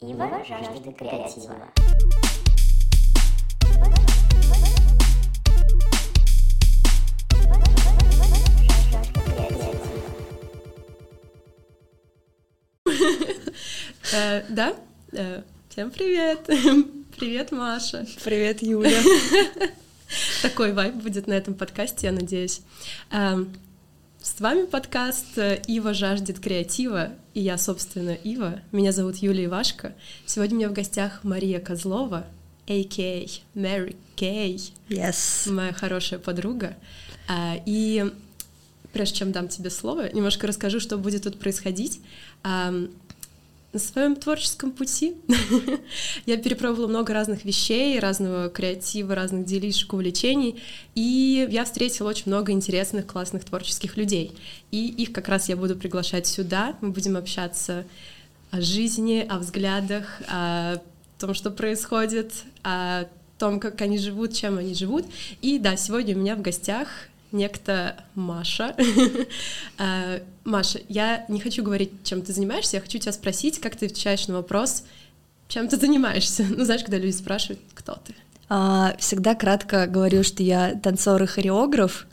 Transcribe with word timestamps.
Ива 0.00 0.44
жаждет 0.44 0.96
креатива. 0.96 1.72
Э, 14.12 14.44
Да? 14.48 14.76
Э, 15.12 15.42
Всем 15.68 15.90
привет! 15.90 16.46
Привет, 17.18 17.50
Маша! 17.50 18.06
Привет, 18.22 18.62
Юля. 18.62 19.02
Такой 20.42 20.72
вайб 20.72 20.94
будет 20.94 21.26
на 21.26 21.32
этом 21.32 21.54
подкасте, 21.54 22.06
я 22.06 22.12
надеюсь. 22.12 22.62
С 24.20 24.40
вами 24.40 24.66
подкаст 24.66 25.38
э, 25.38 25.62
«Ива 25.66 25.94
жаждет 25.94 26.40
креатива», 26.40 27.10
и 27.34 27.40
я, 27.40 27.56
собственно, 27.56 28.10
Ива. 28.10 28.60
Меня 28.72 28.92
зовут 28.92 29.16
Юлия 29.16 29.44
Ивашко. 29.46 29.94
Сегодня 30.26 30.56
у 30.56 30.58
меня 30.58 30.68
в 30.68 30.72
гостях 30.72 31.22
Мария 31.22 31.60
Козлова, 31.60 32.26
а.к.а. 32.66 33.26
Мэри 33.54 33.96
Кей, 34.16 34.72
Yes. 34.88 35.50
моя 35.50 35.72
хорошая 35.72 36.18
подруга. 36.18 36.76
А, 37.28 37.56
И 37.64 38.12
прежде 38.92 39.16
чем 39.18 39.32
дам 39.32 39.48
тебе 39.48 39.70
слово, 39.70 40.12
немножко 40.12 40.46
расскажу, 40.46 40.80
что 40.80 40.98
будет 40.98 41.22
тут 41.22 41.38
происходить. 41.38 42.00
На 43.70 43.78
своем 43.78 44.16
творческом 44.16 44.72
пути 44.72 45.16
я 46.26 46.38
перепробовала 46.38 46.86
много 46.86 47.12
разных 47.12 47.44
вещей, 47.44 47.98
разного 47.98 48.48
креатива, 48.48 49.14
разных 49.14 49.44
делишек, 49.44 49.92
увлечений, 49.92 50.62
и 50.94 51.46
я 51.50 51.66
встретила 51.66 52.08
очень 52.08 52.24
много 52.26 52.52
интересных, 52.52 53.06
классных 53.06 53.44
творческих 53.44 53.98
людей. 53.98 54.32
И 54.70 54.86
их 54.86 55.12
как 55.12 55.28
раз 55.28 55.50
я 55.50 55.56
буду 55.56 55.76
приглашать 55.76 56.26
сюда. 56.26 56.76
Мы 56.80 56.92
будем 56.92 57.18
общаться 57.18 57.84
о 58.50 58.62
жизни, 58.62 59.26
о 59.28 59.38
взглядах, 59.38 60.22
о 60.28 60.76
том, 61.18 61.34
что 61.34 61.50
происходит, 61.50 62.32
о 62.62 63.04
том, 63.38 63.60
как 63.60 63.82
они 63.82 63.98
живут, 63.98 64.32
чем 64.32 64.56
они 64.56 64.72
живут. 64.72 65.04
И 65.42 65.58
да, 65.58 65.76
сегодня 65.76 66.16
у 66.16 66.18
меня 66.18 66.36
в 66.36 66.40
гостях 66.40 66.88
некто 67.32 67.96
Маша. 68.14 68.74
А, 69.78 70.20
Маша, 70.44 70.80
я 70.88 71.24
не 71.28 71.40
хочу 71.40 71.62
говорить, 71.62 71.92
чем 72.04 72.22
ты 72.22 72.32
занимаешься, 72.32 72.76
я 72.76 72.80
хочу 72.80 72.98
тебя 72.98 73.12
спросить, 73.12 73.60
как 73.60 73.76
ты 73.76 73.86
отвечаешь 73.86 74.28
на 74.28 74.34
вопрос, 74.34 74.84
чем 75.48 75.68
ты 75.68 75.76
занимаешься. 75.76 76.44
Ну, 76.48 76.64
знаешь, 76.64 76.82
когда 76.82 76.98
люди 76.98 77.14
спрашивают, 77.14 77.60
кто 77.74 77.94
ты. 77.94 78.14
А, 78.50 78.94
Всегда 78.98 79.34
кратко 79.34 79.86
говорю, 79.86 80.22
что 80.22 80.42
я 80.42 80.74
танцор 80.82 81.22
и 81.22 81.26
хореограф. 81.26 82.06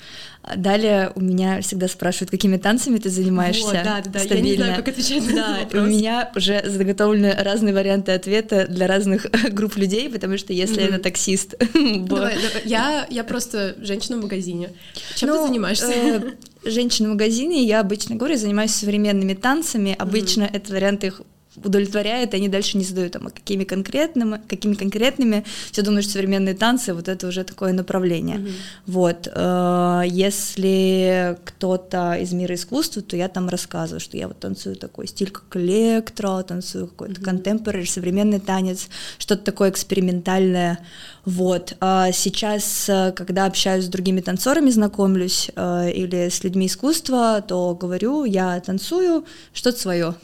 Далее 0.55 1.11
у 1.15 1.21
меня 1.21 1.59
всегда 1.61 1.87
спрашивают, 1.87 2.29
какими 2.29 2.57
танцами 2.57 2.97
ты 2.99 3.09
занимаешься. 3.09 3.63
Вот, 3.63 3.73
да, 3.73 4.01
да, 4.05 4.11
да. 4.11 4.19
Я 4.19 4.23
не 4.23 4.25
стабильно. 4.27 4.65
знаю, 4.65 4.75
как 4.83 4.87
отвечать 4.89 5.25
на 5.27 5.33
Да, 5.35 5.57
этот 5.57 5.73
и 5.73 5.77
у 5.77 5.79
вопрос. 5.81 5.87
меня 5.97 6.31
уже 6.35 6.63
заготовлены 6.69 7.31
разные 7.39 7.73
варианты 7.73 8.11
ответа 8.11 8.67
для 8.67 8.85
разных 8.85 9.25
групп 9.53 9.75
людей, 9.77 10.07
потому 10.09 10.37
что 10.37 10.53
если 10.53 10.83
это 10.83 10.99
таксист, 10.99 11.55
Давай, 11.73 11.99
бо- 11.99 12.15
давай. 12.17 12.35
Я, 12.65 13.07
я 13.09 13.23
просто 13.23 13.75
женщина 13.81 14.17
в 14.17 14.21
магазине. 14.21 14.69
Чем 15.15 15.29
Ну, 15.29 15.41
ты 15.41 15.47
занимаешься? 15.47 15.87
э, 15.91 16.21
Женщина 16.63 17.09
в 17.09 17.11
магазине, 17.13 17.63
я 17.63 17.79
обычно 17.79 18.15
говорю, 18.15 18.37
занимаюсь 18.37 18.75
современными 18.75 19.33
танцами. 19.33 19.95
Обычно 19.97 20.43
этот 20.43 20.69
вариант 20.69 21.03
их 21.03 21.21
удовлетворяет, 21.63 22.33
и 22.33 22.37
они 22.37 22.49
дальше 22.49 22.77
не 22.77 22.83
задают 22.83 23.13
там, 23.13 23.27
а 23.27 23.29
какими 23.29 23.63
конкретными, 23.63 24.41
какими 24.47 24.73
конкретными. 24.73 25.45
Все 25.71 25.81
думают, 25.81 26.03
что 26.05 26.13
современные 26.13 26.55
танцы, 26.55 26.93
вот 26.93 27.07
это 27.07 27.27
уже 27.27 27.43
такое 27.43 27.73
направление. 27.73 28.39
Мгм. 28.39 28.51
Вот. 28.87 29.27
э, 29.31 30.01
Если 30.07 31.37
кто-то 31.45 32.13
из 32.15 32.33
мира 32.33 32.55
искусства, 32.55 33.01
то 33.01 33.15
я 33.15 33.27
там 33.27 33.49
рассказываю, 33.49 33.99
что 33.99 34.17
я 34.17 34.27
вот 34.27 34.39
танцую 34.39 34.75
такой 34.75 35.07
стиль, 35.07 35.31
как 35.31 35.55
электро, 35.55 36.41
танцую 36.43 36.87
какой-то 36.87 37.21
контемпорари, 37.21 37.85
современный 37.85 38.39
танец, 38.39 38.87
что-то 39.17 39.43
такое 39.43 39.69
экспериментальное. 39.69 40.79
Вот. 41.25 41.75
А 41.79 42.11
сейчас, 42.11 42.89
э, 42.89 43.11
когда 43.15 43.45
общаюсь 43.45 43.85
с 43.85 43.89
другими 43.89 44.21
танцорами, 44.21 44.69
знакомлюсь, 44.69 45.49
э, 45.55 45.91
или 45.91 46.29
с 46.29 46.43
людьми 46.43 46.67
искусства, 46.67 47.43
то 47.47 47.75
говорю, 47.75 48.25
я 48.25 48.59
танцую 48.59 49.25
что-то 49.53 49.79
свое. 49.79 50.15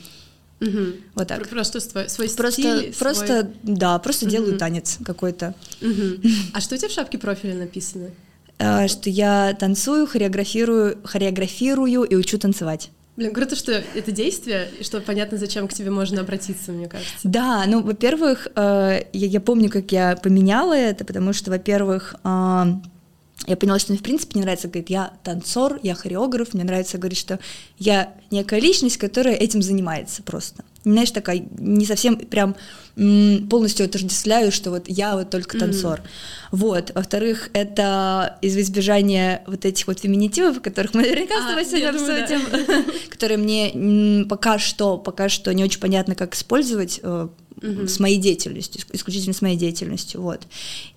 Мгм. 0.62 0.94
Вот 1.16 1.28
так. 1.28 1.40
Про- 1.40 1.50
Просто 1.50 1.80
свой, 1.82 2.08
свой 2.10 2.30
Просто, 2.30 2.62
стиль, 2.62 2.94
свой- 2.94 2.94
просто, 2.94 3.52
да, 3.64 4.00
просто 4.00 4.26
делаю 4.28 4.52
Мгм. 4.52 4.60
танец 4.60 5.00
какой-то. 5.04 5.54
Мгм. 5.82 6.22
А 6.54 6.62
что 6.62 6.76
у 6.76 6.78
тебя 6.78 6.88
в 6.88 6.92
шапке 6.92 7.18
профиля 7.18 7.56
написано? 7.56 8.10
Э, 8.60 8.88
Что 8.88 9.10
я 9.10 9.54
танцую, 9.60 10.06
хореографирую, 10.08 10.98
хореографирую 11.04 12.04
и 12.04 12.16
учу 12.16 12.38
танцевать. 12.38 12.92
Блин, 13.18 13.34
круто, 13.34 13.56
что 13.56 13.72
это 13.72 14.12
действие, 14.12 14.70
и 14.80 14.84
что 14.84 15.02
понятно, 15.02 15.38
зачем 15.38 15.68
к 15.68 15.74
тебе 15.74 15.90
можно 15.92 16.22
обратиться, 16.22 16.72
мне 16.72 16.88
кажется. 16.88 17.12
Да, 17.24 17.66
ну, 17.68 17.82
во-первых, 17.82 18.48
э, 18.56 19.02
я, 19.14 19.28
я 19.28 19.42
помню, 19.42 19.70
как 19.70 19.92
я 19.92 20.16
поменяла 20.16 20.74
это, 20.74 21.04
потому 21.06 21.34
что, 21.34 21.52
во-первых, 21.52 22.16
э, 22.24 22.64
я 23.48 23.58
поняла, 23.58 23.80
что 23.80 23.92
мне 23.92 24.00
в 24.00 24.04
принципе 24.04 24.34
не 24.36 24.42
нравится 24.42 24.68
говорить, 24.68 24.90
я 24.90 25.14
танцор, 25.24 25.80
я 25.84 25.96
хореограф, 25.96 26.54
мне 26.54 26.64
нравится 26.64 26.98
говорить, 26.98 27.18
что 27.18 27.40
я 27.78 28.14
некая 28.30 28.60
личность, 28.60 28.98
которая 28.98 29.36
этим 29.36 29.62
занимается 29.62 30.24
просто. 30.24 30.64
Знаешь, 30.84 31.12
такая, 31.12 31.46
не 31.60 31.86
совсем 31.86 32.18
прям 32.18 32.56
полностью 32.96 33.86
отождествляю, 33.86 34.52
что 34.52 34.72
вот 34.72 34.86
я 34.88 35.16
вот 35.16 35.30
только 35.30 35.58
танцор. 35.58 36.02
Вот. 36.52 36.92
Во-вторых, 36.94 37.50
это 37.54 38.38
из 38.42 38.58
избежания 38.58 39.44
вот 39.48 39.66
этих 39.66 39.88
вот 39.88 40.00
феминитивов, 40.00 40.58
о 40.58 40.60
которых 40.60 40.94
мы 40.94 41.04
наверняка 41.04 41.36
с 41.42 41.46
тобой 41.46 41.66
сегодня 41.66 41.94
думаю, 41.94 42.28
да. 42.28 42.36
обсудим, 42.36 42.86
которые 43.10 43.38
мне 43.38 44.26
пока 44.26 44.60
что, 44.60 44.98
пока 44.98 45.30
что 45.30 45.54
не 45.54 45.64
очень 45.64 45.80
понятно, 45.80 46.16
как 46.16 46.36
использовать 46.36 47.00
Мгм. 47.62 47.88
с 47.88 48.00
моей 48.00 48.18
деятельностью, 48.18 48.82
иск- 48.82 48.90
исключительно 48.94 49.36
с 49.36 49.42
моей 49.44 49.56
деятельностью, 49.56 50.20
вот. 50.22 50.42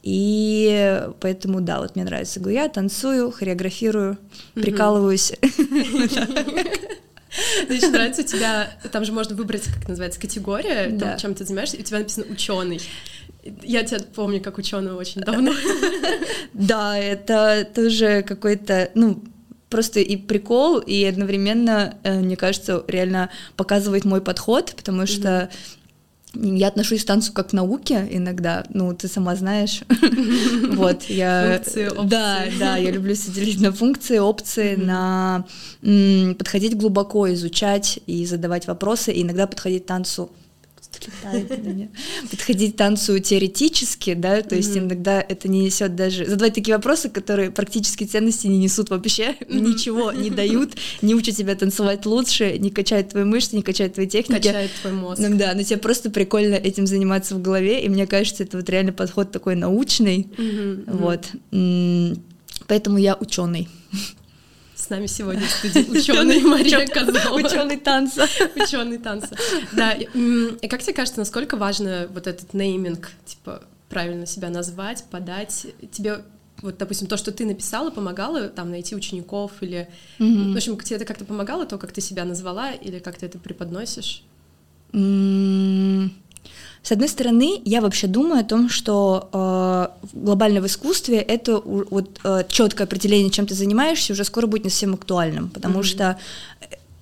И 0.03 1.03
поэтому, 1.21 1.61
да, 1.61 1.81
вот 1.81 1.95
мне 1.95 2.05
нравится. 2.07 2.41
Говорю, 2.41 2.57
я 2.57 2.69
танцую, 2.71 3.31
хореографирую, 3.31 4.17
прикалываюсь. 4.55 5.33
Еще 7.69 7.89
нравится 7.89 8.23
у 8.23 8.25
тебя, 8.25 8.71
там 8.93 9.05
же 9.05 9.13
можно 9.13 9.35
выбрать, 9.35 9.65
как 9.65 9.89
называется, 9.89 10.21
категория, 10.21 10.89
Да. 10.91 11.11
там, 11.11 11.19
чем 11.19 11.35
ты 11.35 11.45
занимаешься, 11.45 11.77
и 11.77 11.81
у 11.81 11.85
тебя 11.85 11.99
написано 11.99 12.27
ученый. 12.31 12.81
Я 13.63 13.83
тебя 13.85 14.01
помню 14.15 14.41
как 14.41 14.59
ученого 14.59 14.99
очень 14.99 15.21
давно. 15.21 15.53
Да, 16.53 16.97
это 16.99 17.69
тоже 17.75 18.23
какой-то, 18.23 18.91
ну, 18.95 19.23
просто 19.69 19.99
и 20.01 20.17
прикол, 20.17 20.79
и 20.79 21.03
одновременно, 21.05 21.97
э, 22.05 22.21
мне 22.21 22.37
кажется, 22.37 22.85
реально 22.87 23.31
показывает 23.57 24.05
мой 24.05 24.21
подход, 24.21 24.73
потому 24.77 25.07
что 25.07 25.51
я 26.35 26.69
отношусь 26.69 27.05
к 27.05 27.07
танцу 27.07 27.33
как 27.33 27.51
к 27.51 27.53
науке 27.53 28.07
иногда, 28.11 28.65
ну, 28.71 28.95
ты 28.95 29.09
сама 29.09 29.37
знаешь. 29.37 29.83
Вот, 30.75 31.05
я... 31.05 31.59
Функции, 31.59 31.89
опции. 31.89 32.09
Да, 32.09 32.45
да, 32.59 32.77
я 32.77 32.91
люблю 32.91 33.15
все 33.15 33.31
делить 33.31 33.61
на 33.61 33.73
функции, 33.73 34.19
опции, 34.19 34.75
на 34.77 35.45
подходить 36.39 36.77
глубоко, 36.77 37.33
изучать 37.33 38.01
и 38.07 38.27
задавать 38.27 38.67
вопросы, 38.67 39.13
и 39.13 39.23
иногда 39.23 39.47
подходить 39.47 39.85
к 39.85 39.87
танцу. 39.87 40.31
Подходить 42.31 42.77
танцу 42.77 43.19
теоретически, 43.19 44.15
да, 44.15 44.43
то 44.43 44.55
есть 44.55 44.77
иногда 44.77 45.21
это 45.21 45.49
не 45.49 45.61
несет 45.61 45.95
даже 45.95 46.27
задавать 46.27 46.55
такие 46.55 46.77
вопросы, 46.77 47.09
которые 47.09 47.51
практически 47.51 48.05
ценности 48.05 48.47
не 48.47 48.59
несут 48.59 48.91
вообще, 48.91 49.37
ничего 49.49 50.13
не 50.13 50.31
дают, 50.45 50.73
не 51.03 51.15
учат 51.15 51.37
тебя 51.37 51.55
танцевать 51.55 52.07
лучше, 52.07 52.59
не 52.59 52.71
качают 52.71 53.11
твои 53.11 53.25
мышцы, 53.25 53.57
не 53.57 53.63
качают 53.63 53.95
твои 53.95 54.07
техники. 54.07 54.47
Качает 54.47 54.71
твой 54.81 54.93
мозг. 54.93 55.21
Ну 55.21 55.37
да, 55.37 55.55
но 55.55 55.63
тебе 55.63 55.79
просто 55.79 56.11
прикольно 56.11 56.55
этим 56.55 56.87
заниматься 56.87 57.35
в 57.35 57.43
голове, 57.43 57.83
и 57.85 57.89
мне 57.89 58.07
кажется, 58.07 58.43
это 58.43 58.57
вот 58.57 58.69
реально 58.69 58.93
подход 58.93 59.31
такой 59.31 59.57
научный, 59.57 60.29
вот. 60.87 61.27
Поэтому 62.67 62.99
я 62.99 63.15
ученый. 63.15 63.69
С 64.85 64.91
нами 64.91 65.07
сегодня 65.07 65.47
в 65.47 65.51
студии 65.51 65.99
ученый 65.99 66.43
Мария 66.43 66.87
Козлова. 66.87 67.39
Ученый 67.39 67.79
танца. 67.79 68.29
Ученый 68.55 68.99
танца. 68.99 69.35
Да, 69.73 69.93
и, 69.93 70.69
как 70.69 70.83
тебе 70.83 70.93
кажется, 70.93 71.21
насколько 71.21 71.57
важно 71.57 72.07
вот 72.13 72.27
этот 72.27 72.53
нейминг, 72.53 73.11
типа, 73.25 73.63
правильно 73.89 74.27
себя 74.27 74.51
назвать, 74.51 75.05
подать? 75.11 75.69
Тебе 75.91 76.23
вот, 76.61 76.77
допустим, 76.77 77.07
то, 77.07 77.17
что 77.17 77.33
ты 77.33 77.47
написала, 77.47 77.91
помогало 77.91 78.49
там 78.49 78.71
найти 78.71 78.95
учеников 78.95 79.53
или... 79.63 79.89
В 80.19 80.55
общем, 80.55 80.79
тебе 80.79 80.97
это 80.97 81.07
как-то 81.07 81.25
помогало, 81.25 81.65
то, 81.65 81.79
как 81.79 81.91
ты 81.91 82.03
себя 82.03 82.27
назвала, 82.27 82.73
или 82.73 82.99
как 82.99 83.17
ты 83.17 83.25
это 83.25 83.39
преподносишь? 83.39 84.23
М, 84.93 86.13
С 86.85 86.93
одной 86.93 87.09
стороны, 87.09 87.63
я 87.65 87.81
вообще 87.81 88.07
думаю 88.07 88.41
о 88.41 88.45
том, 88.45 88.69
что 88.69 89.31
э, 89.33 89.87
глобально 90.13 90.61
в 90.61 90.67
искусстве 90.67 91.17
это 91.17 91.59
вот 91.65 92.21
четкое 92.49 92.87
определение, 92.87 93.31
чем 93.31 93.47
ты 93.47 93.55
занимаешься, 93.55 94.13
уже 94.13 94.23
скоро 94.25 94.47
будет 94.47 94.65
не 94.65 94.71
совсем 94.71 94.93
актуальным, 94.95 95.49
потому 95.49 95.79
Мгм. 95.79 95.85
что 95.85 96.19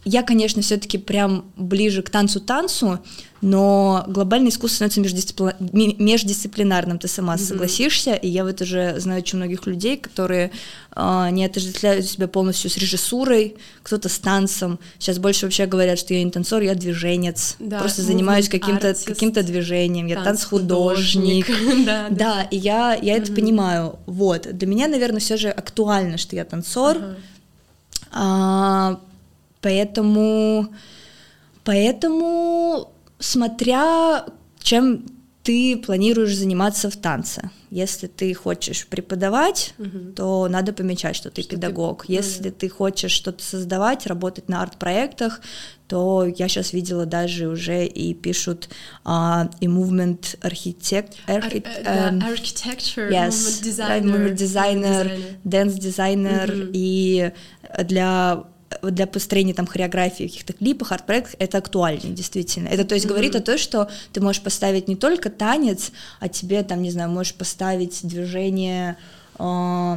я, 0.05 0.23
конечно, 0.23 0.63
все-таки 0.63 0.99
прям 0.99 1.45
ближе 1.57 2.03
к 2.03 2.11
танцу-танцу, 2.11 2.99
но 3.41 4.05
глобальное 4.09 4.51
искусство 4.51 4.77
становится 4.77 5.01
междисципли... 5.01 5.55
междисциплинарным, 5.61 6.99
ты 6.99 7.07
сама 7.07 7.35
mm-hmm. 7.35 7.39
согласишься, 7.39 8.15
и 8.15 8.29
я 8.29 8.45
вот 8.45 8.61
уже 8.61 8.99
знаю 8.99 9.21
очень 9.21 9.39
многих 9.39 9.67
людей, 9.67 9.97
которые 9.97 10.51
э, 10.95 11.29
не 11.31 11.45
отождествляют 11.45 12.07
себя 12.07 12.27
полностью 12.27 12.69
с 12.71 12.77
режиссурой, 12.79 13.57
кто-то 13.85 14.09
с 14.09 14.19
танцем. 14.19 14.81
Сейчас 14.99 15.19
больше 15.19 15.47
вообще 15.47 15.67
говорят, 15.67 15.99
что 15.99 16.15
я 16.15 16.25
не 16.25 16.31
танцор, 16.33 16.63
я 16.63 16.75
движенец, 16.75 17.57
да, 17.61 17.79
просто 17.79 18.03
занимаюсь 18.03 18.49
каким-то 18.49 18.95
каким 19.05 19.33
движением, 19.33 20.07
я 20.07 20.23
танцхудожник. 20.23 21.47
да, 21.87 22.09
да. 22.11 22.15
да, 22.17 22.43
и 22.43 22.57
я, 22.57 22.95
я 22.95 23.17
mm-hmm. 23.17 23.23
это 23.23 23.33
понимаю. 23.33 23.99
Вот, 24.07 24.49
для 24.53 24.67
меня, 24.67 24.89
наверное, 24.89 25.21
все 25.21 25.37
же 25.37 25.49
актуально, 25.49 26.19
что 26.19 26.35
я 26.35 26.45
танцор. 26.45 26.97
Uh-huh. 26.97 27.17
А, 28.13 29.01
Поэтому, 29.63 30.69
поэтому, 31.65 32.93
смотря 33.19 34.27
чем 34.63 35.07
ты 35.43 35.77
планируешь 35.77 36.37
заниматься 36.37 36.89
в 36.89 36.97
танце. 36.97 37.51
Если 37.71 38.07
ты 38.07 38.33
хочешь 38.33 38.87
преподавать, 38.87 39.75
угу. 39.79 40.13
то 40.15 40.49
надо 40.49 40.73
помечать, 40.73 41.17
что 41.17 41.31
ты 41.31 41.43
что 41.43 41.51
педагог. 41.51 42.07
Ты... 42.07 42.13
Если 42.13 42.51
ты 42.51 42.69
хочешь 42.69 43.11
что-то 43.11 43.43
создавать, 43.43 44.07
работать 44.07 44.49
на 44.49 44.63
арт-проектах, 44.63 45.41
то 45.89 46.25
я 46.25 46.49
сейчас 46.49 46.73
видела 46.73 47.07
даже 47.07 47.49
уже 47.49 47.87
и 47.87 48.15
пишут 48.15 48.69
uh, 49.05 49.51
и 49.61 49.67
movement 49.67 50.39
architect, 50.43 51.15
archi- 51.27 51.67
Ar- 51.85 52.13
um, 52.13 52.23
architecture, 52.23 53.11
yes, 53.11 53.31
movement 53.31 53.63
designer, 53.63 54.05
movement 54.05 54.37
designer, 54.37 55.37
dance 55.45 55.79
designer 55.79 56.47
mm-hmm. 56.47 56.71
и 56.73 57.33
для 57.85 58.45
для 58.83 59.07
построения 59.07 59.55
там 59.55 59.67
хореографии, 59.67 60.25
каких-то 60.25 60.53
клипах, 60.53 60.93
арт-проектах 60.93 61.35
это 61.39 61.59
актуальнее, 61.59 62.15
действительно. 62.15 62.69
Это 62.69 62.85
то 62.85 62.95
есть 62.95 63.07
mm-hmm. 63.07 63.09
говорит 63.09 63.37
о 63.37 63.41
том, 63.41 63.59
что 63.59 63.89
ты 64.13 64.21
можешь 64.21 64.43
поставить 64.43 64.89
не 64.89 64.97
только 64.97 65.31
танец, 65.31 65.93
а 66.21 66.29
тебе 66.29 66.63
там, 66.63 66.83
не 66.83 66.91
знаю, 66.91 67.11
можешь 67.11 67.35
поставить 67.35 68.01
движение 68.03 68.97
э, 69.39 69.97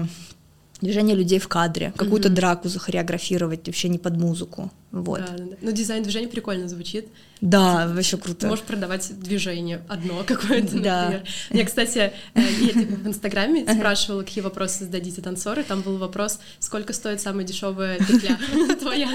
движение 0.82 1.16
людей 1.16 1.40
в 1.40 1.48
кадре, 1.48 1.94
какую-то 1.96 2.30
mm-hmm. 2.30 2.34
драку 2.34 2.70
захореографировать 2.70 3.66
вообще 3.66 3.90
не 3.90 3.98
под 3.98 4.18
музыку. 4.18 4.72
Вот. 4.92 5.20
Да, 5.20 5.34
да, 5.38 5.44
да. 5.44 5.56
Но 5.62 5.72
дизайн 5.72 6.04
движения 6.04 6.28
прикольно 6.28 6.70
звучит. 6.70 7.08
Да, 7.42 7.88
вообще 7.88 8.18
круто. 8.18 8.42
Ты 8.42 8.48
можешь 8.48 8.64
продавать 8.64 9.12
движение 9.20 9.82
одно 9.90 10.24
какое-то, 10.28 10.80
да. 10.80 11.04
например. 11.04 11.28
Я, 11.52 11.66
кстати, 11.66 12.14
э, 12.34 12.42
я 12.42 12.74
в 12.74 13.08
Инстаграме 13.08 13.64
спрашивала, 13.64 14.24
какие 14.24 14.44
вопросы 14.44 14.86
зададите 14.86 15.22
танцоры. 15.22 15.64
Там 15.64 15.82
был 15.82 15.98
вопрос, 15.98 16.40
сколько 16.60 16.94
стоит 16.94 17.20
самая 17.20 17.46
дешевая 17.46 18.00
петля 18.00 18.38
твоя. 18.80 19.10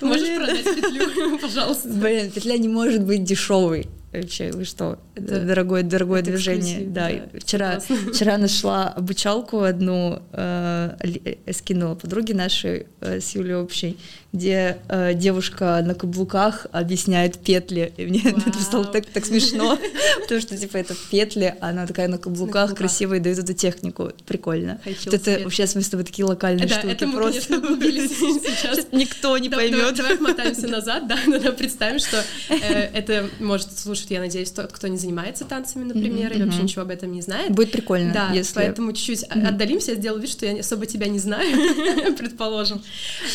Можешь 0.00 0.36
продать 0.36 0.64
петлю, 0.64 1.38
пожалуйста. 1.42 1.88
Блин, 1.88 2.30
петля 2.30 2.56
не 2.58 2.68
может 2.68 3.04
быть 3.04 3.24
дешевой. 3.24 3.88
Вообще, 4.12 4.50
вы 4.50 4.64
что? 4.64 4.98
Это 5.14 5.44
дорогое, 5.44 5.84
дорогое 5.84 6.20
это 6.20 6.30
движение. 6.30 6.84
Да, 6.86 7.10
да 7.10 7.38
вчера, 7.38 7.78
вчера 8.12 8.38
нашла 8.38 8.88
обучалку 8.88 9.60
одну, 9.60 10.20
э, 10.32 10.96
э, 11.24 11.52
скинула 11.52 11.94
подруге 11.94 12.34
нашей 12.34 12.86
э, 13.00 13.20
с 13.20 13.36
Юлей 13.36 13.54
общей, 13.54 13.98
где 14.32 14.78
э, 14.88 15.14
девушка 15.14 15.82
на 15.84 15.94
каблуках 15.94 16.66
объясняет 16.70 17.38
петли. 17.38 17.92
И 17.96 18.06
мне 18.06 18.20
Вау. 18.22 18.34
это 18.46 18.60
стало 18.60 18.84
так, 18.84 19.06
так 19.06 19.24
смешно, 19.24 19.78
потому 20.22 20.40
что, 20.40 20.56
типа, 20.56 20.76
это 20.76 20.94
петли, 21.10 21.56
она 21.60 21.86
такая 21.86 22.06
на 22.08 22.18
каблуках, 22.18 22.76
красиво 22.76 23.14
и 23.14 23.20
дает 23.20 23.38
эту 23.38 23.54
технику. 23.54 24.12
Прикольно. 24.26 24.80
Это 24.84 25.40
вообще, 25.42 25.66
в 25.66 25.70
смысле, 25.70 26.04
такие 26.04 26.24
локальные 26.24 26.68
штуки. 26.68 27.06
просто. 27.12 27.54
сейчас. 27.60 28.86
Никто 28.92 29.36
не 29.38 29.48
поймет. 29.48 29.96
Давай 29.96 30.18
мотаемся 30.18 30.68
назад, 30.68 31.08
да, 31.08 31.18
надо 31.26 31.52
представим, 31.52 31.98
что 31.98 32.22
э, 32.48 32.54
это 32.94 33.28
может 33.40 33.76
слушать, 33.76 34.10
я 34.10 34.20
надеюсь, 34.20 34.50
тот, 34.52 34.72
кто 34.72 34.86
не 34.86 34.96
занимается 34.96 35.44
танцами, 35.44 35.84
например, 35.84 36.32
или 36.32 36.44
вообще 36.44 36.62
ничего 36.62 36.82
об 36.82 36.90
этом 36.90 37.10
не 37.12 37.22
знает. 37.22 37.50
Будет 37.50 37.72
прикольно, 37.72 38.12
Да, 38.12 38.32
поэтому 38.54 38.92
чуть-чуть 38.92 39.24
отдалимся, 39.24 39.92
я 39.92 39.96
сделаю 39.96 40.22
вид, 40.22 40.30
что 40.30 40.46
я 40.46 40.60
особо 40.60 40.86
тебя 40.86 41.08
не 41.08 41.18
знаю, 41.18 42.14
предположим. 42.16 42.80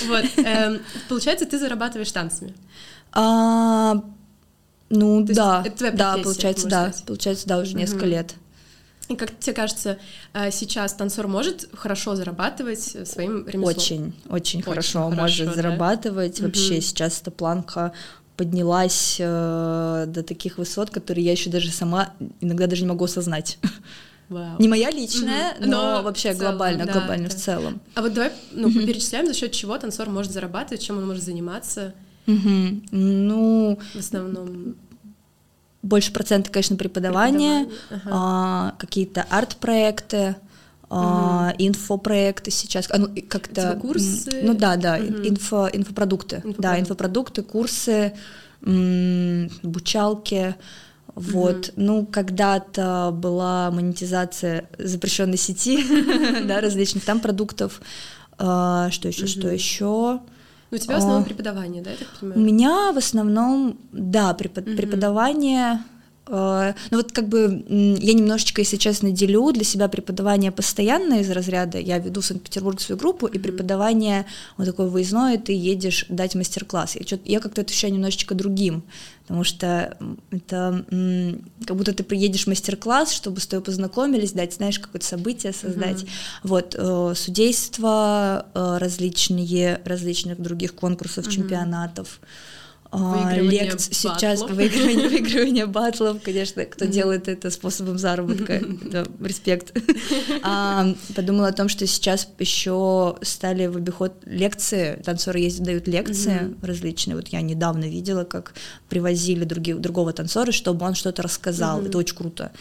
Вот. 0.08 0.26
Получается, 1.10 1.46
ты 1.46 1.58
зарабатываешь 1.60 2.12
танцами? 2.12 2.54
А, 3.12 4.04
ну 4.90 5.26
То 5.26 5.34
да, 5.34 5.64
это 5.66 5.78
твоя 5.78 5.94
да, 5.94 6.18
получается, 6.18 6.68
да, 6.68 6.90
сказать. 6.90 7.06
получается, 7.06 7.48
да, 7.48 7.58
уже 7.60 7.72
угу. 7.72 7.80
несколько 7.80 8.06
лет. 8.06 8.36
И 9.08 9.16
как 9.16 9.38
тебе 9.38 9.54
кажется, 9.54 10.00
а, 10.34 10.50
сейчас 10.50 10.94
танцор 10.94 11.28
может 11.28 11.70
хорошо 11.74 12.16
зарабатывать 12.16 13.08
своим 13.08 13.48
ремеслом? 13.48 13.64
Очень, 13.64 13.96
очень, 14.06 14.14
очень 14.30 14.62
хорошо, 14.64 15.04
хорошо 15.04 15.22
может 15.22 15.48
да? 15.48 15.54
зарабатывать. 15.54 16.40
Угу. 16.40 16.48
Вообще 16.48 16.82
сейчас 16.82 17.22
эта 17.22 17.32
планка 17.32 17.94
поднялась 18.36 19.18
э, 19.20 20.06
до 20.08 20.24
таких 20.24 20.58
высот, 20.58 20.90
которые 20.90 21.26
я 21.26 21.32
еще 21.32 21.50
даже 21.50 21.72
сама 21.72 22.14
иногда 22.42 22.68
даже 22.68 22.82
не 22.82 22.90
могу 22.90 23.06
осознать. 23.06 23.58
Вау. 24.30 24.60
Не 24.60 24.68
моя 24.68 24.90
личная, 24.90 25.52
угу. 25.54 25.68
но, 25.68 25.98
но 25.98 26.04
вообще 26.04 26.34
целом, 26.34 26.52
глобально, 26.52 26.86
да, 26.86 26.94
глобально 26.94 27.30
да. 27.30 27.36
в 27.36 27.38
целом. 27.38 27.82
А 27.94 28.02
вот 28.02 28.14
давай 28.14 28.32
ну, 28.52 28.68
угу. 28.68 28.80
перечисляем, 28.80 29.28
за 29.28 29.34
счет 29.34 29.52
чего 29.52 29.78
танцор 29.78 30.10
может 30.10 30.32
зарабатывать, 30.32 30.82
чем 30.82 30.98
он 30.98 31.08
может 31.08 31.24
заниматься. 31.24 31.94
Угу. 32.28 32.82
Ну, 32.92 33.80
в 33.94 34.00
основном 34.00 34.76
больше 35.84 36.12
процента, 36.12 36.50
конечно, 36.50 36.76
преподавания, 36.76 37.70
ага. 37.92 38.02
а, 38.12 38.76
какие-то 38.80 39.26
арт-проекты, 39.30 40.36
а, 40.90 41.52
угу. 41.52 41.64
инфопроекты 41.64 42.50
сейчас, 42.50 42.88
а, 42.90 42.98
ну, 42.98 43.10
как-то... 43.28 43.78
Курсы? 43.80 44.42
Ну 44.44 44.56
да, 44.56 44.76
да, 44.76 44.96
угу. 44.96 45.28
инфо, 45.28 45.70
инфопродукты. 45.72 46.38
инфопродукты. 46.38 46.62
Да, 46.62 46.80
инфопродукты, 46.80 47.44
курсы, 47.44 48.14
м- 48.64 49.52
обучалки, 49.64 50.56
вот, 51.16 51.70
mm-hmm. 51.70 51.74
ну, 51.78 52.06
когда-то 52.06 53.12
была 53.14 53.72
монетизация 53.72 54.70
запрещенной 54.78 55.38
сети, 55.38 55.84
да, 56.46 56.60
различных 56.60 57.06
там 57.06 57.22
продуктов. 57.22 57.82
А, 58.38 58.92
что 58.92 59.08
еще, 59.08 59.26
что 59.26 59.50
еще? 59.50 60.20
Ну, 60.72 60.78
у 60.78 60.78
тебя 60.78 60.96
в 60.96 60.98
основном 60.98 61.22
а, 61.22 61.26
преподавание, 61.26 61.82
да, 61.82 61.92
я 61.92 61.98
так 61.98 62.08
понимаю? 62.20 62.40
У 62.40 62.44
меня 62.44 62.92
в 62.92 62.98
основном, 62.98 63.80
да, 63.94 64.34
препод- 64.34 64.76
преподавание. 64.76 65.84
Э, 66.28 66.74
ну 66.92 66.98
вот 66.98 67.12
как 67.12 67.28
бы 67.28 67.64
я 68.00 68.14
немножечко, 68.14 68.62
если 68.62 68.78
честно, 68.78 69.12
делю 69.12 69.52
для 69.52 69.64
себя 69.64 69.88
преподавание 69.88 70.52
постоянное 70.52 71.22
из 71.22 71.30
разряда, 71.30 71.80
я 71.80 72.00
веду 72.00 72.22
в 72.22 72.26
Санкт-Петербург 72.26 72.82
свою 72.82 73.00
группу, 73.00 73.28
и 73.28 73.38
преподавание 73.38 74.26
вот 74.58 74.66
такое 74.66 74.88
выездное, 74.88 75.38
ты 75.38 75.54
едешь 75.54 76.06
дать 76.10 76.36
мастер-класс. 76.36 76.96
Я, 76.96 77.20
я 77.26 77.40
как-то 77.40 77.62
это 77.62 77.72
ощущаю 77.72 77.94
немножечко 77.94 78.36
другим, 78.36 78.84
потому 79.24 79.44
что 79.44 79.98
это 80.32 80.86
как 81.66 81.78
будто 81.78 81.94
ты 81.94 82.04
приедешь 82.04 82.48
мастер-класс, 82.48 83.12
чтобы 83.12 83.40
с 83.40 83.48
тобой 83.48 83.64
познакомились, 83.64 84.32
дать, 84.32 84.54
знаешь, 84.54 84.80
какое-то 84.80 85.06
событие 85.06 85.54
создать. 85.54 86.04
Mm-hmm. 86.04 86.10
Вот, 86.44 86.76
э, 86.78 87.14
судейство 87.16 88.46
э, 88.54 88.78
различные, 88.80 89.82
различных 89.86 90.40
других 90.42 90.76
конкурсов, 90.76 91.28
mm-hmm. 91.28 91.32
чемпионатов. 91.32 92.20
Лекций 93.36 93.94
сейчас 93.94 94.42
выигрывание, 94.42 95.10
выигрывание 95.10 95.66
батлов, 95.66 96.22
конечно, 96.24 96.66
кто 96.66 96.86
делает 96.86 97.28
это 97.28 97.50
способом 97.50 97.98
заработка, 97.98 98.54
это 98.86 99.08
респект. 99.22 99.78
А, 100.44 100.88
подумала 101.16 101.50
о 101.50 101.54
том, 101.54 101.70
что 101.70 101.86
сейчас 101.88 102.28
еще 102.40 103.18
стали 103.22 103.68
в 103.68 103.78
обиход 103.78 104.14
лекции, 104.26 105.02
танцоры 105.04 105.40
ездят, 105.40 105.66
дают 105.66 105.88
лекции 105.88 106.56
различные. 106.62 107.16
Вот 107.16 107.28
я 107.30 107.42
недавно 107.42 107.86
видела, 107.86 108.24
как 108.24 108.54
привозили 108.90 109.44
другие, 109.44 109.78
другого 109.78 110.14
танцора, 110.14 110.52
чтобы 110.52 110.86
он 110.86 110.96
что-то 110.96 111.22
рассказал. 111.22 111.82
Это 111.82 111.98
очень 111.98 112.16
круто 112.16 112.52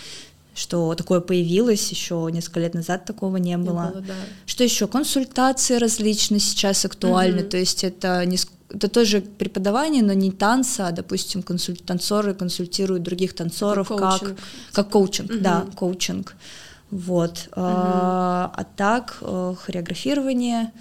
что 0.55 0.95
такое 0.95 1.21
появилось 1.21 1.91
еще 1.91 2.29
несколько 2.33 2.61
лет 2.61 2.75
назад 2.75 3.05
такого 3.05 3.37
не 3.37 3.57
было. 3.59 3.87
Не 3.87 3.93
было 3.93 4.01
да. 4.03 4.15
Что 4.47 4.65
еще? 4.65 4.87
Консультации 4.87 5.77
различные 5.77 6.41
сейчас 6.41 6.85
актуальны, 6.85 7.43
угу. 7.43 7.51
то 7.51 7.57
есть 7.57 7.85
это 7.85 8.25
не 8.25 8.39
это 8.75 8.89
тоже 8.89 9.21
преподавание, 9.21 10.03
но 10.03 10.13
не 10.13 10.31
танца, 10.31 10.89
а, 10.89 10.93
допустим, 10.93 11.43
консуль... 11.43 11.77
танцоры 11.77 12.35
консультируют 12.35 13.03
других 13.03 13.35
танцоров, 13.35 13.89
как 13.89 13.99
коучинг, 13.99 14.21
как, 14.21 14.39
как 14.73 14.91
коучинг 14.91 15.31
угу. 15.31 15.41
да, 15.41 15.67
коучинг. 15.77 16.37
Вот. 16.91 17.49
Угу. 17.53 17.53
А, 17.57 18.53
а 18.55 18.65
так, 18.65 19.19
э, 19.21 19.55
хореографирование, 19.59 20.73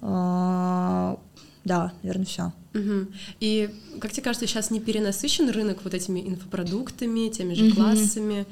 а, 0.00 1.18
да, 1.64 1.92
наверное, 2.02 2.26
все. 2.26 2.52
Угу. 2.74 3.06
И 3.40 3.70
как 4.00 4.12
тебе 4.12 4.24
кажется, 4.24 4.46
сейчас 4.46 4.70
не 4.70 4.80
перенасыщен 4.80 5.50
рынок 5.50 5.78
вот 5.84 5.94
этими 5.94 6.20
инфопродуктами, 6.20 7.28
теми 7.28 7.54
же 7.54 7.66
угу. 7.66 7.76
классами? 7.76 8.46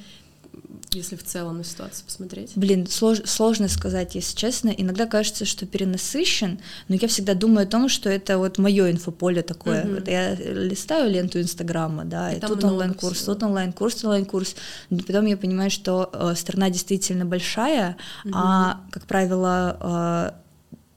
Если 0.94 1.16
в 1.16 1.25
целом 1.25 1.59
на 1.59 1.64
ситуацию 1.64 2.04
посмотреть? 2.04 2.52
Блин, 2.56 2.87
слож, 2.87 3.18
сложно 3.25 3.68
сказать, 3.68 4.14
если 4.14 4.37
честно. 4.37 4.68
Иногда 4.70 5.06
кажется, 5.06 5.44
что 5.44 5.66
перенасыщен, 5.66 6.61
но 6.88 6.97
я 6.97 7.09
всегда 7.09 7.35
думаю 7.35 7.64
о 7.64 7.70
том, 7.70 7.88
что 7.88 8.09
это 8.09 8.38
вот 8.38 8.59
мое 8.59 8.90
инфополе 8.90 9.42
такое. 9.42 9.85
Угу. 9.85 9.94
Вот 9.94 10.09
я 10.09 10.35
листаю 10.35 11.11
ленту 11.11 11.40
Инстаграма, 11.40 12.04
да, 12.04 12.32
и, 12.32 12.38
и 12.38 12.40
тут 12.40 12.64
онлайн-курс, 12.64 13.25
тут 13.25 13.42
онлайн-курс, 13.42 14.04
онлайн-курс. 14.04 14.56
Но 14.90 14.99
потом 14.99 15.26
я 15.26 15.37
понимаю, 15.37 15.70
что 15.70 16.11
э, 16.12 16.35
страна 16.37 16.70
действительно 16.70 17.25
большая, 17.25 17.97
угу. 18.25 18.35
а, 18.35 18.80
как 18.90 19.06
правило, 19.06 20.32
э, 20.35 20.40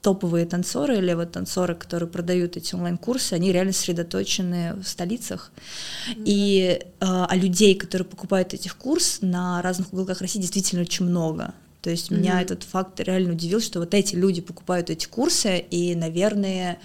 топовые 0.04 0.44
танцоры 0.44 0.98
или 0.98 1.14
вот 1.14 1.32
танцоры, 1.32 1.74
которые 1.74 2.10
продают 2.10 2.58
эти 2.58 2.74
онлайн-курсы, 2.74 3.32
они 3.32 3.50
реально 3.52 3.72
сосредоточены 3.72 4.74
в 4.74 4.84
столицах. 4.84 5.50
Mm-hmm. 5.50 6.22
И 6.26 6.80
а, 7.00 7.24
а 7.24 7.36
людей, 7.36 7.74
которые 7.74 8.06
покупают 8.06 8.52
этих 8.52 8.76
курс 8.76 9.20
на 9.22 9.62
разных 9.62 9.94
уголках 9.94 10.20
России, 10.20 10.40
действительно 10.40 10.82
очень 10.82 11.06
много. 11.06 11.54
То 11.80 11.88
есть 11.88 12.10
mm-hmm. 12.10 12.18
меня 12.18 12.42
этот 12.42 12.64
факт 12.64 13.00
реально 13.00 13.32
удивил, 13.32 13.62
что 13.62 13.80
вот 13.80 13.94
эти 13.94 14.14
люди 14.14 14.42
покупают 14.42 14.90
эти 14.90 15.06
курсы, 15.06 15.58
и, 15.58 15.94
наверное, 15.94 16.78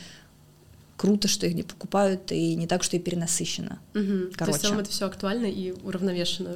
круто, 0.95 1.27
что 1.27 1.45
их 1.45 1.55
не 1.55 1.63
покупают, 1.63 2.31
и 2.31 2.55
не 2.55 2.67
так, 2.67 2.83
что 2.83 2.95
и 2.95 2.99
перенасыщено. 2.99 3.79
Угу. 3.95 4.31
Короче. 4.33 4.37
То 4.37 4.45
есть 4.45 4.59
в 4.59 4.61
целом 4.61 4.79
это 4.79 4.89
все 4.91 5.05
актуально 5.07 5.45
и 5.45 5.73
уравновешено. 5.83 6.55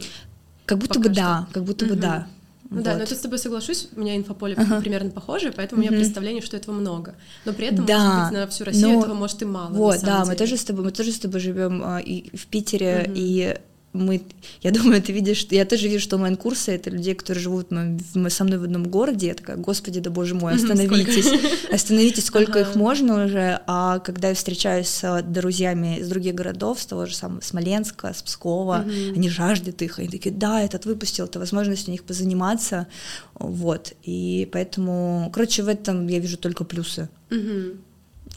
Как 0.65 0.77
будто 0.77 0.99
бы 0.99 1.05
что. 1.05 1.15
да, 1.15 1.47
как 1.51 1.63
будто 1.65 1.85
угу. 1.85 1.95
бы 1.95 1.99
да. 1.99 2.27
Ну 2.69 2.77
вот. 2.77 2.85
да, 2.85 2.93
но 2.93 3.01
я 3.01 3.05
тут 3.05 3.17
с 3.17 3.21
тобой 3.21 3.37
соглашусь, 3.37 3.89
у 3.95 3.99
меня 3.99 4.15
инфополе 4.15 4.55
ага. 4.55 4.79
примерно 4.79 5.11
похожее, 5.11 5.51
поэтому 5.51 5.81
у 5.81 5.85
меня 5.85 5.95
представление, 5.95 6.41
что 6.41 6.57
этого 6.57 6.73
много. 6.73 7.15
Но 7.45 7.53
при 7.53 7.67
этом, 7.67 7.85
да, 7.85 7.99
может 7.99 8.31
быть, 8.31 8.39
на 8.39 8.47
всю 8.47 8.63
Россию 8.63 8.93
но... 8.93 8.99
этого 9.01 9.13
может 9.13 9.41
и 9.41 9.45
мало. 9.45 9.73
Вот, 9.73 10.01
да, 10.01 10.19
деле. 10.19 10.29
мы 10.29 10.35
тоже 10.35 10.57
с 10.57 10.63
тобой, 10.63 10.85
мы 10.85 10.91
тоже 10.91 11.11
с 11.11 11.19
тобой 11.19 11.39
живем 11.39 11.81
а, 11.83 11.99
и 11.99 12.35
в 12.35 12.47
Питере, 12.47 13.05
угу. 13.07 13.13
и 13.15 13.55
мы, 13.93 14.23
я 14.61 14.71
думаю, 14.71 15.01
ты 15.01 15.13
видишь, 15.13 15.47
я 15.51 15.65
тоже 15.65 15.87
вижу, 15.87 16.03
что 16.03 16.15
онлайн-курсы— 16.15 16.71
это 16.73 16.89
людей, 16.89 17.13
которые 17.13 17.43
живут 17.43 17.67
мы 17.71 18.29
со 18.29 18.43
мной 18.43 18.57
в 18.57 18.63
одном 18.63 18.85
городе, 18.85 19.27
я 19.27 19.33
такая, 19.35 19.55
господи, 19.55 19.99
да 19.99 20.09
боже 20.09 20.33
мой, 20.33 20.55
остановитесь, 20.55 21.31
остановитесь, 21.71 22.25
сколько 22.25 22.59
их 22.59 22.75
можно 22.75 23.25
уже, 23.25 23.61
а 23.67 23.99
когда 23.99 24.29
я 24.29 24.35
встречаюсь 24.35 24.87
с 24.87 25.21
друзьями 25.21 25.99
из 25.99 26.09
других 26.09 26.33
городов, 26.33 26.81
с 26.81 26.85
того 26.85 27.05
же 27.05 27.15
самого 27.15 27.41
Смоленска, 27.41 28.13
с 28.13 28.23
Пскова, 28.23 28.85
они 29.15 29.29
жаждут 29.29 29.81
их, 29.81 29.99
они 29.99 30.09
такие, 30.09 30.33
да, 30.33 30.61
этот 30.61 30.85
выпустил, 30.85 31.25
это 31.25 31.39
возможность 31.39 31.87
у 31.87 31.91
них 31.91 32.03
позаниматься, 32.03 32.87
вот, 33.35 33.93
и 34.03 34.49
поэтому, 34.51 35.29
короче, 35.33 35.63
в 35.63 35.67
этом 35.67 36.07
я 36.07 36.19
вижу 36.19 36.37
только 36.37 36.63
плюсы. 36.63 37.09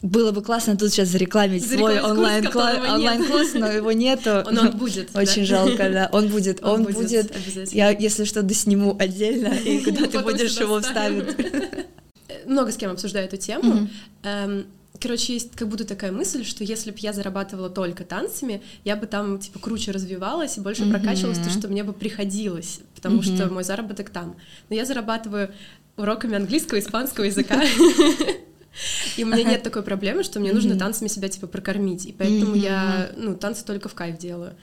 Было 0.03 0.31
бы 0.31 0.43
классно 0.43 0.77
тут 0.77 0.91
сейчас 0.91 1.09
зарекламить 1.09 1.67
свой 1.67 1.99
онлайн-курс, 1.99 2.87
онлайн 2.87 3.23
но 3.55 3.71
его 3.71 3.91
нету. 3.91 4.43
Он, 4.45 4.59
он 4.59 4.77
будет. 4.77 5.09
Очень 5.15 5.41
да? 5.41 5.45
жалко, 5.45 5.89
да. 5.89 6.09
Он 6.11 6.27
будет, 6.27 6.63
он, 6.63 6.85
он 6.85 6.93
будет. 6.93 7.33
Я, 7.71 7.89
если 7.89 8.23
что, 8.25 8.43
досниму 8.43 8.95
отдельно, 8.99 9.47
и 9.47 9.79
куда 9.83 10.05
ты 10.05 10.19
будешь 10.19 10.57
его 10.59 10.79
вставить. 10.81 11.35
Много 12.45 12.71
с 12.71 12.77
кем 12.77 12.91
обсуждаю 12.91 13.25
эту 13.25 13.37
тему. 13.37 13.89
Эм, 14.23 14.67
короче, 15.01 15.33
есть 15.33 15.55
как 15.55 15.67
будто 15.67 15.83
такая 15.83 16.11
мысль, 16.11 16.45
что 16.45 16.63
если 16.63 16.91
бы 16.91 16.97
я 16.99 17.11
зарабатывала 17.11 17.69
только 17.69 18.03
танцами, 18.03 18.61
я 18.83 18.95
бы 18.95 19.07
там, 19.07 19.39
типа, 19.39 19.57
круче 19.57 19.91
развивалась 19.91 20.57
и 20.57 20.61
больше 20.61 20.83
mm-hmm. 20.83 20.91
прокачивалась, 20.91 21.39
то, 21.39 21.49
что 21.49 21.67
мне 21.69 21.83
бы 21.83 21.93
приходилось, 21.93 22.81
потому 22.95 23.19
mm-hmm. 23.21 23.35
что 23.35 23.49
мой 23.51 23.63
заработок 23.63 24.11
там. 24.11 24.35
Но 24.69 24.75
я 24.75 24.85
зарабатываю 24.85 25.51
уроками 25.97 26.35
английского, 26.35 26.79
испанского 26.79 27.25
языка. 27.25 27.59
И 29.15 29.23
у 29.23 29.27
меня 29.27 29.43
нет 29.43 29.63
такой 29.63 29.83
проблемы, 29.83 30.23
что 30.23 30.39
мне 30.39 30.53
нужно 30.53 30.77
танцами 30.77 31.07
себя 31.07 31.29
типа 31.29 31.47
прокормить. 31.47 32.05
И 32.05 32.11
поэтому 32.13 32.55
я, 32.55 33.11
ну, 33.15 33.35
танцы 33.35 33.65
только 33.65 33.89
в 33.89 33.93
кайф 33.93 34.17
делаю. 34.17 34.55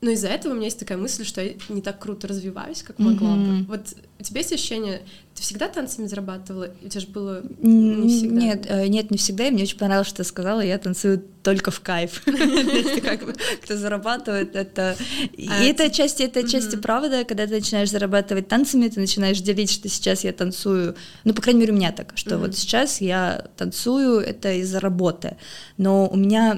Но 0.00 0.10
из-за 0.10 0.28
этого 0.28 0.52
у 0.52 0.54
меня 0.54 0.66
есть 0.66 0.78
такая 0.78 0.96
мысль, 0.96 1.24
что 1.24 1.42
я 1.42 1.54
не 1.68 1.82
так 1.82 1.98
круто 1.98 2.28
развиваюсь, 2.28 2.84
как 2.84 3.00
могла 3.00 3.34
бы. 3.34 3.64
Вот 3.64 3.94
у 4.20 4.22
тебя 4.22 4.40
есть 4.40 4.52
ощущение, 4.52 5.02
ты 5.34 5.42
всегда 5.42 5.68
танцами 5.68 6.06
зарабатывала? 6.06 6.70
У 6.82 6.88
тебя 6.88 7.00
же 7.00 7.06
было 7.08 7.42
не 7.60 8.08
всегда. 8.08 8.40
Нет, 8.40 8.66
э, 8.68 8.86
нет, 8.86 9.10
не 9.10 9.18
всегда. 9.18 9.46
И 9.46 9.50
мне 9.50 9.64
очень 9.64 9.78
понравилось, 9.78 10.06
что 10.06 10.18
ты 10.18 10.24
сказала, 10.24 10.60
я 10.60 10.78
танцую 10.78 11.24
только 11.42 11.72
в 11.72 11.80
кайф. 11.80 12.22
Кто 13.62 13.76
зарабатывает, 13.76 14.54
это... 14.54 14.96
И 15.32 15.48
а 15.48 15.62
это 15.62 15.90
части, 15.90 16.22
это 16.22 16.48
части 16.48 16.76
правда, 16.76 17.24
когда 17.24 17.46
ты 17.46 17.54
начинаешь 17.54 17.90
зарабатывать 17.90 18.46
танцами, 18.46 18.88
ты 18.88 19.00
начинаешь 19.00 19.40
делить, 19.40 19.70
что 19.70 19.88
сейчас 19.88 20.22
я 20.22 20.32
танцую, 20.32 20.94
ну, 21.24 21.34
по 21.34 21.42
крайней 21.42 21.60
мере, 21.60 21.72
у 21.72 21.76
меня 21.76 21.90
так, 21.90 22.12
что 22.14 22.38
вот 22.38 22.56
сейчас 22.56 23.00
я 23.00 23.46
танцую, 23.56 24.20
это 24.20 24.52
из-за 24.54 24.78
работы. 24.78 25.36
Но 25.76 26.08
у 26.08 26.16
меня 26.16 26.56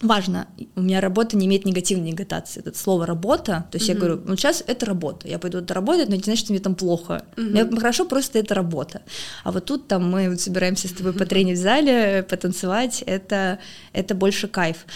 важно, 0.00 0.46
у 0.76 0.82
меня 0.82 1.00
работа 1.00 1.36
не 1.36 1.46
имеет 1.46 1.64
негативной 1.64 2.10
негатации. 2.10 2.60
Это 2.60 2.78
слово 2.78 3.06
работа, 3.06 3.66
то 3.70 3.78
есть 3.78 3.88
mm-hmm. 3.88 3.92
я 3.92 3.98
говорю, 3.98 4.20
ну 4.24 4.36
сейчас 4.36 4.62
это 4.66 4.86
работа, 4.86 5.28
я 5.28 5.38
пойду 5.38 5.58
это 5.58 5.74
работать, 5.74 6.08
но 6.08 6.14
не 6.14 6.22
значит, 6.22 6.44
что 6.44 6.52
мне 6.52 6.60
там 6.60 6.74
плохо. 6.74 7.24
Mm-hmm. 7.36 7.64
Мне 7.70 7.80
хорошо, 7.80 8.04
просто 8.04 8.38
это 8.38 8.54
работа. 8.54 9.02
А 9.44 9.52
вот 9.52 9.64
тут 9.64 9.88
там 9.88 10.08
мы 10.08 10.30
вот 10.30 10.40
собираемся 10.40 10.88
с 10.88 10.92
тобой 10.92 11.12
потренить 11.18 11.58
в 11.58 11.62
зале, 11.62 12.24
потанцевать, 12.28 13.02
это, 13.02 13.58
это 13.92 14.14
больше 14.14 14.48
кайф. 14.48 14.86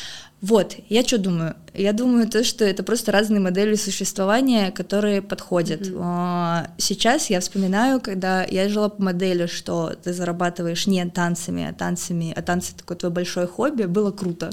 Вот, 0.43 0.75
я 0.89 1.05
что 1.05 1.19
думаю? 1.19 1.55
Я 1.73 1.93
думаю 1.93 2.29
то, 2.29 2.43
что 2.43 2.65
это 2.65 2.83
просто 2.83 3.13
разные 3.13 3.39
модели 3.39 3.77
существования, 3.77 4.73
которые 4.73 5.23
подходят. 5.23 5.83
Mm-hmm. 5.83 6.71
Сейчас 6.79 7.31
я 7.31 7.39
вспоминаю, 7.39 8.01
когда 8.01 8.43
я 8.43 8.69
жила 8.69 8.89
по 8.89 9.01
модели, 9.01 9.47
что 9.47 9.93
ты 10.03 10.13
зарабатываешь 10.13 10.89
не 10.89 11.05
танцами, 11.07 11.65
а 11.65 11.73
танцами, 11.73 12.35
а 12.37 12.43
танцы 12.43 12.75
такое 12.77 12.97
твое 12.97 13.15
большое 13.15 13.47
хобби, 13.47 13.85
было 13.85 14.11
круто, 14.11 14.51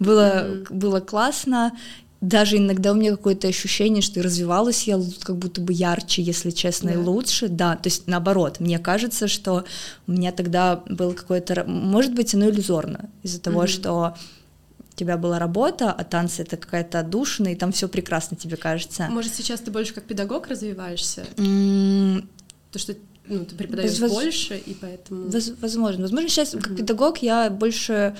было, 0.00 0.44
mm-hmm. 0.44 0.72
было 0.72 0.98
классно, 0.98 1.72
даже 2.20 2.56
иногда 2.56 2.90
у 2.90 2.96
меня 2.96 3.12
какое-то 3.12 3.46
ощущение, 3.46 4.02
что 4.02 4.20
развивалась 4.22 4.88
я 4.88 5.00
как 5.22 5.36
будто 5.36 5.60
бы 5.60 5.72
ярче, 5.72 6.20
если 6.20 6.50
честно, 6.50 6.90
да. 6.90 6.94
и 6.94 6.98
лучше, 6.98 7.48
да, 7.48 7.76
то 7.76 7.86
есть 7.86 8.08
наоборот, 8.08 8.58
мне 8.58 8.80
кажется, 8.80 9.28
что 9.28 9.64
у 10.08 10.12
меня 10.12 10.32
тогда 10.32 10.82
было 10.88 11.12
какое-то, 11.12 11.62
может 11.64 12.12
быть, 12.12 12.34
оно 12.34 12.50
иллюзорно 12.50 13.08
из-за 13.22 13.40
того, 13.40 13.62
mm-hmm. 13.62 13.68
что 13.68 14.14
тебя 14.98 15.16
была 15.16 15.38
работа, 15.38 15.92
а 15.92 16.04
танцы 16.04 16.42
это 16.42 16.56
какая-то 16.56 17.00
отдушина, 17.00 17.48
и 17.52 17.54
там 17.54 17.72
все 17.72 17.88
прекрасно 17.88 18.36
тебе 18.36 18.56
кажется. 18.56 19.06
Может, 19.08 19.34
сейчас 19.34 19.60
ты 19.60 19.70
больше 19.70 19.94
как 19.94 20.04
педагог 20.04 20.48
развиваешься? 20.48 21.26
Mm. 21.36 22.26
То, 22.72 22.78
что 22.78 22.94
ну, 23.26 23.44
ты 23.44 23.54
преподаешь 23.54 23.98
Воз... 23.98 24.12
больше, 24.12 24.56
и 24.56 24.74
поэтому... 24.74 25.30
Возможно. 25.60 26.02
Возможно, 26.02 26.28
сейчас 26.28 26.54
mm-hmm. 26.54 26.62
как 26.62 26.76
педагог 26.76 27.18
я 27.18 27.50
больше 27.50 28.16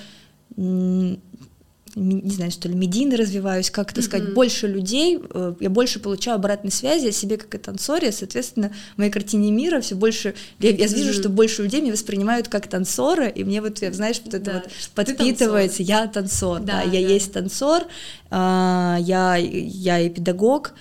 не 1.95 2.31
знаю, 2.31 2.51
что 2.51 2.69
ли, 2.69 2.75
медийно 2.75 3.17
развиваюсь, 3.17 3.71
как 3.71 3.93
это 3.93 4.03
сказать, 4.03 4.29
mm-hmm. 4.29 4.35
больше 4.35 4.67
людей, 4.67 5.21
э, 5.31 5.55
я 5.61 5.71
больше 5.71 6.01
получаю 6.01 6.37
обратной 6.37 6.71
связи 6.71 7.09
о 7.09 7.13
себе 7.13 7.37
как 7.37 7.55
о 7.55 7.59
танцоре, 7.59 8.13
соответственно, 8.13 8.73
в 8.95 8.99
моей 8.99 9.11
картине 9.11 9.51
мира 9.51 9.81
все 9.81 9.95
больше, 9.95 10.35
я, 10.59 10.71
я 10.71 10.87
вижу, 10.87 11.11
mm-hmm. 11.11 11.21
что 11.21 11.29
больше 11.29 11.63
людей 11.63 11.81
меня 11.81 11.93
воспринимают 11.93 12.49
как 12.49 12.69
танцора, 12.69 13.29
и 13.29 13.45
мне 13.45 13.61
вот, 13.61 13.79
знаешь, 13.79 14.21
вот 14.25 14.35
это 14.35 14.45
да, 14.45 14.63
вот 14.65 14.71
подпитывается, 14.95 15.83
я 15.83 16.07
танцор, 16.07 16.61
да, 16.61 16.67
да 16.67 16.83
я 16.83 17.07
да. 17.07 17.13
есть 17.13 17.33
танцор, 17.33 17.83
а, 18.31 18.99
я, 19.01 19.37
я 19.37 20.01
и 20.01 20.09
педагог, 20.11 20.75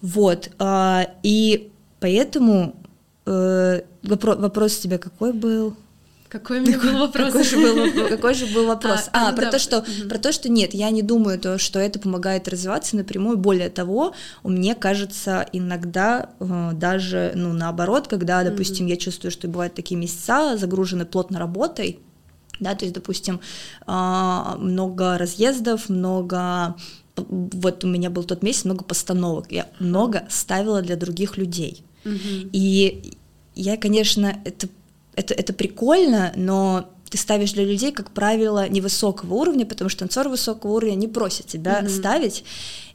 вот, 0.00 0.50
а, 0.58 1.08
и 1.22 1.70
поэтому 2.00 2.76
э, 3.26 3.82
вопрос, 4.02 4.38
вопрос 4.38 4.78
у 4.78 4.82
тебя 4.82 4.98
какой 4.98 5.32
был? 5.32 5.74
Какой 6.34 6.58
у 6.58 6.62
меня 6.62 6.80
был 6.80 6.98
вопрос? 6.98 7.26
Какой 7.28 7.44
же 7.44 7.56
был, 7.58 8.08
какой 8.08 8.34
же 8.34 8.46
был 8.46 8.66
вопрос? 8.74 9.08
А, 9.12 9.28
а 9.28 9.30
ну, 9.30 9.36
про, 9.36 9.44
да. 9.44 9.50
то, 9.52 9.58
что, 9.60 9.78
угу. 9.78 10.08
про 10.08 10.18
то, 10.18 10.32
что 10.32 10.48
нет, 10.48 10.74
я 10.74 10.90
не 10.90 11.02
думаю, 11.02 11.38
то, 11.38 11.58
что 11.58 11.78
это 11.78 12.00
помогает 12.00 12.48
развиваться 12.48 12.96
напрямую. 12.96 13.38
Более 13.38 13.70
того, 13.70 14.14
мне 14.42 14.74
кажется, 14.74 15.46
иногда 15.52 16.30
э, 16.40 16.72
даже 16.74 17.30
ну, 17.36 17.52
наоборот, 17.52 18.08
когда, 18.08 18.42
допустим, 18.42 18.86
угу. 18.86 18.90
я 18.90 18.96
чувствую, 18.96 19.30
что 19.30 19.46
бывают 19.46 19.74
такие 19.74 19.96
месяца, 19.96 20.56
загружены 20.56 21.06
плотно 21.06 21.38
работой, 21.38 22.00
да, 22.58 22.74
то 22.74 22.84
есть, 22.84 22.96
допустим, 22.96 23.38
э, 23.86 24.54
много 24.58 25.16
разъездов, 25.16 25.88
много 25.88 26.74
вот 27.14 27.84
у 27.84 27.86
меня 27.86 28.10
был 28.10 28.24
тот 28.24 28.42
месяц 28.42 28.64
много 28.64 28.82
постановок, 28.82 29.52
я 29.52 29.68
много 29.78 30.26
ставила 30.28 30.82
для 30.82 30.96
других 30.96 31.36
людей. 31.36 31.84
Угу. 32.04 32.50
И 32.52 33.12
я, 33.54 33.76
конечно, 33.76 34.36
это 34.44 34.66
это, 35.16 35.34
это 35.34 35.52
прикольно, 35.52 36.32
но 36.36 36.90
ты 37.10 37.18
ставишь 37.18 37.52
для 37.52 37.64
людей, 37.64 37.92
как 37.92 38.10
правило, 38.10 38.68
невысокого 38.68 39.34
уровня, 39.34 39.66
потому 39.66 39.88
что 39.88 40.00
танцор 40.00 40.28
высокого 40.28 40.72
уровня 40.72 40.96
не 40.96 41.08
просит 41.08 41.46
тебя 41.46 41.80
mm-hmm. 41.80 41.88
ставить. 41.88 42.44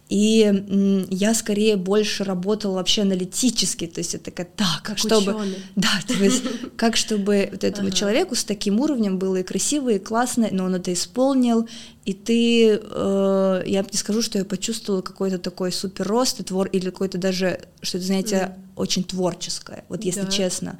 И 0.09 1.05
я 1.11 1.35
скорее 1.35 1.77
больше 1.77 2.23
работала 2.23 2.73
вообще 2.73 3.03
аналитически, 3.03 3.85
то 3.85 3.99
есть 3.99 4.15
это 4.15 4.25
такая, 4.25 4.47
так, 4.55 4.81
как 4.81 4.97
чтобы, 4.97 5.35
ученый. 5.35 5.57
да, 5.75 5.89
то 6.07 6.15
есть 6.15 6.43
как 6.77 6.97
чтобы 6.97 7.47
вот 7.51 7.63
этому 7.63 7.89
ага. 7.89 7.95
человеку 7.95 8.33
с 8.33 8.43
таким 8.43 8.79
уровнем 8.79 9.19
было 9.19 9.35
и 9.35 9.43
красиво, 9.43 9.89
и 9.89 9.99
классно, 9.99 10.47
но 10.51 10.65
он 10.65 10.73
это 10.73 10.91
исполнил, 10.91 11.69
и 12.05 12.13
ты, 12.13 12.81
э, 12.81 13.63
я 13.67 13.85
не 13.89 13.97
скажу, 13.97 14.23
что 14.23 14.39
я 14.39 14.45
почувствовала 14.45 15.03
какой-то 15.03 15.37
такой 15.37 15.71
супер 15.71 16.07
рост, 16.07 16.39
и 16.39 16.43
твор, 16.43 16.67
или 16.69 16.85
какой-то 16.85 17.19
даже, 17.19 17.61
что-то, 17.83 18.03
знаете, 18.03 18.35
mm. 18.35 18.53
очень 18.77 19.03
творческое, 19.03 19.85
вот 19.89 20.03
если 20.03 20.21
да. 20.21 20.31
честно. 20.31 20.79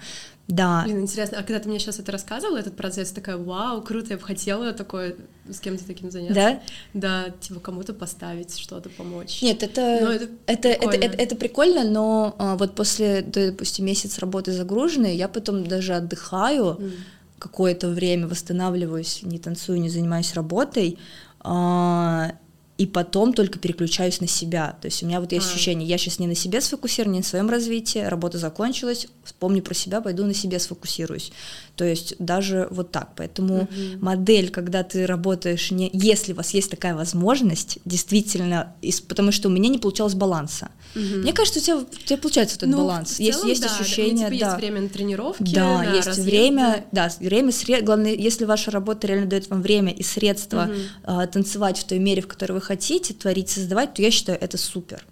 Да. 0.49 0.81
Блин, 0.83 1.01
интересно, 1.01 1.37
а 1.39 1.43
когда 1.43 1.59
ты 1.59 1.69
мне 1.69 1.77
сейчас 1.77 1.99
это 1.99 2.11
рассказывала, 2.11 2.57
этот 2.57 2.75
процесс, 2.75 3.11
такая, 3.11 3.37
вау, 3.37 3.83
круто, 3.83 4.07
я 4.09 4.17
бы 4.17 4.23
хотела 4.23 4.73
такое, 4.73 5.15
с 5.47 5.59
кем-то 5.59 5.85
таким 5.85 6.09
заняться. 6.09 6.33
Да? 6.33 6.59
Да, 6.95 7.29
типа 7.39 7.59
кому-то 7.59 7.93
поставить, 7.93 8.57
что-то 8.57 8.89
помочь. 8.89 9.43
Нет, 9.43 9.61
это, 9.61 9.81
это, 10.47 10.67
это, 10.67 10.69
прикольно. 10.69 10.95
Это, 10.95 11.05
это, 11.05 11.21
это 11.21 11.35
прикольно, 11.35 11.83
но 11.83 12.35
а, 12.39 12.55
вот 12.55 12.73
после, 12.73 13.21
допустим, 13.21 13.85
месяц 13.85 14.17
работы 14.17 14.51
загруженной, 14.51 15.15
я 15.15 15.27
потом 15.27 15.67
даже 15.67 15.93
отдыхаю 15.93 16.77
mm. 16.79 16.91
какое-то 17.37 17.89
время, 17.89 18.27
восстанавливаюсь, 18.27 19.21
не 19.21 19.37
танцую, 19.37 19.79
не 19.79 19.89
занимаюсь 19.89 20.33
работой, 20.33 20.97
а, 21.41 22.31
и 22.79 22.85
потом 22.85 23.33
только 23.33 23.59
переключаюсь 23.59 24.21
на 24.21 24.27
себя. 24.27 24.77
То 24.81 24.85
есть 24.85 25.03
у 25.03 25.05
меня 25.05 25.19
вот 25.19 25.33
есть 25.33 25.47
а. 25.47 25.49
ощущение, 25.49 25.85
я 25.85 25.97
сейчас 25.97 26.17
не 26.17 26.27
на 26.27 26.35
себе 26.35 26.61
сфокусирован, 26.61 27.11
не 27.11 27.19
на 27.19 27.25
своем 27.25 27.49
развитии, 27.49 27.99
работа 27.99 28.37
закончилась, 28.37 29.07
вспомню 29.25 29.61
про 29.61 29.73
себя, 29.73 29.99
пойду 29.99 30.25
на 30.25 30.33
себе 30.33 30.59
сфокусируюсь. 30.59 31.33
То 31.75 31.83
есть 31.85 32.15
даже 32.19 32.67
вот 32.71 32.91
так. 32.91 33.11
Поэтому 33.17 33.63
угу. 33.63 33.69
модель, 33.99 34.49
когда 34.49 34.83
ты 34.83 35.05
работаешь, 35.05 35.71
не, 35.71 35.89
если 35.91 36.31
у 36.31 36.35
вас 36.37 36.53
есть 36.53 36.71
такая 36.71 36.95
возможность, 36.95 37.79
действительно, 37.83 38.73
из, 38.81 39.01
потому 39.01 39.33
что 39.33 39.49
у 39.49 39.51
меня 39.51 39.67
не 39.67 39.77
получалось 39.77 40.13
баланса. 40.13 40.69
Угу. 40.95 41.19
Мне 41.19 41.33
кажется, 41.33 41.59
у 41.59 41.63
тебя, 41.63 41.77
у 41.77 41.85
тебя 41.85 42.17
получается 42.17 42.55
этот 42.57 42.69
ну, 42.69 42.77
баланс. 42.77 43.11
Целом, 43.11 43.27
есть, 43.27 43.43
есть 43.43 43.61
да, 43.61 43.75
ощущение, 43.75 44.29
да. 44.29 44.35
Есть 44.35 44.57
время 44.57 44.81
на 44.81 44.89
тренировки. 44.89 45.53
Да, 45.53 45.83
на 45.83 45.95
есть 45.95 46.07
разъезды. 46.07 46.31
время, 46.31 46.85
да, 46.91 47.11
время, 47.19 47.51
сред... 47.51 47.83
главное, 47.83 48.13
если 48.13 48.45
ваша 48.45 48.71
работа 48.71 49.07
реально 49.07 49.27
дает 49.27 49.49
вам 49.49 49.61
время 49.61 49.91
и 49.91 50.03
средства 50.03 50.69
угу. 50.69 51.21
э, 51.21 51.27
танцевать 51.27 51.77
в 51.77 51.83
той 51.83 51.99
мере, 51.99 52.21
в 52.21 52.27
которой 52.27 52.53
вы 52.53 52.61
хотите, 52.69 53.15
творить, 53.15 53.49
создавать, 53.49 53.95
то 53.95 54.01
я 54.03 54.11
считаю, 54.11 54.37
это 54.39 54.57
супер 54.57 55.03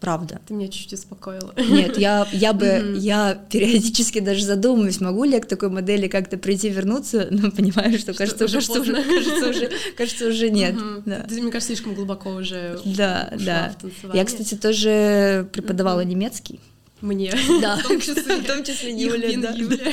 правда. 0.00 0.40
Ты 0.46 0.54
меня 0.54 0.68
чуть-чуть 0.68 0.92
успокоила. 0.92 1.52
Нет, 1.56 1.98
я, 1.98 2.26
я 2.32 2.52
бы, 2.52 2.96
я 2.98 3.34
периодически 3.50 4.20
даже 4.20 4.44
задумываюсь, 4.44 5.00
могу 5.00 5.24
ли 5.24 5.32
я 5.32 5.40
к 5.40 5.46
такой 5.46 5.70
модели 5.70 6.06
как-то 6.06 6.38
прийти, 6.38 6.68
вернуться, 6.68 7.26
но 7.30 7.50
понимаю, 7.58 7.98
что, 7.98 8.12
что 8.12 8.14
кажется, 8.14 8.44
уже 8.44 8.54
кажется, 8.54 8.80
уже, 8.80 8.94
кажется, 8.94 9.48
уже, 9.48 9.70
кажется, 9.96 10.26
уже 10.28 10.50
нет. 10.50 10.76
Да. 11.04 11.22
Ты, 11.28 11.40
мне 11.42 11.50
кажется, 11.50 11.74
слишком 11.74 11.94
глубоко 11.94 12.30
уже 12.30 12.80
Да, 12.84 13.32
да. 13.44 13.74
Я, 14.14 14.24
кстати, 14.24 14.54
тоже 14.54 15.48
преподавала 15.52 16.02
немецкий. 16.02 16.60
Мне. 17.00 17.32
Да, 17.62 17.76
в 17.84 17.88
том 17.88 18.00
числе, 18.00 18.36
в 18.36 18.46
том 18.46 18.64
числе 18.64 18.92
Юля, 18.92 19.40
да. 19.40 19.50
Юля. 19.50 19.92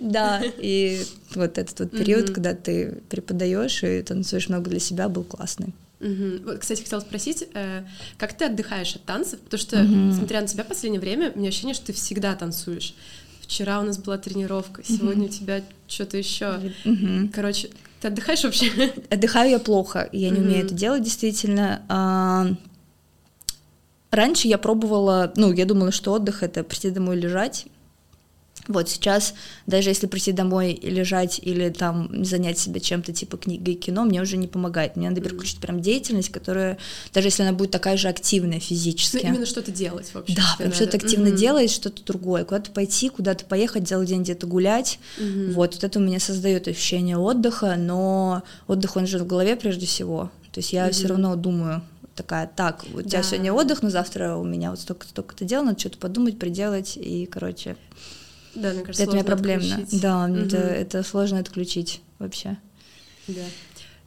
Да, 0.00 0.42
и 0.58 1.02
вот 1.34 1.58
этот 1.58 1.78
вот 1.80 1.90
период, 1.90 2.30
когда 2.30 2.54
ты 2.54 2.98
преподаешь 3.08 3.82
и 3.82 4.02
танцуешь 4.02 4.48
много 4.48 4.70
для 4.70 4.80
себя, 4.80 5.08
был 5.08 5.24
классный. 5.24 5.74
Угу. 6.00 6.44
Вот, 6.44 6.58
кстати, 6.58 6.82
хотела 6.82 7.00
спросить, 7.00 7.48
э, 7.54 7.84
как 8.18 8.36
ты 8.36 8.44
отдыхаешь 8.44 8.96
от 8.96 9.04
танцев? 9.04 9.40
Потому 9.40 9.60
что, 9.60 9.82
угу. 9.82 10.12
смотря 10.12 10.40
на 10.40 10.46
тебя 10.46 10.64
в 10.64 10.68
последнее 10.68 11.00
время, 11.00 11.32
у 11.34 11.38
меня 11.38 11.48
ощущение, 11.48 11.74
что 11.74 11.86
ты 11.86 11.92
всегда 11.92 12.34
танцуешь. 12.34 12.94
Вчера 13.40 13.80
у 13.80 13.84
нас 13.84 13.98
была 13.98 14.18
тренировка, 14.18 14.82
сегодня 14.84 15.24
угу. 15.24 15.32
у 15.32 15.36
тебя 15.36 15.62
что-то 15.88 16.16
еще. 16.16 16.60
Угу. 16.84 17.30
Короче, 17.32 17.70
ты 18.00 18.08
отдыхаешь 18.08 18.44
вообще? 18.44 18.70
Отдыхаю 19.10 19.50
я 19.50 19.58
плохо, 19.58 20.08
я 20.12 20.30
не 20.30 20.38
угу. 20.38 20.48
умею 20.48 20.66
это 20.66 20.74
делать 20.74 21.02
действительно. 21.02 21.82
А, 21.88 22.48
раньше 24.10 24.48
я 24.48 24.58
пробовала, 24.58 25.32
ну, 25.36 25.52
я 25.52 25.64
думала, 25.64 25.92
что 25.92 26.12
отдых 26.12 26.42
это 26.42 26.62
прийти 26.62 26.90
домой 26.90 27.16
лежать 27.16 27.66
вот 28.68 28.88
сейчас, 28.88 29.34
даже 29.66 29.90
если 29.90 30.06
прийти 30.06 30.32
домой 30.32 30.72
и 30.72 30.90
лежать 30.90 31.40
или 31.42 31.70
там 31.70 32.24
занять 32.24 32.58
себя 32.58 32.80
чем-то 32.80 33.12
типа 33.12 33.36
книгой 33.36 33.74
и 33.74 33.76
кино, 33.76 34.04
мне 34.04 34.20
уже 34.20 34.36
не 34.36 34.48
помогает. 34.48 34.96
Мне 34.96 35.08
надо 35.08 35.20
переключить 35.20 35.58
прям 35.58 35.80
деятельность, 35.80 36.30
которая, 36.30 36.78
даже 37.12 37.28
если 37.28 37.42
она 37.42 37.52
будет 37.52 37.70
такая 37.70 37.96
же 37.96 38.08
активная 38.08 38.60
физически. 38.60 39.20
Ну, 39.22 39.30
именно 39.30 39.46
что-то 39.46 39.70
делать 39.70 40.10
вообще. 40.14 40.34
Да, 40.34 40.54
прям 40.58 40.72
что-то 40.72 40.96
активно 40.96 41.28
mm-hmm. 41.28 41.36
делать, 41.36 41.70
что-то 41.70 42.04
другое. 42.04 42.44
Куда-то 42.44 42.70
пойти, 42.70 43.08
куда-то 43.08 43.44
поехать, 43.44 43.88
целый 43.88 44.06
день 44.06 44.22
где-то 44.22 44.46
гулять. 44.46 44.98
Mm-hmm. 45.18 45.52
Вот, 45.52 45.74
вот 45.74 45.84
это 45.84 45.98
у 45.98 46.02
меня 46.02 46.20
создает 46.20 46.68
ощущение 46.68 47.18
отдыха, 47.18 47.76
но 47.76 48.42
отдых, 48.66 48.96
он 48.96 49.06
же 49.06 49.18
в 49.18 49.26
голове 49.26 49.56
прежде 49.56 49.86
всего. 49.86 50.30
То 50.52 50.60
есть 50.60 50.72
я 50.72 50.88
mm-hmm. 50.88 50.92
все 50.92 51.08
равно 51.08 51.36
думаю, 51.36 51.82
такая, 52.16 52.50
так, 52.54 52.84
у 52.94 53.02
тебя 53.02 53.18
да. 53.18 53.22
сегодня 53.22 53.52
отдых, 53.52 53.82
но 53.82 53.90
завтра 53.90 54.36
у 54.36 54.44
меня 54.44 54.70
вот 54.70 54.80
столько-столько 54.80 55.44
дел, 55.44 55.62
надо 55.62 55.78
что-то 55.78 55.98
подумать, 55.98 56.38
приделать, 56.38 56.96
и, 56.96 57.26
короче, 57.26 57.76
да, 58.56 58.72
мне 58.72 58.82
кажется, 58.82 59.02
это 59.02 59.12
мне 59.12 59.24
проблемно. 59.24 59.76
Отключить. 59.76 60.00
Да, 60.00 60.24
угу. 60.24 60.36
это, 60.36 60.56
это 60.56 61.02
сложно 61.02 61.38
отключить 61.38 62.00
вообще. 62.18 62.56
Да. 63.28 63.42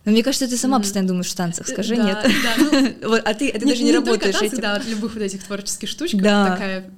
Но 0.05 0.11
мне 0.11 0.23
кажется, 0.23 0.47
ты 0.47 0.57
сама 0.57 0.77
mm 0.77 0.81
постоянно 0.81 1.09
думаешь 1.09 1.29
в 1.29 1.35
танцах, 1.35 1.67
скажи 1.67 1.95
да, 1.95 2.03
нет. 2.03 2.17
Да, 2.23 2.55
ну, 2.57 2.93
вот, 3.09 3.21
а 3.25 3.33
ты, 3.33 3.49
а 3.49 3.59
ты 3.59 3.65
не, 3.65 3.71
даже 3.71 3.83
не, 3.83 3.91
не 3.91 3.95
работаешь 3.95 4.35
танцы, 4.35 4.45
этим. 4.47 4.61
Да, 4.61 4.75
от 4.75 4.87
любых 4.87 5.13
вот 5.13 5.21
этих 5.21 5.43
творческих 5.43 5.89
штучек. 5.89 6.21
Да. 6.21 6.51
Такая, 6.51 6.89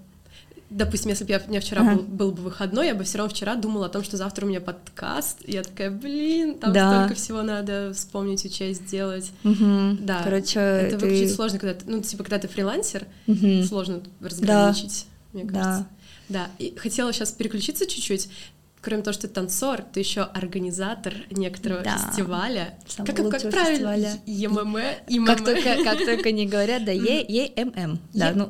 допустим, 0.70 1.10
если 1.10 1.26
бы 1.26 1.32
я, 1.32 1.42
у 1.46 1.50
меня 1.50 1.62
вчера 1.62 1.82
ага. 1.82 1.96
был, 1.96 2.04
был 2.04 2.32
бы 2.32 2.44
выходной, 2.44 2.88
я 2.88 2.96
бы 2.96 3.04
все 3.04 3.18
равно 3.18 3.34
вчера 3.34 3.56
думала 3.56 3.88
о 3.88 3.90
том, 3.90 4.04
что 4.04 4.18
завтра 4.18 4.46
у 4.46 4.50
меня 4.50 4.62
подкаст. 4.62 5.40
И 5.44 5.52
я 5.52 5.64
такая, 5.64 5.92
блин, 5.92 6.60
там 6.60 6.74
да. 6.74 7.06
столько 7.06 7.22
всего 7.22 7.42
надо 7.42 7.92
вспомнить, 7.94 8.46
учесть, 8.46 8.88
сделать. 8.88 9.32
Угу. 9.44 9.98
Да. 10.02 10.22
Короче, 10.24 10.60
это 10.60 10.98
ты... 10.98 11.06
выключить 11.06 11.36
сложно, 11.36 11.60
когда 11.60 11.74
ты, 11.74 11.90
ну, 11.90 12.02
типа, 12.02 12.24
когда 12.24 12.40
ты 12.40 12.48
фрилансер, 12.48 13.06
угу. 13.28 13.64
сложно 13.64 14.02
разграничить, 14.20 15.08
да. 15.34 15.40
мне 15.40 15.50
кажется. 15.50 15.88
Да. 15.90 16.01
Да, 16.32 16.50
и 16.60 16.76
хотела 16.76 17.12
сейчас 17.14 17.32
переключиться 17.32 17.86
чуть-чуть. 17.86 18.30
Кроме 18.82 19.04
того, 19.04 19.14
что 19.14 19.28
ты 19.28 19.34
танцор, 19.36 19.84
ты 19.94 20.00
еще 20.00 20.22
организатор 20.22 21.14
некоторого 21.30 21.84
да. 21.84 21.98
фестиваля. 21.98 22.80
Самого 22.88 23.30
как, 23.30 23.42
как 23.42 23.52
правильно? 23.52 24.20
ЕММ, 24.26 24.78
ИММ. 25.08 25.26
Как 25.28 25.46
только, 25.46 25.84
как 25.84 26.00
только 26.00 26.32
не 26.32 26.48
говорят, 26.48 26.86
да, 26.86 26.92
Е, 26.92 27.24
ЕММ. 27.28 28.00
Да, 28.14 28.34
ну, 28.34 28.50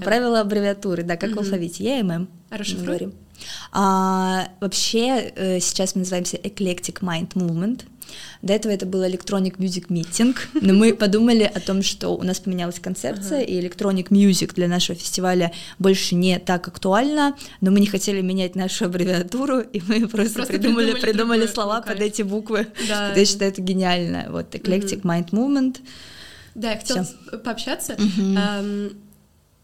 правила 0.00 0.40
аббревиатуры, 0.40 1.02
да, 1.02 1.16
как 1.16 1.32
в 1.32 1.38
алфавите. 1.38 1.82
ЕММ. 1.82 2.28
Расшифруй. 2.50 3.12
А, 3.72 4.48
вообще, 4.60 5.32
э, 5.34 5.58
сейчас 5.58 5.96
мы 5.96 6.00
называемся 6.00 6.36
Eclectic 6.36 7.00
Mind 7.00 7.32
Movement. 7.32 7.82
До 8.42 8.52
этого 8.52 8.72
это 8.72 8.86
был 8.86 9.02
Electronic 9.04 9.56
Music 9.58 9.88
Meeting, 9.88 10.36
но 10.60 10.74
мы 10.74 10.94
подумали 10.94 11.44
о 11.44 11.60
том, 11.60 11.82
что 11.82 12.10
у 12.10 12.22
нас 12.22 12.40
поменялась 12.40 12.78
концепция, 12.80 13.40
uh-huh. 13.40 13.46
и 13.46 13.60
Electronic 13.60 14.08
Music 14.08 14.54
для 14.54 14.68
нашего 14.68 14.98
фестиваля 14.98 15.52
больше 15.78 16.14
не 16.14 16.38
так 16.38 16.68
актуально, 16.68 17.36
но 17.60 17.70
мы 17.70 17.80
не 17.80 17.86
хотели 17.86 18.20
менять 18.20 18.56
нашу 18.56 18.86
аббревиатуру, 18.86 19.60
и 19.60 19.80
мы 19.86 20.08
просто, 20.08 20.34
просто 20.34 20.52
придумали, 20.52 20.92
придумали, 20.92 21.00
придумали 21.00 21.46
слова 21.46 21.82
под 21.82 22.00
эти 22.00 22.22
буквы. 22.22 22.66
Да. 22.88 23.12
Я 23.14 23.24
считаю, 23.24 23.52
это 23.52 23.62
гениально. 23.62 24.26
Вот 24.30 24.54
Eclectic 24.54 25.02
uh-huh. 25.02 25.24
Mind 25.24 25.30
Movement. 25.30 25.76
Да, 26.54 26.72
я 26.72 26.78
хотела 26.78 27.04
Всё. 27.04 27.38
пообщаться. 27.38 27.94
Угу. 27.94 28.36
Эм, 28.36 28.96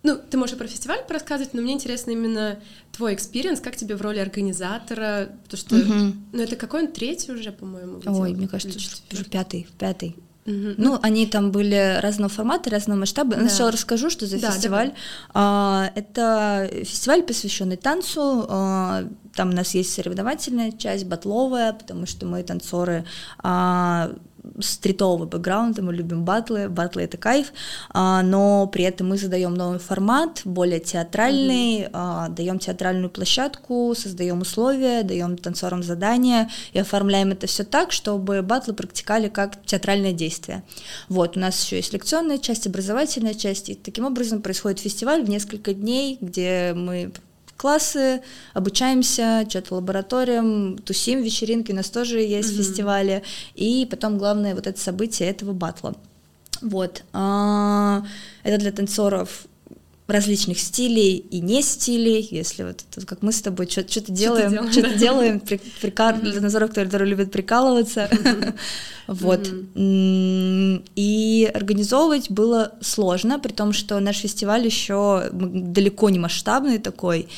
ну, 0.02 0.16
ты 0.16 0.38
можешь 0.38 0.54
и 0.54 0.58
про 0.58 0.66
фестиваль 0.66 1.00
рассказывать, 1.08 1.54
но 1.54 1.62
мне 1.62 1.72
интересно 1.72 2.12
именно 2.12 2.58
твой 2.92 3.14
experience, 3.14 3.60
как 3.60 3.76
тебе 3.76 3.96
в 3.96 4.02
роли 4.02 4.18
организатора, 4.18 5.30
потому 5.44 5.58
что, 5.58 5.76
угу. 5.76 6.14
ну, 6.32 6.42
это 6.42 6.56
какой 6.56 6.82
он, 6.84 6.92
третий 6.92 7.32
уже, 7.32 7.52
по-моему, 7.52 8.00
Ой, 8.06 8.32
мне 8.34 8.48
кажется, 8.48 8.78
уже 9.12 9.24
пятый, 9.24 9.66
пятый. 9.78 10.16
Угу. 10.48 10.74
Ну, 10.78 10.98
они 11.02 11.26
там 11.26 11.50
были 11.50 11.98
разного 12.00 12.30
формата, 12.30 12.70
разного 12.70 13.00
масштаба. 13.00 13.36
Да. 13.36 13.48
Сначала 13.48 13.70
расскажу, 13.70 14.08
что 14.08 14.26
за 14.26 14.40
да, 14.40 14.50
фестиваль. 14.50 14.94
А, 15.34 15.90
это 15.94 16.70
фестиваль, 16.84 17.22
посвященный 17.22 17.76
танцу. 17.76 18.46
А, 18.48 19.04
там 19.34 19.50
у 19.50 19.52
нас 19.52 19.74
есть 19.74 19.92
соревновательная 19.92 20.72
часть, 20.72 21.04
батловая, 21.04 21.74
потому 21.74 22.06
что 22.06 22.24
мы 22.24 22.42
танцоры 22.42 23.04
а, 23.42 24.10
стритового 24.60 25.26
бэкграунда, 25.26 25.82
мы 25.82 25.94
любим 25.94 26.24
батлы, 26.24 26.68
батлы 26.68 27.02
это 27.02 27.16
кайф, 27.16 27.52
а, 27.90 28.22
но 28.22 28.66
при 28.66 28.84
этом 28.84 29.08
мы 29.08 29.18
задаем 29.18 29.54
новый 29.54 29.78
формат, 29.78 30.42
более 30.44 30.80
театральный, 30.80 31.84
mm-hmm. 31.84 32.34
даем 32.34 32.58
театральную 32.58 33.10
площадку, 33.10 33.94
создаем 33.96 34.40
условия, 34.40 35.02
даем 35.02 35.36
танцорам 35.36 35.82
задания 35.82 36.50
и 36.72 36.78
оформляем 36.78 37.32
это 37.32 37.46
все 37.46 37.64
так, 37.64 37.92
чтобы 37.92 38.42
батлы 38.42 38.74
практиковали 38.74 39.28
как 39.28 39.62
театральное 39.64 40.12
действие. 40.12 40.62
Вот, 41.08 41.36
у 41.36 41.40
нас 41.40 41.62
еще 41.62 41.76
есть 41.76 41.92
лекционная 41.92 42.38
часть, 42.38 42.66
образовательная 42.66 43.34
часть, 43.34 43.68
и 43.68 43.74
таким 43.74 44.04
образом 44.04 44.42
происходит 44.42 44.80
фестиваль 44.80 45.24
в 45.24 45.28
несколько 45.28 45.74
дней, 45.74 46.18
где 46.20 46.72
мы 46.74 47.12
классы, 47.58 48.22
обучаемся, 48.54 49.44
что-то 49.48 49.74
лабораториям, 49.74 50.78
тусим, 50.78 51.20
вечеринки, 51.22 51.72
у 51.72 51.74
нас 51.74 51.90
тоже 51.90 52.20
есть 52.20 52.52
mm-hmm. 52.52 52.56
фестивали, 52.56 53.22
и 53.54 53.86
потом 53.90 54.16
главное 54.16 54.54
вот 54.54 54.66
это 54.66 54.80
событие 54.80 55.28
этого 55.28 55.52
батла. 55.52 55.94
Вот. 56.62 57.02
А, 57.12 58.04
это 58.42 58.58
для 58.58 58.72
танцоров 58.72 59.44
различных 60.08 60.58
стилей 60.58 61.16
и 61.18 61.40
не 61.40 61.62
стилей, 61.62 62.26
если 62.30 62.64
вот 62.64 62.82
это, 62.90 63.06
как 63.06 63.20
мы 63.20 63.30
с 63.30 63.42
тобой 63.42 63.68
что-то 63.68 64.10
делаем, 64.10 64.72
что-то 64.72 64.94
делаем, 64.94 65.38
при, 65.38 65.60
для 65.80 66.40
танцоров, 66.40 66.72
которые 66.72 67.10
любят 67.10 67.30
прикалываться, 67.30 68.08
вот. 69.06 69.46
И 70.96 71.50
организовывать 71.54 72.30
было 72.30 72.72
сложно, 72.80 73.38
при 73.38 73.52
том, 73.52 73.74
что 73.74 74.00
наш 74.00 74.16
фестиваль 74.16 74.64
еще 74.64 75.28
далеко 75.30 76.08
не 76.08 76.18
масштабный 76.18 76.78
такой, 76.78 77.28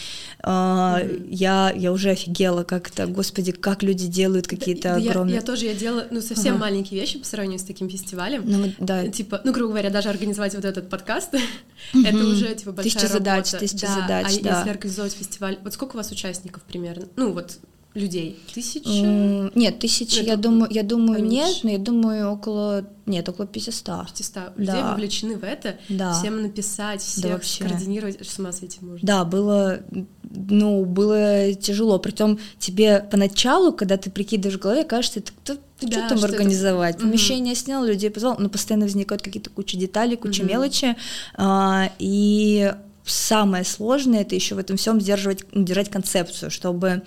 Mm-hmm. 0.43 1.27
Я, 1.29 1.73
я 1.77 1.93
уже 1.93 2.11
офигела 2.11 2.65
как-то, 2.65 3.07
господи, 3.07 3.53
как 3.53 3.83
люди 3.83 4.07
делают 4.07 4.47
какие-то 4.47 4.95
огромные... 4.95 5.37
Я, 5.37 5.43
тоже, 5.43 5.67
я 5.67 5.75
делала, 5.75 6.07
ну, 6.11 6.21
совсем 6.21 6.59
маленькие 6.59 7.01
вещи 7.01 7.19
по 7.19 7.27
сравнению 7.27 7.59
с 7.59 7.65
таким 7.65 7.91
фестивалем. 7.91 8.43
Ну, 8.47 8.73
да. 8.79 9.07
Типа, 9.09 9.41
ну, 9.45 9.53
грубо 9.53 9.73
говоря, 9.73 9.91
даже 9.91 10.09
организовать 10.09 10.55
вот 10.55 10.65
этот 10.65 10.89
подкаст, 10.89 11.35
это 11.93 12.19
уже, 12.19 12.55
типа, 12.55 12.73
большая 12.73 12.93
тысяча 12.93 13.12
работа. 13.12 13.19
задач, 13.19 13.51
тысяча 13.51 13.87
да, 13.87 13.95
задач, 13.95 14.27
а 14.27 14.43
да. 14.43 14.59
если 14.59 14.71
организовать 14.71 15.12
фестиваль, 15.12 15.59
вот 15.62 15.73
сколько 15.75 15.95
у 15.95 15.97
вас 15.99 16.11
участников 16.11 16.62
примерно? 16.62 17.09
Ну, 17.16 17.33
вот 17.33 17.59
людей? 17.95 18.38
Тысяча? 18.55 18.88
Mm, 18.88 19.53
нет, 19.55 19.79
тысячи, 19.79 20.21
я 20.21 20.37
думаю, 20.37 20.71
я 20.71 20.83
думаю, 20.83 21.19
поменьше. 21.19 21.37
нет, 21.37 21.57
но 21.64 21.71
я 21.71 21.79
думаю, 21.79 22.31
около, 22.31 22.85
нет, 23.07 23.29
около 23.29 23.47
500. 23.47 24.12
500 24.12 24.35
да. 24.35 24.53
людей 24.57 24.83
вовлечены 24.83 25.37
в 25.37 25.45
это, 25.45 25.79
да. 25.88 26.12
всем 26.12 26.43
написать, 26.43 27.03
всех 27.03 27.40
да, 27.40 27.47
скоординировать, 27.47 28.25
с 28.27 28.38
ума 28.38 28.53
сойти 28.53 28.79
можно. 28.81 29.01
Да, 29.03 29.25
было, 29.25 29.81
ну, 30.23 30.85
было 30.85 31.53
тяжело, 31.55 31.99
притом 31.99 32.38
тебе 32.59 33.07
поначалу, 33.11 33.73
когда 33.73 33.97
ты 33.97 34.11
прикидываешь 34.11 34.59
в 34.59 34.62
голове, 34.62 34.85
кажется, 34.85 35.19
это 35.21 35.33
кто 35.33 35.57
да, 35.87 35.99
что 36.01 36.09
там 36.11 36.19
что 36.19 36.27
организовать? 36.27 36.97
это-. 36.97 37.05
Помещение 37.05 37.55
снял, 37.55 37.85
людей 37.85 38.11
позвал, 38.11 38.37
но 38.38 38.49
постоянно 38.49 38.85
возникают 38.87 39.23
какие-то 39.23 39.51
куча 39.51 39.77
деталей, 39.77 40.16
куча 40.16 40.43
Мгм. 40.43 40.53
мелочи. 40.53 40.97
а, 41.37 41.90
и 41.99 42.73
самое 43.11 43.64
сложное 43.64 44.20
это 44.23 44.35
еще 44.35 44.55
в 44.55 44.59
этом 44.59 44.77
всем 44.77 45.01
сдерживать, 45.01 45.44
держать 45.55 45.90
концепцию, 45.90 46.51
чтобы 46.51 47.03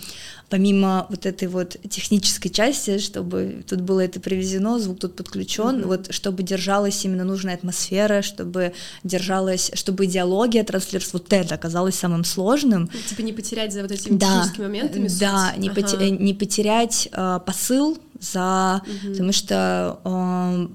помимо 0.50 1.08
вот 1.10 1.26
этой 1.26 1.48
вот 1.48 1.78
технической 1.90 2.52
части, 2.52 3.00
чтобы 3.00 3.64
тут 3.68 3.82
было 3.82 4.02
это 4.02 4.20
привезено, 4.20 4.78
звук 4.80 5.00
тут 5.00 5.16
подключен, 5.16 5.80
Мгм. 5.80 5.88
вот 5.88 6.14
чтобы 6.14 6.44
держалась 6.44 7.04
именно 7.06 7.24
нужная 7.24 7.56
атмосфера, 7.56 8.22
чтобы 8.22 8.74
держалась, 9.04 9.72
чтобы 9.74 10.06
идеология 10.06 10.64
транслировалась, 10.64 11.14
вот 11.14 11.34
это 11.34 11.56
оказалось 11.56 11.96
самым 11.96 12.24
сложным. 12.24 12.90
Ну, 12.94 13.00
Типа 13.10 13.22
не 13.22 13.34
потерять 13.34 13.74
за 13.74 13.82
вот 13.82 13.92
этими 13.92 14.18
техническими 14.20 14.64
моментами 14.66 15.08
Да, 15.20 15.50
суть. 15.52 15.60
не, 15.60 15.70
Ага. 15.70 15.82
поте- 15.82 16.10
не 16.12 16.34
потерять 16.36 17.10
э, 17.12 17.40
посыл 17.46 17.98
за, 18.20 18.82
Мгм. 18.86 19.12
потому 19.14 19.32
что 19.32 20.00
э, 20.06 20.68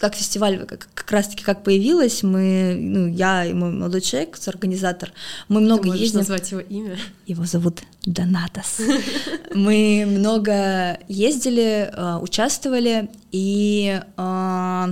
как 0.00 0.14
фестиваль 0.14 0.58
как, 0.64 0.88
как 0.94 1.10
раз-таки 1.12 1.44
как 1.44 1.62
появилась, 1.62 2.22
мы, 2.22 2.74
ну, 2.80 3.06
я 3.06 3.44
и 3.44 3.52
мой 3.52 3.70
молодой 3.70 4.00
человек, 4.00 4.38
организатор, 4.46 5.12
мы 5.48 5.60
Ты 5.60 5.66
много 5.66 5.86
можешь 5.88 6.00
ездим. 6.00 6.20
назвать 6.20 6.50
его 6.50 6.60
имя. 6.60 6.96
Его 7.26 7.44
зовут 7.44 7.82
Донатас. 8.06 8.80
Мы 9.54 10.06
много 10.08 10.98
ездили, 11.08 11.90
э, 11.92 12.18
участвовали, 12.22 13.10
и 13.30 14.00
э, 14.16 14.86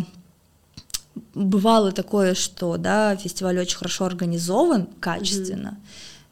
бывало 1.34 1.92
такое, 1.92 2.34
что 2.34 2.76
да, 2.76 3.16
фестиваль 3.16 3.58
очень 3.58 3.78
хорошо 3.78 4.04
организован, 4.04 4.88
качественно, 5.00 5.78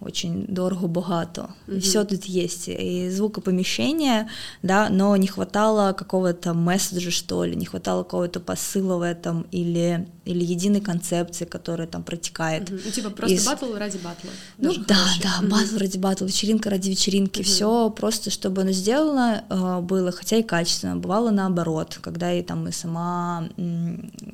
очень 0.00 0.44
дорого, 0.46 0.86
богато. 0.88 1.50
Мгм. 1.66 1.80
Все 1.80 2.04
тут 2.04 2.24
есть. 2.26 2.68
И 2.68 3.08
звукопомещение, 3.10 4.28
да, 4.62 4.88
но 4.90 5.16
не 5.16 5.26
хватало 5.26 5.92
какого-то 5.94 6.52
месседжа, 6.54 7.10
что 7.10 7.44
ли, 7.44 7.56
не 7.56 7.64
хватало 7.64 8.02
какого-то 8.02 8.40
посыла 8.40 8.96
в 8.98 9.02
этом 9.02 9.46
или, 9.52 10.06
или 10.26 10.44
единой 10.44 10.80
концепции, 10.80 11.44
которая 11.46 11.86
там 11.86 12.02
протекает. 12.02 12.70
Мгм. 12.70 12.80
Ну, 12.84 12.90
типа 12.90 13.10
просто 13.10 13.36
Из- 13.36 13.46
батл 13.46 13.74
ради 13.74 13.96
батла. 13.96 14.30
Ну 14.58 14.74
да, 14.86 14.94
хороший. 14.94 15.22
да, 15.22 15.38
Мгм. 15.40 15.48
батл 15.50 15.78
ради 15.78 15.98
батла, 15.98 16.26
вечеринка 16.26 16.70
ради 16.70 16.90
вечеринки, 16.90 17.40
Мгм. 17.40 17.44
все 17.46 17.90
просто, 17.90 18.30
чтобы 18.30 18.62
оно 18.62 18.72
сделано 18.72 19.44
э, 19.48 19.80
было, 19.80 20.12
хотя 20.12 20.36
и 20.36 20.42
качественно. 20.42 20.96
Бывало 20.96 21.30
наоборот, 21.30 21.98
когда 22.02 22.32
и 22.34 22.42
там 22.42 22.68
и 22.68 22.72
сама, 22.72 23.48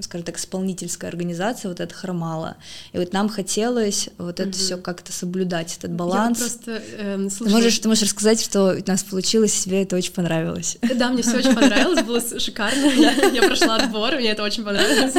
скажем 0.01 0.25
так, 0.25 0.39
исполнительская 0.39 1.09
организация 1.11 1.69
вот 1.69 1.81
это 1.81 1.95
хромала. 1.95 2.57
И 2.93 2.99
вот 2.99 3.13
нам 3.13 3.29
хотелось 3.29 4.09
вот 4.19 4.41
это 4.41 4.49
Мгм. 4.49 4.53
все 4.53 4.77
как-то 4.77 5.13
соблюдать, 5.13 5.52
этот 5.61 5.91
Я 5.91 5.97
баланс. 5.97 6.39
просто 6.39 6.83
эм, 6.99 7.29
Ты 7.29 7.35
слышала- 7.35 7.57
можешь, 7.57 7.79
ты 7.79 7.89
можешь 7.89 8.03
рассказать, 8.05 8.41
что 8.43 8.75
у 8.75 8.91
нас 8.91 9.03
получилось, 9.05 9.53
тебе 9.63 9.83
это 9.83 9.97
очень 9.97 10.13
понравилось. 10.13 10.79
Да, 10.97 11.11
мне 11.11 11.23
все 11.23 11.37
очень 11.39 11.55
понравилось, 11.55 12.03
было 12.05 12.21
шикарно. 12.41 12.87
Я, 12.87 13.13
я 13.29 13.43
прошла 13.43 13.77
отбор, 13.77 14.15
мне 14.17 14.31
это 14.31 14.43
очень 14.43 14.65
понравилось. 14.65 15.15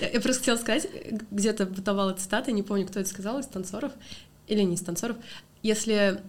Я, 0.00 0.08
я 0.10 0.20
просто 0.20 0.40
хотела 0.40 0.56
сказать, 0.56 0.86
где-то 1.30 1.66
бытовала 1.66 2.12
цитата, 2.12 2.52
не 2.52 2.62
помню, 2.62 2.86
кто 2.86 3.00
это 3.00 3.08
сказал, 3.08 3.38
из 3.40 3.46
танцоров 3.46 3.92
или 4.48 4.60
не 4.62 4.74
из 4.74 4.80
танцоров. 4.82 5.16
Если, 5.62 6.20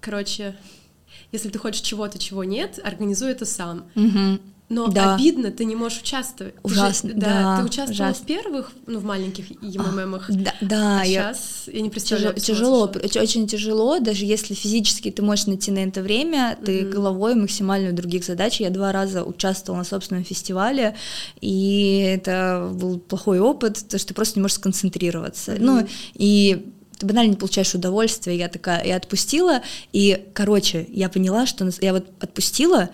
короче, 0.00 0.56
если 1.32 1.48
ты 1.48 1.58
хочешь 1.58 1.80
чего-то, 1.82 2.18
чего 2.18 2.44
нет, 2.44 2.78
организуй 2.82 3.30
это 3.30 3.44
сам. 3.44 3.84
Но 4.72 4.86
Да. 4.86 5.16
обидно, 5.16 5.50
ты 5.50 5.64
не 5.64 5.74
можешь 5.74 6.00
участвовать. 6.00 6.54
Ты 6.62 6.68
же- 6.68 6.74
Ужасно, 6.76 7.10
да, 7.12 7.26
да, 7.26 7.56
ты 7.58 7.64
участвовала 7.64 7.92
ужасно. 8.10 8.22
в 8.22 8.26
первых, 8.26 8.72
ну, 8.86 9.00
в 9.00 9.04
маленьких 9.04 9.46
ЕММах. 9.62 10.26
Да, 10.30 10.54
да, 10.60 11.00
а 11.00 11.04
я, 11.04 11.34
сейчас 11.34 11.64
я 11.66 11.80
не 11.80 11.90
Тяжело, 11.90 11.90
представляю. 11.90 12.34
тяжело, 12.36 12.86
оч- 12.86 13.20
очень 13.20 13.48
тяжело, 13.48 13.98
даже 13.98 14.24
если 14.26 14.54
физически 14.54 15.10
ты 15.10 15.22
можешь 15.22 15.46
найти 15.46 15.72
на 15.72 15.80
это 15.80 16.02
время, 16.02 16.56
ты 16.64 16.82
Мгм. 16.82 16.90
головой 16.92 17.34
максимально 17.34 17.92
других 17.92 18.24
задач. 18.24 18.60
Я 18.60 18.70
два 18.70 18.92
раза 18.92 19.24
участвовала 19.24 19.80
на 19.80 19.84
собственном 19.84 20.22
фестивале, 20.24 20.94
и 21.40 22.04
это 22.16 22.70
был 22.72 23.00
плохой 23.00 23.40
опыт, 23.40 23.84
то 23.88 23.98
что 23.98 24.08
ты 24.08 24.14
просто 24.14 24.38
не 24.38 24.42
можешь 24.42 24.56
сконцентрироваться. 24.58 25.52
Мгм. 25.52 25.64
Ну, 25.66 25.86
и 26.14 26.72
ты 26.96 27.06
банально 27.06 27.30
не 27.30 27.36
получаешь 27.36 27.74
удовольствия. 27.74 28.36
Я 28.36 28.48
такая, 28.48 28.84
я 28.86 28.96
отпустила, 28.96 29.62
и, 29.92 30.26
короче, 30.32 30.86
я 30.90 31.08
поняла, 31.08 31.46
что 31.46 31.68
я 31.80 31.92
вот 31.92 32.06
отпустила 32.20 32.90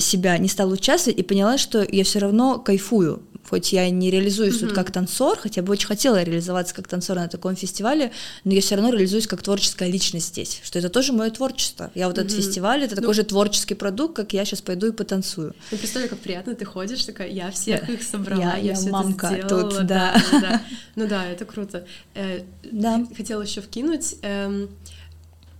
себя, 0.00 0.38
не 0.38 0.48
стала 0.48 0.72
участвовать, 0.72 1.18
и 1.18 1.22
поняла, 1.22 1.58
что 1.58 1.86
я 1.90 2.04
все 2.04 2.18
равно 2.18 2.58
кайфую. 2.58 3.22
Хоть 3.50 3.72
я 3.72 3.90
не 3.90 4.10
реализуюсь 4.10 4.54
тут 4.58 4.68
Мгм. 4.68 4.74
как 4.76 4.90
танцор, 4.92 5.36
хотя 5.36 5.60
бы 5.62 5.72
очень 5.72 5.86
хотела 5.88 6.22
реализоваться 6.22 6.74
как 6.74 6.88
танцор 6.88 7.16
на 7.16 7.28
таком 7.28 7.54
фестивале, 7.56 8.12
но 8.44 8.52
я 8.54 8.60
все 8.62 8.76
равно 8.76 8.90
реализуюсь 8.92 9.26
как 9.26 9.42
творческая 9.42 9.90
личность 9.90 10.28
здесь, 10.28 10.60
что 10.62 10.78
это 10.78 10.88
тоже 10.88 11.12
мое 11.12 11.28
творчество. 11.30 11.90
Я 11.94 12.06
вот 12.06 12.16
этот 12.18 12.32
Мгм. 12.32 12.40
фестиваль, 12.40 12.82
это 12.84 12.94
Ну- 12.94 13.00
такой 13.02 13.14
же 13.14 13.24
творческий 13.24 13.74
продукт, 13.74 14.14
как 14.16 14.32
я 14.32 14.44
сейчас 14.46 14.62
пойду 14.62 14.86
и 14.86 14.92
потанцую. 14.92 15.54
Ну, 15.70 15.76
представляю, 15.76 16.08
как 16.08 16.20
приятно, 16.20 16.54
ты 16.54 16.64
ходишь, 16.64 17.04
такая, 17.04 17.28
я 17.28 17.50
всех 17.50 17.90
их 17.90 18.02
собрала, 18.04 18.40
Я- 18.42 18.56
я, 18.56 18.62
я 18.70 18.74
все 18.74 18.88
мамка 18.90 19.26
это 19.26 19.48
сделала. 19.48 19.70
тут, 19.70 19.86
да. 19.86 20.14
да, 20.32 20.40
да. 20.40 20.62
Ну 20.94 21.06
да, 21.08 21.26
это 21.26 21.44
круто. 21.44 21.84
Э, 22.14 22.42
Да. 22.70 23.04
Хотела 23.14 23.42
еще 23.42 23.60
вкинуть, 23.60 24.14
эм, 24.22 24.70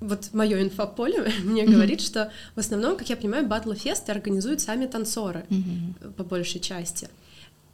вот 0.03 0.31
мое 0.33 0.63
инфополе 0.63 1.33
мне 1.45 1.65
говорит, 1.65 2.01
что 2.01 2.31
в 2.55 2.61
основном, 2.61 2.97
как 2.97 3.09
я 3.09 3.17
понимаю, 3.17 3.47
батлфесты 3.47 4.13
организуют 4.13 4.61
сами 4.61 4.87
танцоры, 4.87 5.45
э, 5.51 6.11
по 6.17 6.25
большей 6.25 6.61
части. 6.61 7.09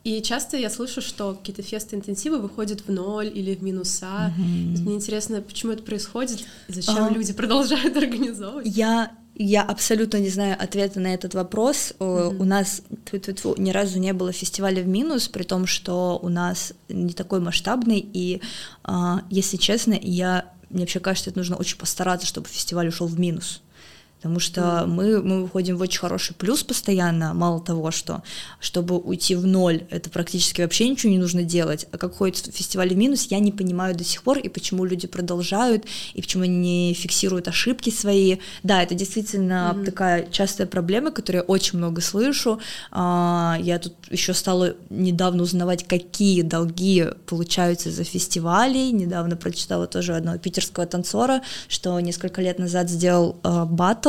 И 0.05 0.23
часто 0.23 0.57
я 0.57 0.71
слышу, 0.71 1.03
что 1.03 1.35
какие-то 1.35 1.63
фесты-интенсивы 1.63 2.39
выходят 2.39 2.83
в 2.87 2.91
ноль 2.91 3.27
или 3.27 3.55
в 3.55 3.63
минуса. 3.63 4.33
Вот 4.39 4.81
Мне 4.81 4.95
интересно, 4.95 5.43
почему 5.43 5.73
это 5.73 5.83
происходит, 5.83 6.47
и 6.69 6.73
зачем 6.73 7.05
А. 7.05 7.11
люди 7.11 7.33
продолжают 7.35 7.97
организовывать. 7.97 8.67
Я, 8.67 9.11
я 9.35 9.63
абсолютно 9.63 10.19
не 10.19 10.31
знаю 10.31 10.57
ответа 10.59 11.01
на 11.01 11.13
этот 11.13 11.35
вопрос. 11.35 11.93
Мгм. 11.99 12.41
У 12.41 12.45
нас 12.45 12.83
тьфу-тьфу-тьфу, 13.05 13.57
ни 13.59 13.71
разу 13.71 13.99
не 13.99 14.13
было 14.13 14.33
фестиваля 14.33 14.83
в 14.83 14.87
минус, 14.87 15.29
при 15.29 15.43
том, 15.43 15.67
что 15.67 16.19
у 16.23 16.29
нас 16.29 16.73
не 16.89 17.13
такой 17.13 17.41
масштабный. 17.41 17.99
И, 17.99 18.41
а, 18.85 19.23
если 19.31 19.57
честно, 19.59 19.99
я, 20.01 20.51
мне 20.71 20.81
вообще 20.81 21.01
кажется, 21.01 21.31
это 21.31 21.39
нужно 21.39 21.57
очень 21.57 21.79
постараться, 21.79 22.27
чтобы 22.27 22.49
фестиваль 22.49 22.89
ушел 22.89 23.07
в 23.07 23.19
минус. 23.19 23.63
Потому 24.21 24.41
что 24.41 24.85
мы, 24.89 25.23
мы 25.23 25.43
выходим 25.43 25.77
в 25.77 25.81
очень 25.81 26.01
хороший 26.01 26.35
плюс 26.35 26.65
постоянно, 26.65 27.35
мало 27.35 27.61
того, 27.61 27.93
что 27.93 28.23
чтобы 28.59 28.99
уйти 28.99 29.37
в 29.37 29.47
ноль, 29.47 29.85
это 29.91 30.11
практически 30.11 30.61
вообще 30.61 30.89
ничего 30.89 31.13
не 31.13 31.19
нужно 31.19 31.45
делать. 31.45 31.87
А 31.93 31.99
как 31.99 32.15
ходит 32.17 32.51
фестиваль 32.53 32.89
в 32.89 32.97
минус, 32.97 33.27
я 33.31 33.39
не 33.39 33.53
понимаю 33.53 33.95
до 33.95 34.03
сих 34.03 34.25
пор, 34.25 34.39
и 34.39 34.49
почему 34.49 34.85
люди 34.85 35.07
продолжают, 35.07 35.85
и 36.15 36.21
почему 36.21 36.43
они 36.43 36.57
не 36.89 36.95
фиксируют 36.95 37.47
ошибки 37.47 37.91
свои. 37.91 38.39
Да, 38.65 38.83
это 38.83 38.95
действительно 38.97 39.73
Мгм. 39.77 39.85
такая 39.85 40.27
частая 40.33 40.67
проблема, 40.67 41.13
которую 41.13 41.43
я 41.43 41.47
очень 41.47 41.79
много 41.79 42.01
слышу. 42.01 42.59
А, 42.91 43.57
Я 43.61 43.79
тут 43.79 43.95
еще 44.11 44.35
стала 44.35 44.75
недавно 44.91 45.43
узнавать, 45.45 45.87
какие 45.87 46.43
долги 46.43 47.05
получаются 47.27 47.91
за 47.91 48.03
фестивали. 48.05 48.91
Недавно 48.91 49.37
прочитала 49.37 49.87
тоже 49.87 50.17
одного 50.17 50.39
питерского 50.39 50.87
танцора, 50.87 51.43
что 51.69 51.99
несколько 52.01 52.43
лет 52.43 52.59
назад 52.59 52.89
сделал 52.91 53.37
а, 53.43 53.65
батл, 53.65 54.08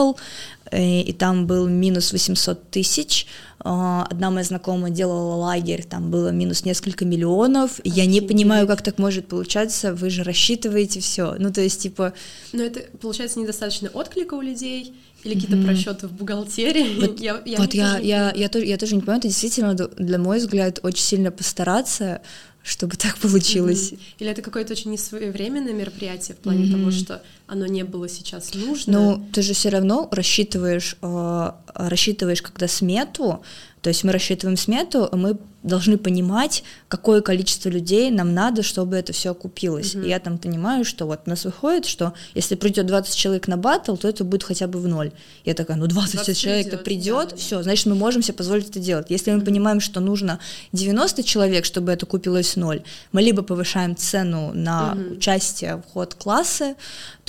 э, 0.71 1.01
и 1.01 1.13
там 1.13 1.47
был 1.47 1.67
минус 1.67 2.11
800 2.13 2.69
тысяч. 2.71 3.25
А, 3.61 4.05
Одна 4.09 4.29
моя 4.31 4.43
знакомая 4.45 4.91
делала 4.91 5.35
лагерь, 5.35 5.83
там 5.83 6.11
было 6.11 6.29
минус 6.29 6.63
несколько 6.65 7.05
миллионов. 7.05 7.79
И 7.83 7.89
Я 7.89 8.05
не 8.05 8.19
Офигеть. 8.19 8.27
понимаю, 8.29 8.67
как 8.67 8.81
так 8.81 8.99
может 8.99 9.27
получаться. 9.27 9.93
Вы 9.93 10.09
же 10.09 10.23
рассчитываете 10.23 10.99
все. 11.01 11.35
Ну, 11.39 11.51
то 11.51 11.61
есть, 11.61 11.81
типа, 11.81 12.13
Но 12.53 12.63
это, 12.63 12.79
получается, 13.01 13.39
недостаточно 13.39 13.89
отклика 13.93 14.35
у 14.35 14.41
людей 14.41 14.93
или 15.25 15.33
какие-то 15.33 15.57
Мгм. 15.57 15.65
просчеты 15.65 16.07
в 16.07 16.13
бухгалтерии. 16.13 16.99
Вот- 17.01 17.19
я, 17.29 17.41
я 17.45 17.57
вот 17.57 17.73
я, 17.73 17.97
я, 17.99 18.31
я, 18.33 18.47
тоже, 18.47 18.65
я 18.65 18.77
тоже 18.77 18.95
не 18.95 19.01
понимаю, 19.01 19.19
это 19.19 19.27
действительно, 19.27 19.73
для 19.73 20.17
мой 20.17 20.37
взгляд, 20.37 20.79
очень 20.83 21.03
сильно 21.03 21.29
постараться, 21.31 22.21
чтобы 22.63 22.97
так 22.97 23.17
получилось. 23.17 23.91
Мгм. 23.91 24.01
Или 24.19 24.29
это 24.31 24.41
какое-то 24.41 24.73
очень 24.73 24.91
несвоевременное 24.91 25.73
мероприятие 25.73 26.35
в 26.35 26.39
плане 26.39 26.65
Мгм. 26.65 26.71
того, 26.79 26.91
что 26.91 27.21
оно 27.47 27.65
не 27.65 27.83
было 27.83 28.07
сейчас 28.09 28.53
нужно. 28.53 28.93
Ну, 28.93 29.27
ты 29.33 29.41
же 29.41 29.53
все 29.53 29.69
равно 29.69 30.07
рассчитываешь, 30.11 30.95
э, 31.01 31.51
рассчитываешь, 31.73 32.41
когда 32.41 32.67
смету, 32.67 33.41
то 33.81 33.89
есть 33.89 34.03
мы 34.03 34.11
рассчитываем 34.11 34.57
смету, 34.57 35.09
мы 35.11 35.37
должны 35.63 35.97
понимать, 35.97 36.63
какое 36.87 37.21
количество 37.21 37.69
людей 37.69 38.11
нам 38.11 38.33
надо, 38.33 38.63
чтобы 38.63 38.95
это 38.95 39.11
все 39.11 39.31
окупилось. 39.31 39.93
Мгм. 39.93 40.05
И 40.05 40.09
я 40.09 40.19
там 40.19 40.37
понимаю, 40.37 40.85
что 40.85 41.05
вот 41.05 41.21
у 41.25 41.29
нас 41.29 41.45
выходит, 41.45 41.85
что 41.85 42.13
если 42.33 42.55
придет 42.55 42.85
20 42.85 43.15
человек 43.15 43.47
на 43.47 43.57
батл, 43.57 43.95
то 43.95 44.07
это 44.07 44.23
будет 44.23 44.43
хотя 44.43 44.67
бы 44.67 44.79
в 44.79 44.87
ноль. 44.87 45.11
Я 45.43 45.53
такая, 45.53 45.77
ну 45.77 45.87
20, 45.87 46.15
20 46.15 46.37
человек-то 46.37 46.77
придет, 46.77 47.29
да. 47.31 47.35
все, 47.35 47.61
значит, 47.61 47.85
мы 47.87 47.95
можем 47.95 48.21
себе 48.21 48.35
позволить 48.35 48.69
это 48.69 48.79
делать. 48.79 49.07
Если 49.09 49.31
мы 49.31 49.41
понимаем, 49.41 49.81
что 49.81 49.99
нужно 49.99 50.39
90 50.71 51.23
человек, 51.23 51.65
чтобы 51.65 51.91
это 51.91 52.05
купилось 52.05 52.53
в 52.53 52.57
ноль, 52.57 52.81
мы 53.11 53.21
либо 53.21 53.41
повышаем 53.41 53.95
цену 53.95 54.51
на 54.53 54.95
Мгм. 54.95 55.17
участие 55.17 55.75
в 55.75 55.83
ход 55.91 56.13
классы, 56.15 56.75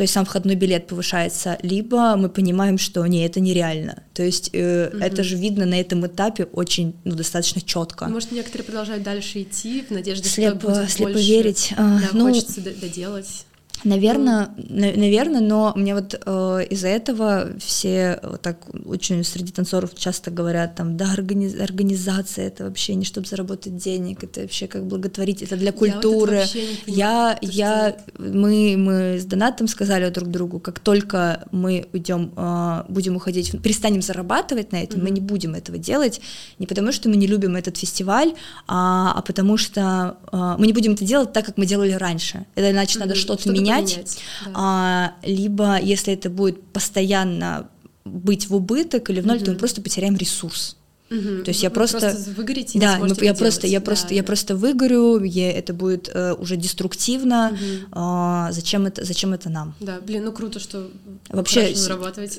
то 0.00 0.04
есть 0.04 0.14
сам 0.14 0.24
входной 0.24 0.54
билет 0.54 0.86
повышается, 0.86 1.58
либо 1.60 2.16
мы 2.16 2.30
понимаем, 2.30 2.78
что 2.78 3.04
не, 3.06 3.26
это 3.26 3.38
нереально. 3.38 4.02
То 4.14 4.22
есть 4.22 4.48
э, 4.54 4.88
Мгм. 4.90 5.02
это 5.02 5.22
же 5.22 5.36
видно 5.36 5.66
на 5.66 5.78
этом 5.78 6.06
этапе 6.06 6.44
очень, 6.44 6.94
ну, 7.04 7.14
достаточно 7.16 7.60
четко. 7.60 8.06
Может, 8.06 8.32
некоторые 8.32 8.64
продолжают 8.64 9.02
дальше 9.02 9.42
идти 9.42 9.84
в 9.86 9.90
надежде, 9.90 10.26
Слепо, 10.26 10.58
что 10.58 10.68
будет 10.70 10.90
слепо 10.90 11.12
больше. 11.12 11.28
верить. 11.28 11.74
а, 11.76 11.98
Да, 12.00 12.08
ну, 12.14 12.28
хочется 12.28 12.62
доделать. 12.62 13.44
Наверное, 13.84 14.50
на- 14.56 14.92
наверное, 14.92 15.40
но 15.40 15.72
мне 15.76 15.94
вот 15.94 16.14
э, 16.24 16.66
из-за 16.70 16.88
этого 16.88 17.48
все 17.58 18.20
вот 18.22 18.42
так 18.42 18.58
очень 18.84 19.24
среди 19.24 19.52
танцоров 19.52 19.94
часто 19.96 20.30
говорят 20.30 20.74
там, 20.74 20.96
да, 20.96 21.14
органи- 21.16 21.58
организация 21.62 22.46
это 22.48 22.64
вообще 22.64 22.94
не 22.94 23.04
чтобы 23.04 23.26
заработать 23.26 23.76
денег, 23.76 24.22
это 24.24 24.42
вообще 24.42 24.66
как 24.66 24.84
благотворить, 24.86 25.42
это 25.42 25.56
для 25.56 25.66
Я 25.66 25.72
вот 25.72 25.78
культуры. 25.78 26.44
Я, 26.86 27.38
то, 27.40 27.46
что- 27.46 27.56
я, 27.56 27.96
мы, 28.18 28.74
мы 28.76 29.18
с 29.18 29.24
Донатом 29.24 29.66
сказали 29.68 30.08
друг 30.10 30.28
другу, 30.28 30.60
как 30.60 30.78
только 30.78 31.46
мы 31.50 31.86
уйдем, 31.92 32.32
э, 32.36 32.84
будем 32.88 33.16
уходить, 33.16 33.50
перестанем 33.62 34.02
зарабатывать 34.02 34.72
на 34.72 34.76
этом, 34.76 35.02
мы 35.02 35.10
не 35.10 35.20
будем 35.20 35.54
этого 35.54 35.78
делать, 35.78 36.20
не 36.58 36.66
потому 36.66 36.92
что 36.92 37.08
мы 37.08 37.16
не 37.16 37.26
любим 37.26 37.56
этот 37.56 37.76
фестиваль, 37.78 38.34
а, 38.66 39.12
а 39.16 39.22
потому 39.22 39.56
что 39.56 40.16
э, 40.32 40.54
мы 40.58 40.66
не 40.66 40.72
будем 40.72 40.92
это 40.92 41.04
делать 41.04 41.32
так, 41.32 41.46
как 41.46 41.56
мы 41.56 41.66
делали 41.66 41.92
раньше. 41.92 42.44
Это 42.54 42.70
значит, 42.72 42.98
надо 43.00 43.12
Мгм, 43.12 43.20
что-то, 43.20 43.42
что-то 43.42 43.58
менять, 43.58 43.69
поменять, 43.76 44.18
да. 44.44 44.50
а, 44.54 45.14
либо 45.22 45.78
если 45.80 46.12
это 46.14 46.30
будет 46.30 46.62
постоянно 46.62 47.68
быть 48.04 48.48
в 48.48 48.54
убыток 48.54 49.10
или 49.10 49.20
в 49.20 49.26
ноль, 49.26 49.40
то 49.42 49.50
мы 49.52 49.56
просто 49.56 49.82
потеряем 49.82 50.16
ресурс. 50.16 50.76
Мгм. 51.10 51.42
То 51.42 51.50
есть 51.50 51.60
я 51.64 51.70
вы 51.70 51.74
просто, 51.74 52.16
выгорите 52.36 52.78
да, 52.78 52.92
мы- 52.92 53.08
сможете 53.08 53.26
я 53.26 53.34
просто, 53.34 53.62
делать. 53.62 53.72
я 53.72 53.80
Да, 53.80 53.84
просто, 53.84 54.14
я 54.14 54.22
да. 54.22 54.26
просто 54.26 54.56
выгорю, 54.56 55.22
я- 55.24 55.50
это 55.52 55.74
будет 55.74 56.08
э, 56.14 56.34
уже 56.34 56.54
деструктивно. 56.56 57.50
Мгм. 57.52 57.88
А, 57.90 58.52
зачем 58.52 58.86
это, 58.86 59.04
зачем 59.04 59.32
это 59.32 59.50
нам? 59.50 59.74
Да, 59.80 59.98
блин, 60.00 60.24
ну 60.24 60.32
круто, 60.32 60.60
что 60.60 60.88
Вообще, 61.28 61.74
с- 61.74 61.88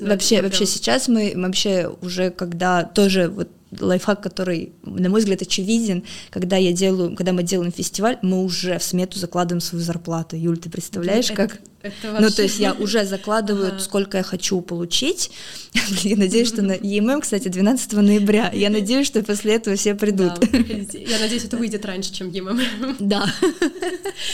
вообще, 0.00 0.40
вообще 0.40 0.64
сейчас 0.64 1.08
мы 1.08 1.34
вообще 1.36 1.94
уже 2.00 2.30
когда 2.30 2.84
тоже 2.84 3.28
вот 3.28 3.48
лайфхак, 3.80 4.22
который, 4.22 4.72
на 4.84 5.08
мой 5.08 5.20
взгляд, 5.20 5.42
очевиден, 5.42 6.04
когда 6.30 6.56
я 6.56 6.72
делаю, 6.72 7.14
когда 7.16 7.32
мы 7.32 7.42
делаем 7.42 7.72
фестиваль, 7.72 8.18
мы 8.22 8.42
уже 8.44 8.78
в 8.78 8.82
смету 8.82 9.18
закладываем 9.18 9.60
свою 9.60 9.84
зарплату. 9.84 10.36
Юль, 10.36 10.58
ты 10.58 10.70
представляешь, 10.70 11.30
Это- 11.30 11.48
как? 11.48 11.60
Это 11.82 12.20
Ну, 12.20 12.30
то 12.30 12.42
есть 12.42 12.58
я 12.58 12.72
уже 12.78 13.04
закладываю, 13.04 13.68
Ага. 13.68 13.78
сколько 13.80 14.18
я 14.18 14.22
хочу 14.24 14.60
получить. 14.60 15.30
Я 16.02 16.16
надеюсь, 16.16 16.48
что 16.48 16.60
на 16.62 16.72
ЕММ, 16.72 17.22
кстати, 17.22 17.48
12 17.48 17.92
ноября. 17.94 18.50
Я 18.52 18.68
надеюсь, 18.68 19.06
что 19.06 19.22
после 19.22 19.54
этого 19.54 19.74
все 19.76 19.94
придут. 19.94 20.34
Да. 20.38 20.46
Я 20.98 21.18
надеюсь, 21.18 21.44
это 21.44 21.56
выйдет 21.56 21.84
раньше, 21.86 22.12
чем 22.12 22.30
ЕММ. 22.30 22.60
Да. 22.98 23.24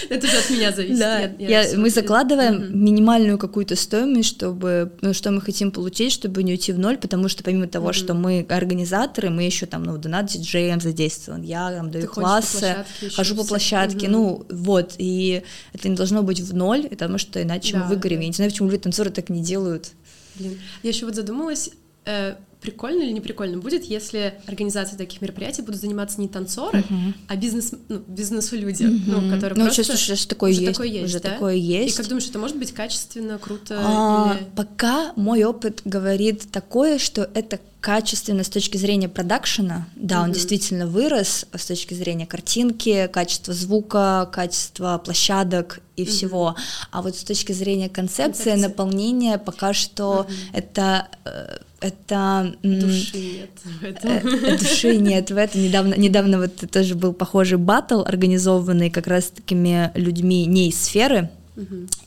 Это 0.08 0.26
уже 0.26 0.36
от 0.38 0.50
меня 0.50 0.72
зависит. 0.72 0.98
Да, 0.98 1.20
Я- 1.20 1.34
я 1.38 1.62
я- 1.62 1.78
мы 1.78 1.90
закладываем 1.90 2.54
Мгм. 2.56 2.84
минимальную 2.84 3.38
какую-то 3.38 3.76
стоимость, 3.76 4.28
чтобы, 4.28 4.92
ну, 5.00 5.14
что 5.14 5.30
мы 5.30 5.40
хотим 5.40 5.70
получить, 5.70 6.12
чтобы 6.12 6.42
не 6.42 6.52
уйти 6.52 6.72
в 6.72 6.78
ноль, 6.78 6.96
потому 6.98 7.28
что 7.28 7.42
помимо 7.44 7.66
того, 7.68 7.86
Мгм. 7.86 7.92
что 7.94 8.14
мы 8.14 8.44
организаторы, 8.48 9.30
мы 9.30 9.44
еще 9.44 9.66
там, 9.66 9.84
ну, 9.84 9.96
донат 9.96 10.26
диджеем 10.26 10.80
задействован, 10.80 11.42
я 11.42 11.70
там 11.70 11.90
даю 11.90 12.02
Ты 12.02 12.08
по 12.08 12.14
классы, 12.14 12.84
ещё 13.00 13.14
хожу 13.14 13.36
по 13.36 13.44
площадке, 13.44 14.08
Мгм. 14.08 14.12
ну, 14.12 14.46
вот, 14.50 14.94
и 14.98 15.42
это 15.72 15.88
не 15.88 15.94
должно 15.96 16.22
быть 16.22 16.40
в 16.40 16.54
ноль, 16.54 16.88
потому 16.88 17.18
что 17.18 17.37
иначе 17.42 17.72
Да, 17.74 17.80
мы 17.80 17.88
выгорим. 17.88 18.18
да. 18.18 18.22
Я 18.22 18.28
не 18.28 18.34
знаю, 18.34 18.50
почему 18.50 18.68
люди 18.70 18.82
танцоры 18.82 19.10
так 19.10 19.28
не 19.30 19.42
делают. 19.42 19.92
Блин, 20.36 20.58
я 20.82 20.90
еще 20.90 21.04
вот 21.06 21.14
задумалась, 21.14 21.70
э, 22.04 22.36
прикольно 22.60 23.02
или 23.04 23.12
не 23.12 23.20
прикольно 23.20 23.58
будет, 23.58 23.84
если 23.84 24.34
организацией 24.46 24.98
таких 24.98 25.20
мероприятий 25.20 25.62
будут 25.62 25.80
заниматься 25.80 26.20
не 26.20 26.26
танцоры, 26.28 26.82
а 27.28 27.36
бизнес, 27.36 27.72
ну, 27.88 28.02
бизнес-люди, 28.08 28.82
ну, 28.82 29.20
Мгм. 29.20 29.30
которые 29.30 29.56
Ну, 29.58 29.64
просто... 29.66 29.84
сейчас 29.84 30.02
уже 30.02 30.16
ж 30.16 30.26
такое 30.26 30.50
уже 30.50 30.60
есть, 30.62 30.72
такое 30.72 30.88
есть, 30.88 31.04
уже 31.04 31.20
да? 31.20 31.30
такое 31.30 31.54
есть. 31.54 31.94
И 31.94 31.96
как 31.96 32.08
думаешь, 32.08 32.28
это 32.28 32.38
может 32.40 32.56
быть 32.58 32.72
качественно, 32.72 33.38
круто? 33.38 33.78
А, 33.80 34.36
или- 34.36 34.44
Пока 34.56 35.12
мой 35.14 35.44
опыт 35.44 35.82
говорит 35.84 36.50
такое, 36.50 36.98
что 36.98 37.30
это 37.34 37.60
качественно 37.80 38.42
с 38.44 38.48
точки 38.48 38.76
зрения 38.76 39.08
продакшена. 39.08 39.86
Да, 39.94 40.18
он 40.20 40.26
Мгм. 40.26 40.32
действительно 40.34 40.86
вырос 40.86 41.46
с 41.54 41.64
точки 41.66 41.94
зрения 41.94 42.26
картинки, 42.26 43.08
качества 43.12 43.54
звука, 43.54 44.28
качества 44.32 45.00
площадок 45.04 45.80
и 45.96 46.02
Мгм. 46.02 46.10
всего. 46.10 46.56
А 46.90 47.02
вот 47.02 47.16
с 47.16 47.22
точки 47.24 47.52
зрения 47.52 47.88
концепции, 47.88 48.44
Концепции. 48.50 48.60
наполнения 48.68 49.38
пока 49.38 49.72
что 49.72 50.26
Мгм. 50.28 50.36
это 50.52 51.06
э, 51.24 51.58
это 51.80 52.56
Души 52.64 53.18
нет 53.18 53.50
в 53.62 53.84
этом. 53.84 54.10
э, 54.10 54.20
э, 54.24 54.58
души 54.58 54.96
нет 54.96 55.30
в 55.30 55.36
этом. 55.36 55.62
Недавно, 55.62 55.94
недавно 55.94 56.38
вот 56.38 56.56
тоже 56.72 56.96
был 56.96 57.12
похожий 57.12 57.58
батл, 57.58 58.02
организованный 58.02 58.90
как 58.90 59.06
раз 59.06 59.26
такими 59.26 59.92
людьми 59.94 60.44
не 60.46 60.70
из 60.70 60.82
сферы, 60.82 61.30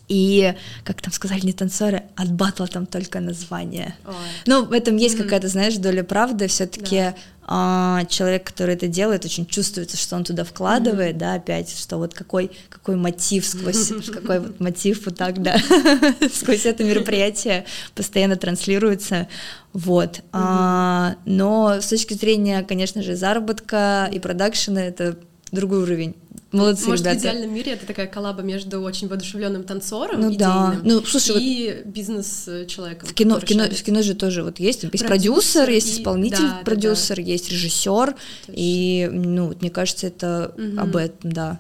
И, 0.08 0.54
как 0.84 1.02
там 1.02 1.12
сказали 1.14 1.42
не 1.46 1.54
танцоры, 1.54 2.04
от 2.16 2.32
батла 2.32 2.68
там 2.68 2.86
только 2.86 3.20
название. 3.20 3.96
Ой. 4.06 4.14
Ну, 4.46 4.66
в 4.66 4.72
этом 4.74 4.98
есть 4.98 5.16
Мгм. 5.16 5.24
какая-то, 5.24 5.48
знаешь, 5.48 5.76
доля 5.78 6.04
правды. 6.04 6.48
Все-таки 6.48 7.14
Да. 7.48 8.06
человек, 8.10 8.44
который 8.46 8.76
это 8.76 8.88
делает, 8.88 9.26
очень 9.26 9.46
чувствуется, 9.46 9.98
что 9.98 10.16
он 10.16 10.24
туда 10.24 10.44
вкладывает, 10.44 11.18
да, 11.18 11.34
опять, 11.34 11.70
что 11.78 11.98
вот 11.98 12.14
какой, 12.14 12.52
какой 12.70 12.96
мотив 12.96 13.46
сквозь, 13.46 13.92
какой 14.14 14.40
вот 14.40 14.60
мотив 14.60 15.06
вот 15.06 15.18
так, 15.18 15.42
да, 15.42 15.58
сквозь 16.34 16.66
это 16.66 16.84
мероприятие 16.84 17.66
постоянно 17.96 18.36
транслируется. 18.38 19.28
Вот. 19.74 20.22
А, 20.32 21.16
но 21.26 21.80
с 21.82 21.88
точки 21.88 22.14
зрения, 22.14 22.64
конечно 22.64 23.02
же, 23.02 23.16
заработка 23.16 24.10
и 24.14 24.20
продакшена 24.20 24.82
это 24.82 25.18
другой 25.52 25.84
уровень. 25.84 26.16
Молодцы, 26.52 26.88
Может, 26.90 27.06
ребята. 27.06 27.20
в 27.20 27.22
идеальном 27.24 27.54
мире 27.54 27.72
это 27.74 27.86
такая 27.86 28.08
коллаба 28.08 28.42
между 28.42 28.82
очень 28.82 29.08
воодушевленным 29.08 29.64
танцором, 29.64 30.20
Ну 30.22 30.36
да. 30.36 30.76
Ну, 30.84 31.02
слушай, 31.06 31.32
вот 31.32 31.42
и 31.42 31.82
бизнес-человеком. 31.86 33.08
В 33.08 33.14
кино, 33.14 33.40
в, 33.40 33.46
кино, 33.46 33.64
шарит. 33.64 33.78
в 33.80 33.84
кино 33.84 34.02
же 34.02 34.16
тоже 34.16 34.44
вот 34.44 34.60
есть, 34.60 34.84
есть 34.84 35.06
Продюсер 35.06 35.64
продюсер, 35.64 35.70
есть 35.70 35.88
и- 35.98 36.00
исполнитель, 36.02 36.38
да, 36.42 36.58
да, 36.58 36.62
продюсер, 36.66 37.20
есть 37.22 37.50
режиссер, 37.52 38.16
Точно. 38.48 38.54
и 38.54 39.10
ну 39.12 39.48
вот 39.48 39.62
мне 39.62 39.70
кажется 39.70 40.08
это 40.08 40.54
Мгм. 40.58 40.80
об 40.80 40.96
этом, 40.98 41.32
да. 41.32 41.60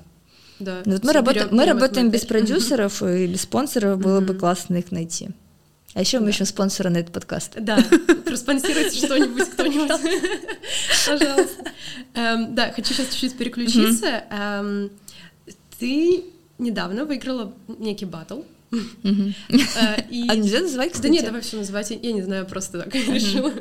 Да, 0.59 0.81
Ну, 0.85 0.91
вот 0.93 1.03
мы 1.03 1.13
берем- 1.33 1.47
мы 1.51 1.65
работаем 1.65 2.09
без 2.11 2.21
продюсеров 2.25 3.01
и 3.03 3.27
без 3.27 3.41
спонсоров, 3.41 3.97
было 3.99 4.19
бы 4.19 4.33
классно 4.35 4.75
их 4.77 4.91
найти. 4.91 5.29
А 5.93 5.99
еще 5.99 6.19
мы 6.19 6.25
Да. 6.25 6.31
ищем 6.31 6.45
спонсора 6.45 6.89
на 6.89 6.97
этот 6.97 7.13
подкаст. 7.13 7.53
Да, 7.59 7.77
проспонсируйте 8.25 8.97
что-нибудь, 8.97 9.49
кто-нибудь. 9.49 9.91
Пожалуйста. 11.05 11.63
Эм, 12.13 12.55
Да, 12.55 12.71
хочу 12.71 12.93
сейчас 12.93 13.07
чуть-чуть 13.09 13.37
переключиться. 13.37 14.23
Эм, 14.31 14.89
Ты 15.79 16.23
недавно 16.59 17.05
выиграла 17.05 17.53
некий 17.67 18.05
батл. 18.05 18.41
Э, 18.71 18.77
А 20.29 20.35
нельзя 20.35 20.61
называть, 20.61 20.89
Да 20.89 20.93
кстати? 20.95 21.11
нет, 21.11 21.25
давай 21.25 21.41
все 21.41 21.57
называть. 21.57 21.89
Я 21.91 22.11
не 22.13 22.21
знаю, 22.21 22.45
просто 22.45 22.83
так 22.83 22.93
решила. 22.95 23.51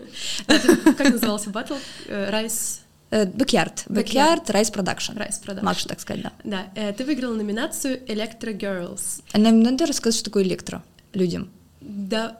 Да, 0.47 0.59
ты- 0.59 0.77
Как 0.95 1.11
назывался 1.11 1.51
батл? 1.51 1.75
Райс 2.09 2.83
Э, 3.11 3.25
Backyard. 3.27 3.89
Backyard 3.89 4.45
Rice 4.47 4.73
Production. 4.73 5.19
Rice 5.19 5.39
Production. 5.39 5.65
Маша 5.67 5.89
так 5.89 5.99
сказать, 5.99 6.23
да. 6.23 6.33
Да, 6.45 6.67
э, 6.77 6.93
ты 6.93 7.05
выиграла 7.05 7.35
номинацию 7.35 7.99
Electro 8.07 8.57
Girls. 8.57 9.23
Нам 9.35 9.63
надо 9.65 9.87
рассказать, 9.87 10.15
что 10.15 10.27
такое 10.27 10.45
электро 10.45 10.85
людям. 11.13 11.51
Да, 11.81 12.39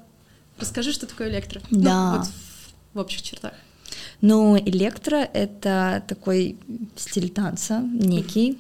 расскажи, 0.59 0.93
что 0.93 1.07
такое 1.07 1.29
электро. 1.31 1.61
Да. 1.71 2.13
Ну, 2.13 2.19
вот 2.19 2.27
в- 2.27 2.97
в 2.97 2.99
общих 2.99 3.23
чертах. 3.23 3.53
Ну, 4.21 4.57
электро— 4.59 5.17
это 5.35 6.03
такой 6.07 6.57
стиль 6.97 7.31
танца 7.31 7.81
некий. 7.81 8.59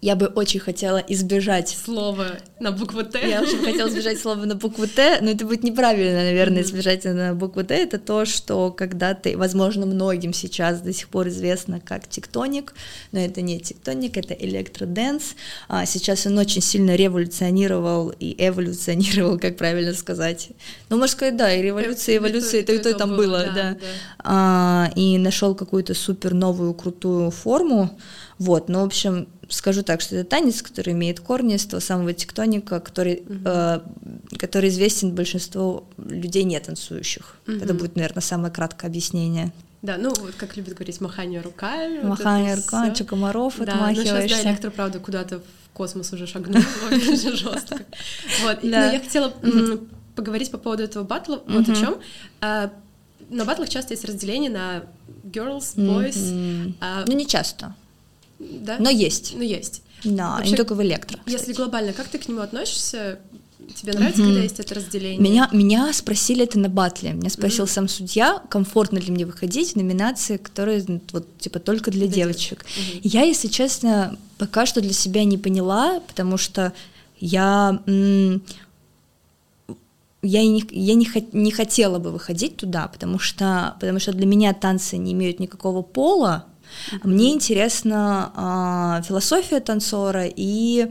Я 0.00 0.16
бы 0.16 0.26
очень 0.26 0.60
хотела 0.60 0.96
избежать 0.96 1.68
Слово 1.68 2.38
на 2.58 2.72
букву 2.72 3.02
Т. 3.02 3.20
Я 3.28 3.42
очень 3.42 3.62
хотела 3.62 3.88
избежать 3.88 4.18
слова 4.18 4.46
на 4.46 4.54
букву 4.54 4.86
Т, 4.86 5.18
но 5.20 5.30
это 5.30 5.44
будет 5.44 5.62
неправильно, 5.62 6.22
наверное, 6.22 6.62
избежать 6.62 7.04
на 7.04 7.34
букву 7.34 7.64
Т. 7.64 7.74
Это 7.74 7.98
то, 7.98 8.24
что 8.24 8.70
когда-то, 8.70 9.36
возможно, 9.36 9.84
многим 9.84 10.32
сейчас 10.32 10.80
до 10.80 10.92
сих 10.92 11.08
пор 11.08 11.28
известно 11.28 11.80
как 11.80 12.08
тектоник, 12.08 12.74
но 13.12 13.20
это 13.20 13.42
не 13.42 13.60
тектоник, 13.60 14.16
это 14.16 14.32
электроденс. 14.32 15.34
А 15.68 15.84
сейчас 15.84 16.26
он 16.26 16.38
очень 16.38 16.62
сильно 16.62 16.96
революционировал 16.96 18.10
и 18.18 18.34
эволюционировал, 18.38 19.38
как 19.38 19.58
правильно 19.58 19.92
сказать. 19.92 20.48
Ну, 20.88 20.96
можно 20.96 21.12
сказать, 21.12 21.36
да, 21.36 21.52
и 21.52 21.62
революция, 21.62 22.14
и 22.14 22.16
Это- 22.16 22.28
эволюция, 22.28 22.60
и 22.60 22.64
то, 22.64 22.72
и 22.72 22.78
то, 22.78 22.88
и 22.88 22.94
там 22.94 23.16
было, 23.16 23.44
да. 23.44 23.52
да. 23.54 23.76
А, 24.18 24.90
и 24.96 25.18
нашел 25.18 25.54
какую-то 25.54 25.92
супер 25.92 26.32
новую 26.32 26.72
крутую 26.72 27.30
форму. 27.30 27.98
Вот, 28.38 28.68
ну, 28.70 28.80
в 28.80 28.84
общем, 28.84 29.28
скажу 29.50 29.82
так, 29.82 30.00
что 30.00 30.16
это 30.16 30.28
танец, 30.28 30.62
который 30.62 30.92
имеет 30.94 31.20
корни 31.20 31.56
с 31.56 31.66
того 31.66 31.80
самого 31.80 32.12
тектоника, 32.12 32.80
который, 32.80 33.22
э, 33.44 33.80
который 34.38 34.70
известен 34.70 35.12
большинству 35.14 35.84
людей 35.98 36.44
не 36.44 36.58
танцующих. 36.60 37.36
Это 37.46 37.66
Мгм. 37.74 37.76
будет, 37.78 37.96
наверное, 37.96 38.22
самое 38.22 38.52
краткое 38.52 38.86
объяснение. 38.86 39.52
Да, 39.82 39.96
ну 39.98 40.10
вот 40.10 40.34
как 40.36 40.56
любят 40.56 40.74
говорить, 40.74 41.00
махание 41.00 41.40
руками. 41.40 41.98
вот 42.02 42.08
Махание 42.10 42.52
это 42.52 42.62
руками, 42.62 42.94
всё. 42.94 43.04
комаров 43.04 43.54
Да, 43.58 43.64
ну 43.64 43.94
сейчас, 43.94 44.04
да, 44.04 44.10
отмахиваешься. 44.12 44.42
электро, 44.48 44.70
правда, 44.70 44.98
куда-то 44.98 45.38
в 45.38 45.42
космос 45.72 46.12
уже 46.12 46.26
шагнул, 46.26 46.62
вообще 46.90 47.16
жестко. 47.36 47.76
Вот, 48.42 48.58
Да. 48.62 48.86
ну, 48.86 48.92
я 48.92 49.00
хотела 49.00 49.32
поговорить 50.16 50.50
по 50.50 50.58
поводу 50.58 50.82
этого 50.82 51.04
батла, 51.04 51.40
вот 51.46 51.68
о 51.68 51.74
чем. 51.74 51.96
На 52.40 53.44
батлах 53.44 53.68
часто 53.68 53.94
есть 53.94 54.04
разделение 54.04 54.50
на 54.50 54.82
girls, 55.24 55.76
boys, 55.76 56.74
а, 56.80 57.04
Ну, 57.06 57.14
не 57.14 57.26
часто, 57.26 57.74
да? 58.40 58.78
но 58.78 58.90
есть. 58.90 59.34
Ну, 59.36 59.42
есть. 59.42 59.82
Да, 60.02 60.36
Вообще, 60.36 60.52
не 60.52 60.56
только 60.56 60.74
в 60.74 60.82
электро. 60.82 61.18
Если 61.26 61.38
кстати. 61.38 61.56
глобально, 61.56 61.92
как 61.92 62.08
ты 62.08 62.18
к 62.18 62.26
нему 62.28 62.40
относишься? 62.40 63.20
Тебе 63.74 63.92
нравится, 63.92 64.22
Мгм. 64.22 64.30
когда 64.30 64.42
есть 64.42 64.58
это 64.58 64.74
разделение? 64.74 65.20
Меня, 65.20 65.48
меня 65.52 65.92
спросили 65.92 66.44
это 66.44 66.58
на 66.58 66.68
батле. 66.68 67.12
Меня 67.12 67.28
спросил 67.28 67.64
Мгм. 67.64 67.72
сам 67.72 67.88
судья, 67.88 68.42
комфортно 68.48 68.98
ли 68.98 69.12
мне 69.12 69.26
выходить 69.26 69.72
в 69.72 69.76
номинации, 69.76 70.38
которые 70.38 70.84
ну, 70.88 71.00
вот 71.12 71.26
типа 71.38 71.58
только 71.60 71.90
для 71.90 72.06
Для 72.06 72.16
девочек. 72.16 72.64
Мгм. 72.76 73.00
Я, 73.04 73.22
если 73.22 73.48
честно, 73.48 74.16
пока 74.38 74.64
что 74.66 74.80
для 74.80 74.94
себя 74.94 75.24
не 75.24 75.38
поняла, 75.38 76.00
потому 76.00 76.36
что 76.38 76.72
Я 77.18 77.80
я, 80.22 80.42
не, 80.42 80.64
я 80.70 80.94
не, 80.94 81.08
не 81.32 81.50
хотела 81.50 81.98
бы 81.98 82.10
выходить 82.10 82.56
туда, 82.56 82.88
потому 82.88 83.18
что, 83.18 83.76
потому 83.80 83.98
что 83.98 84.12
для 84.12 84.26
меня 84.26 84.52
танцы 84.52 84.96
не 84.98 85.12
имеют 85.12 85.40
никакого 85.40 85.82
пола. 85.82 86.44
Мне 87.02 87.32
интересна 87.32 89.00
э, 89.00 89.06
философия 89.06 89.60
танцора 89.60 90.26
и 90.26 90.90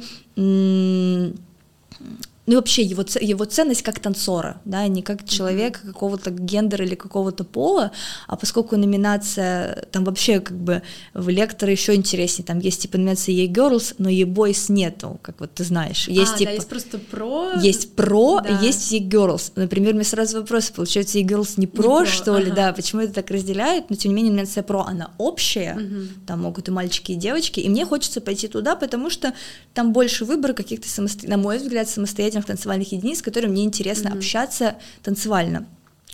ну 2.49 2.53
и 2.53 2.55
вообще 2.55 2.81
его, 2.81 3.05
его 3.21 3.45
ценность 3.45 3.83
как 3.83 3.99
танцора, 3.99 4.59
да, 4.65 4.87
не 4.87 5.03
как 5.03 5.23
человека 5.23 5.81
какого-то 5.85 6.31
гендера 6.31 6.83
или 6.83 6.95
какого-то 6.95 7.43
пола, 7.43 7.91
а 8.25 8.35
поскольку 8.35 8.75
номинация, 8.75 9.85
там 9.91 10.03
вообще 10.03 10.39
как 10.39 10.57
бы 10.57 10.81
в 11.13 11.29
лекторы 11.29 11.73
еще 11.73 11.93
интереснее, 11.93 12.43
там 12.43 12.57
есть 12.57 12.81
типа 12.81 12.97
номинация 12.97 13.33
Ей 13.33 13.47
Girls, 13.47 13.93
но 13.99 14.09
Ей 14.09 14.25
Boys 14.25 14.65
нету, 14.69 15.19
как 15.21 15.39
вот 15.41 15.53
ты 15.53 15.63
знаешь. 15.63 16.07
Есть, 16.07 16.33
а, 16.33 16.37
типа, 16.39 16.49
да, 16.49 16.55
есть 16.55 16.67
просто 16.67 16.97
про... 16.97 17.51
Есть 17.61 17.95
про, 17.95 18.41
да. 18.41 18.59
есть 18.61 18.91
Ей 18.91 19.07
Girls. 19.07 19.51
Например, 19.55 19.93
мне 19.93 20.03
сразу 20.03 20.39
вопрос, 20.39 20.71
получается, 20.71 21.19
Ей 21.19 21.27
Girls 21.27 21.53
не 21.57 21.67
про, 21.67 21.99
не 21.99 22.05
про 22.05 22.05
что 22.07 22.33
ага. 22.33 22.45
ли, 22.45 22.51
да, 22.51 22.73
почему 22.73 23.03
это 23.03 23.13
так 23.13 23.29
разделяют, 23.29 23.91
но 23.91 23.95
тем 23.95 24.09
не 24.09 24.15
менее 24.15 24.31
номинация 24.31 24.63
про, 24.63 24.85
она 24.85 25.11
общая, 25.19 25.75
угу. 25.75 26.07
там 26.25 26.41
могут 26.41 26.67
и 26.67 26.71
мальчики, 26.71 27.11
и 27.11 27.15
девочки, 27.15 27.59
и 27.59 27.69
мне 27.69 27.85
хочется 27.85 28.21
пойти 28.21 28.47
туда, 28.47 28.75
потому 28.75 29.11
что 29.11 29.35
там 29.75 29.93
больше 29.93 30.25
выбора 30.25 30.53
каких-то, 30.53 30.89
самосто... 30.89 31.29
на 31.29 31.37
мой 31.37 31.59
взгляд, 31.59 31.87
самостоятельных 31.87 32.38
самостоятельных 32.39 32.45
танцевальных 32.45 32.91
единиц, 32.91 33.19
с 33.19 33.21
которыми 33.21 33.51
мне 33.51 33.63
интересно 33.65 34.09
mm-hmm. 34.09 34.17
общаться 34.17 34.75
танцевально. 35.03 35.67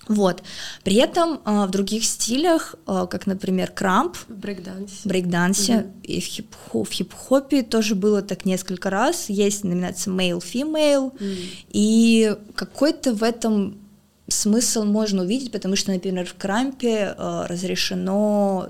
Вот. 0.07 0.43
При 0.83 0.97
этом 0.97 1.39
э, 1.45 1.65
в 1.65 1.71
других 1.71 2.05
стилях, 2.05 2.75
э, 2.87 3.07
как, 3.09 3.25
например, 3.25 3.71
крамп, 3.71 4.17
брейкдансе, 4.27 5.09
брейкдансе 5.09 5.73
mm-hmm. 5.73 6.01
и 6.03 6.21
в, 6.21 6.25
хип-хоп, 6.25 6.87
в 6.87 6.91
хип-хопе 6.91 7.63
тоже 7.63 7.95
было 7.95 8.21
так 8.21 8.45
несколько 8.45 8.89
раз. 8.89 9.29
Есть 9.29 9.63
номинация 9.63 10.13
male-female, 10.13 11.11
mm-hmm. 11.11 11.65
и 11.71 12.35
какой-то 12.55 13.15
в 13.15 13.23
этом 13.23 13.79
смысл 14.27 14.83
можно 14.83 15.23
увидеть, 15.23 15.51
потому 15.51 15.75
что, 15.75 15.91
например, 15.91 16.25
в 16.25 16.35
крампе 16.35 17.15
э, 17.17 17.45
разрешено 17.47 18.69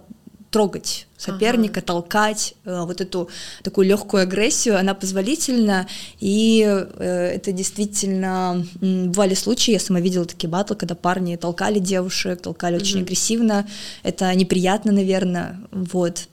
трогать 0.56 1.08
соперника, 1.18 1.82
ага. 1.82 1.88
толкать, 1.88 2.56
э, 2.64 2.84
вот 2.86 3.02
эту 3.02 3.28
такую 3.62 3.88
легкую 3.90 4.24
агрессию, 4.24 4.80
она 4.80 4.94
позволительна, 4.94 5.86
и 6.22 6.64
э, 6.66 7.32
это 7.36 7.52
действительно 7.52 8.66
бывали 8.80 9.34
случаи, 9.34 9.72
я 9.72 9.82
сама 9.82 10.00
видела 10.00 10.24
такие 10.24 10.50
батлы, 10.50 10.78
когда 10.78 10.96
парни 10.96 11.36
толкали 11.36 11.80
девушек, 11.80 12.42
толкали 12.42 12.76
угу. 12.76 12.84
очень 12.84 13.02
агрессивно, 13.02 13.68
это 14.04 14.34
неприятно, 14.34 14.94
наверное, 14.94 15.60
вот. 15.72 16.30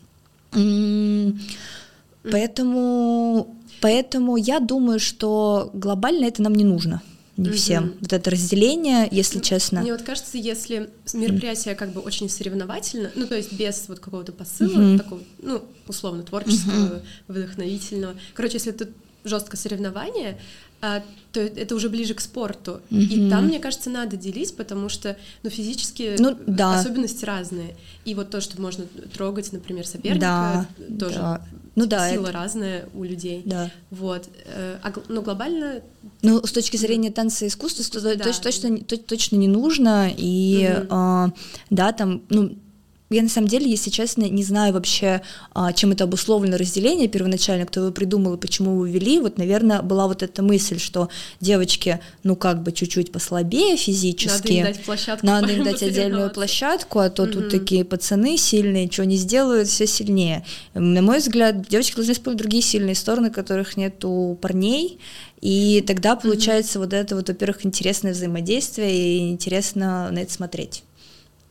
Поэтому, 2.30 3.56
поэтому 3.80 4.36
я 4.36 4.60
думаю, 4.60 5.00
что 5.00 5.70
глобально 5.74 6.26
это 6.26 6.42
нам 6.42 6.54
не 6.54 6.62
нужно 6.62 7.02
не 7.36 7.48
mm-hmm. 7.48 7.52
всем. 7.52 7.94
Вот 8.00 8.12
это 8.12 8.30
разделение, 8.30 9.08
если 9.10 9.38
ну, 9.38 9.44
честно. 9.44 9.80
Мне 9.80 9.92
вот 9.92 10.02
кажется, 10.02 10.36
если 10.36 10.90
мероприятие 11.14 11.74
как 11.74 11.92
бы 11.92 12.00
очень 12.00 12.28
соревновательно, 12.28 13.10
ну 13.14 13.26
то 13.26 13.36
есть 13.36 13.52
без 13.52 13.88
вот 13.88 14.00
какого-то 14.00 14.32
посыла, 14.32 14.78
mm-hmm. 14.78 14.98
такого, 14.98 15.20
ну 15.40 15.62
условно 15.88 16.22
творческого, 16.22 16.72
mm-hmm. 16.72 17.02
вдохновительного. 17.28 18.16
Короче, 18.34 18.54
если 18.54 18.72
это 18.72 18.88
жесткое 19.24 19.58
соревнование, 19.58 20.38
то 20.82 21.40
это 21.40 21.74
уже 21.74 21.88
ближе 21.88 22.14
к 22.14 22.20
спорту. 22.20 22.80
Mm-hmm. 22.90 23.02
И 23.02 23.30
там, 23.30 23.46
мне 23.46 23.60
кажется, 23.60 23.88
надо 23.88 24.16
делить, 24.16 24.56
потому 24.56 24.88
что 24.88 25.16
ну, 25.42 25.50
физические 25.50 26.16
ну, 26.18 26.36
да. 26.46 26.78
особенности 26.78 27.24
разные. 27.24 27.76
И 28.04 28.14
вот 28.14 28.30
то, 28.30 28.40
что 28.40 28.60
можно 28.60 28.84
трогать, 29.14 29.52
например, 29.52 29.86
соперника, 29.86 30.20
да, 30.20 30.66
тоже 30.98 31.16
да. 31.16 31.46
Ну 31.74 31.86
да, 31.86 32.10
сила 32.10 32.28
это... 32.28 32.32
разная 32.32 32.88
у 32.94 33.04
людей. 33.04 33.42
Да. 33.46 33.70
Вот. 33.90 34.28
Э, 34.44 34.78
а, 34.82 34.92
ну, 35.08 35.22
глобально... 35.22 35.82
Ну, 36.20 36.44
с 36.44 36.52
точки 36.52 36.76
зрения 36.76 37.10
танца 37.10 37.44
и 37.44 37.48
искусства, 37.48 38.00
да. 38.00 38.16
точно, 38.24 38.78
точно, 38.78 38.98
точно 38.98 39.36
не 39.36 39.48
нужно. 39.48 40.10
И 40.14 40.68
угу. 40.68 40.86
а, 40.90 41.30
да, 41.70 41.92
там, 41.92 42.22
ну, 42.28 42.56
я 43.12 43.22
на 43.22 43.28
самом 43.28 43.48
деле, 43.48 43.70
если 43.70 43.90
честно, 43.90 44.24
не 44.24 44.42
знаю 44.42 44.72
вообще, 44.74 45.22
а, 45.54 45.72
чем 45.72 45.92
это 45.92 46.04
обусловлено 46.04 46.56
разделение 46.56 47.08
первоначально, 47.08 47.66
кто 47.66 47.80
его 47.80 47.92
придумал 47.92 48.34
и 48.34 48.38
почему 48.38 48.72
его 48.72 48.86
ввели. 48.86 49.18
Вот, 49.18 49.38
наверное, 49.38 49.82
была 49.82 50.08
вот 50.08 50.22
эта 50.22 50.42
мысль, 50.42 50.78
что 50.78 51.08
девочки, 51.40 52.00
ну, 52.22 52.36
как 52.36 52.62
бы 52.62 52.72
чуть-чуть 52.72 53.12
послабее 53.12 53.76
физически. 53.76 54.28
Надо 54.28 54.52
им 54.52 54.64
дать 54.64 54.84
площадку. 54.84 55.26
Надо 55.26 55.52
им 55.52 55.64
дать 55.64 55.82
отдельную 55.82 56.30
площадку, 56.30 56.98
а 56.98 57.10
то 57.10 57.24
угу. 57.24 57.32
тут 57.32 57.50
такие 57.50 57.84
пацаны 57.84 58.36
сильные, 58.36 58.90
что 58.90 59.04
не 59.04 59.16
сделают, 59.16 59.68
все 59.68 59.86
сильнее. 59.86 60.44
На 60.74 61.02
мой 61.02 61.18
взгляд, 61.18 61.68
девочки 61.68 61.96
должны 61.96 62.12
использовать 62.12 62.38
другие 62.38 62.62
сильные 62.62 62.94
стороны, 62.94 63.30
которых 63.30 63.76
нет 63.76 64.04
у 64.04 64.34
парней, 64.34 64.98
и 65.42 65.82
тогда 65.86 66.14
получается 66.14 66.78
mm-hmm. 66.78 66.82
вот 66.82 66.92
это 66.92 67.16
вот, 67.16 67.28
во-первых, 67.28 67.66
интересное 67.66 68.12
взаимодействие, 68.12 68.96
и 68.96 69.30
интересно 69.30 70.08
на 70.12 70.20
это 70.20 70.32
смотреть. 70.32 70.84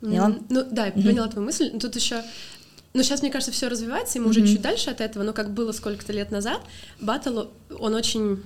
Поняла? 0.01 0.35
Ну 0.49 0.65
да, 0.69 0.87
я 0.87 0.91
поняла 0.91 1.27
твою 1.27 1.45
мысль. 1.45 1.69
Но 1.73 1.79
тут 1.79 1.95
еще 1.95 2.23
ну, 2.93 3.03
сейчас, 3.03 3.21
мне 3.21 3.31
кажется, 3.31 3.53
все 3.53 3.69
развивается, 3.69 4.17
и 4.17 4.21
мы 4.21 4.29
уже 4.29 4.45
чуть 4.45 4.61
дальше 4.61 4.89
от 4.89 4.99
этого, 4.99 5.23
но 5.23 5.31
как 5.31 5.53
было 5.53 5.71
сколько-то 5.71 6.11
лет 6.11 6.29
назад, 6.29 6.59
батл, 6.99 7.43
он 7.79 7.95
очень 7.95 8.43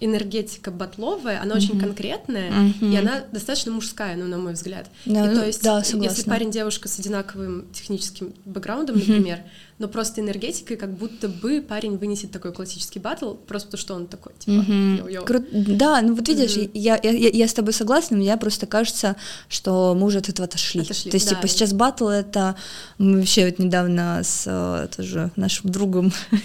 энергетика 0.00 0.70
батловая, 0.70 1.40
она 1.40 1.54
mm-hmm. 1.54 1.58
очень 1.58 1.80
конкретная, 1.80 2.50
mm-hmm. 2.50 2.92
и 2.92 2.96
она 2.96 3.24
достаточно 3.32 3.72
мужская, 3.72 4.16
ну, 4.16 4.26
на 4.26 4.36
мой 4.36 4.52
взгляд. 4.52 4.90
Да, 5.06 5.32
и, 5.32 5.34
то 5.34 5.46
есть, 5.46 5.62
да, 5.62 5.78
если 5.78 6.28
парень-девушка 6.28 6.88
с 6.88 6.98
одинаковым 6.98 7.66
техническим 7.72 8.34
бэкграундом, 8.44 8.96
mm-hmm. 8.96 9.08
например, 9.08 9.40
но 9.78 9.88
просто 9.88 10.22
энергетикой, 10.22 10.76
как 10.76 10.90
будто 10.92 11.28
бы 11.28 11.60
парень 11.60 11.98
вынесет 11.98 12.30
такой 12.30 12.52
классический 12.52 12.98
батл, 12.98 13.34
просто 13.34 13.68
потому 13.68 13.80
что 13.80 13.94
он 13.94 14.06
такой, 14.06 14.32
типа, 14.38 14.64
mm-hmm. 14.70 15.24
Кру- 15.26 15.76
да, 15.76 16.00
ну 16.00 16.14
вот 16.14 16.26
видишь, 16.28 16.56
mm-hmm. 16.56 16.70
я, 16.72 16.98
я, 17.02 17.10
я 17.10 17.48
с 17.48 17.52
тобой 17.52 17.74
согласна, 17.74 18.16
мне 18.16 18.34
просто 18.38 18.66
кажется, 18.66 19.16
что 19.48 19.94
мы 19.94 20.06
уже 20.06 20.18
от 20.18 20.28
этого 20.30 20.46
отошли. 20.48 20.80
отошли 20.80 21.10
То 21.10 21.16
есть, 21.16 21.28
да. 21.28 21.34
типа, 21.34 21.48
сейчас 21.48 21.72
батл— 21.72 22.08
это... 22.08 22.56
Мы 22.98 23.18
вообще 23.18 23.46
вот 23.46 23.58
недавно 23.58 24.22
с 24.24 24.44
э, 24.46 24.88
тоже 24.96 25.30
нашим 25.36 25.70
другом, 25.70 26.12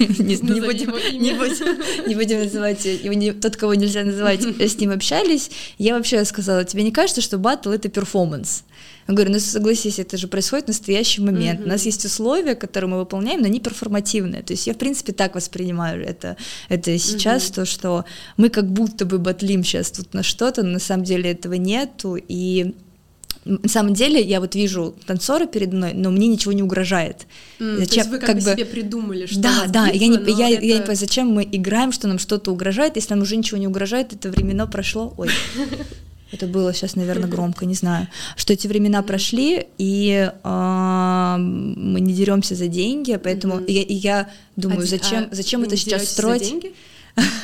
не 2.05 2.15
будем 2.15 2.39
называть, 2.39 2.85
тот, 3.41 3.55
кого 3.55 3.75
нельзя 3.75 4.03
называть, 4.03 4.41
с 4.59 4.77
ним 4.77 4.91
общались, 4.91 5.51
я 5.77 5.95
вообще 5.95 6.25
сказала, 6.25 6.65
тебе 6.65 6.83
не 6.83 6.91
кажется, 6.91 7.21
что 7.21 7.37
батл— 7.37 7.69
это 7.71 7.87
перформанс? 7.87 8.63
Я 9.07 9.15
говорю, 9.15 9.31
ну 9.31 9.39
согласись, 9.39 9.99
это 9.99 10.17
же 10.17 10.27
происходит 10.27 10.65
в 10.65 10.67
настоящий 10.69 11.21
момент. 11.21 11.61
Mm-hmm. 11.61 11.65
У 11.65 11.67
нас 11.67 11.85
есть 11.85 12.05
условия, 12.05 12.55
которые 12.55 12.89
мы 12.89 12.99
выполняем, 12.99 13.20
но 13.21 13.45
они 13.45 13.59
перформативные. 13.59 14.43
То 14.43 14.53
есть 14.53 14.67
я, 14.67 14.73
в 14.73 14.77
принципе, 14.77 15.13
так 15.13 15.35
воспринимаю 15.35 16.03
это, 16.03 16.37
это 16.69 16.97
сейчас, 16.97 17.43
mm-hmm. 17.43 17.55
то, 17.55 17.65
что 17.65 18.05
мы 18.37 18.49
как 18.49 18.69
будто 18.71 19.05
бы 19.05 19.19
батлим 19.19 19.63
сейчас 19.63 19.91
тут 19.91 20.13
на 20.13 20.23
что-то, 20.23 20.63
но 20.63 20.73
на 20.73 20.79
самом 20.79 21.03
деле 21.03 21.31
этого 21.31 21.53
нету, 21.53 22.17
и 22.27 22.75
на 23.45 23.69
самом 23.69 23.93
деле 23.93 24.21
я 24.21 24.39
вот 24.39 24.53
вижу 24.53 24.93
танцора 25.05 25.47
передо 25.47 25.75
мной, 25.75 25.93
но 25.93 26.11
мне 26.11 26.27
ничего 26.27 26.51
не 26.51 26.61
угрожает. 26.61 27.25
Mm, 27.59 27.77
зачем, 27.77 27.87
то 27.87 27.95
есть 27.95 28.09
вы 28.09 28.17
как, 28.19 28.27
как 28.27 28.35
бы 28.35 28.41
себе 28.41 28.65
придумали, 28.65 29.25
что 29.25 29.39
Да, 29.39 29.65
да, 29.67 29.91
битва, 29.91 29.97
я 29.97 30.07
не, 30.07 30.13
я, 30.13 30.49
это... 30.57 30.65
я 30.65 30.73
не 30.73 30.79
понимаю, 30.79 30.95
зачем 30.95 31.27
мы 31.27 31.47
играем, 31.51 31.91
что 31.91 32.07
нам 32.07 32.19
что-то 32.19 32.51
угрожает, 32.51 32.97
если 32.97 33.13
нам 33.13 33.23
уже 33.23 33.35
ничего 33.35 33.57
не 33.57 33.67
угрожает, 33.67 34.13
это 34.13 34.29
времена 34.29 34.67
прошло, 34.67 35.13
ой. 35.17 35.29
это 36.31 36.47
было 36.47 36.73
сейчас, 36.73 36.95
наверное, 36.95 37.29
громко, 37.29 37.65
не 37.65 37.73
знаю, 37.73 38.07
что 38.35 38.53
эти 38.53 38.67
времена 38.67 39.01
прошли, 39.01 39.67
и 39.77 40.31
э, 40.31 41.35
мы 41.37 41.99
не 41.99 42.13
деремся 42.13 42.55
за 42.55 42.67
деньги, 42.67 43.19
поэтому 43.21 43.55
mm-hmm. 43.55 43.71
я, 43.71 43.81
и 43.81 43.93
я 43.93 44.29
думаю, 44.55 44.83
а, 44.83 44.85
зачем, 44.85 45.27
а 45.31 45.35
зачем 45.35 45.63
это 45.63 45.75
сейчас 45.75 46.09
строить? 46.09 46.73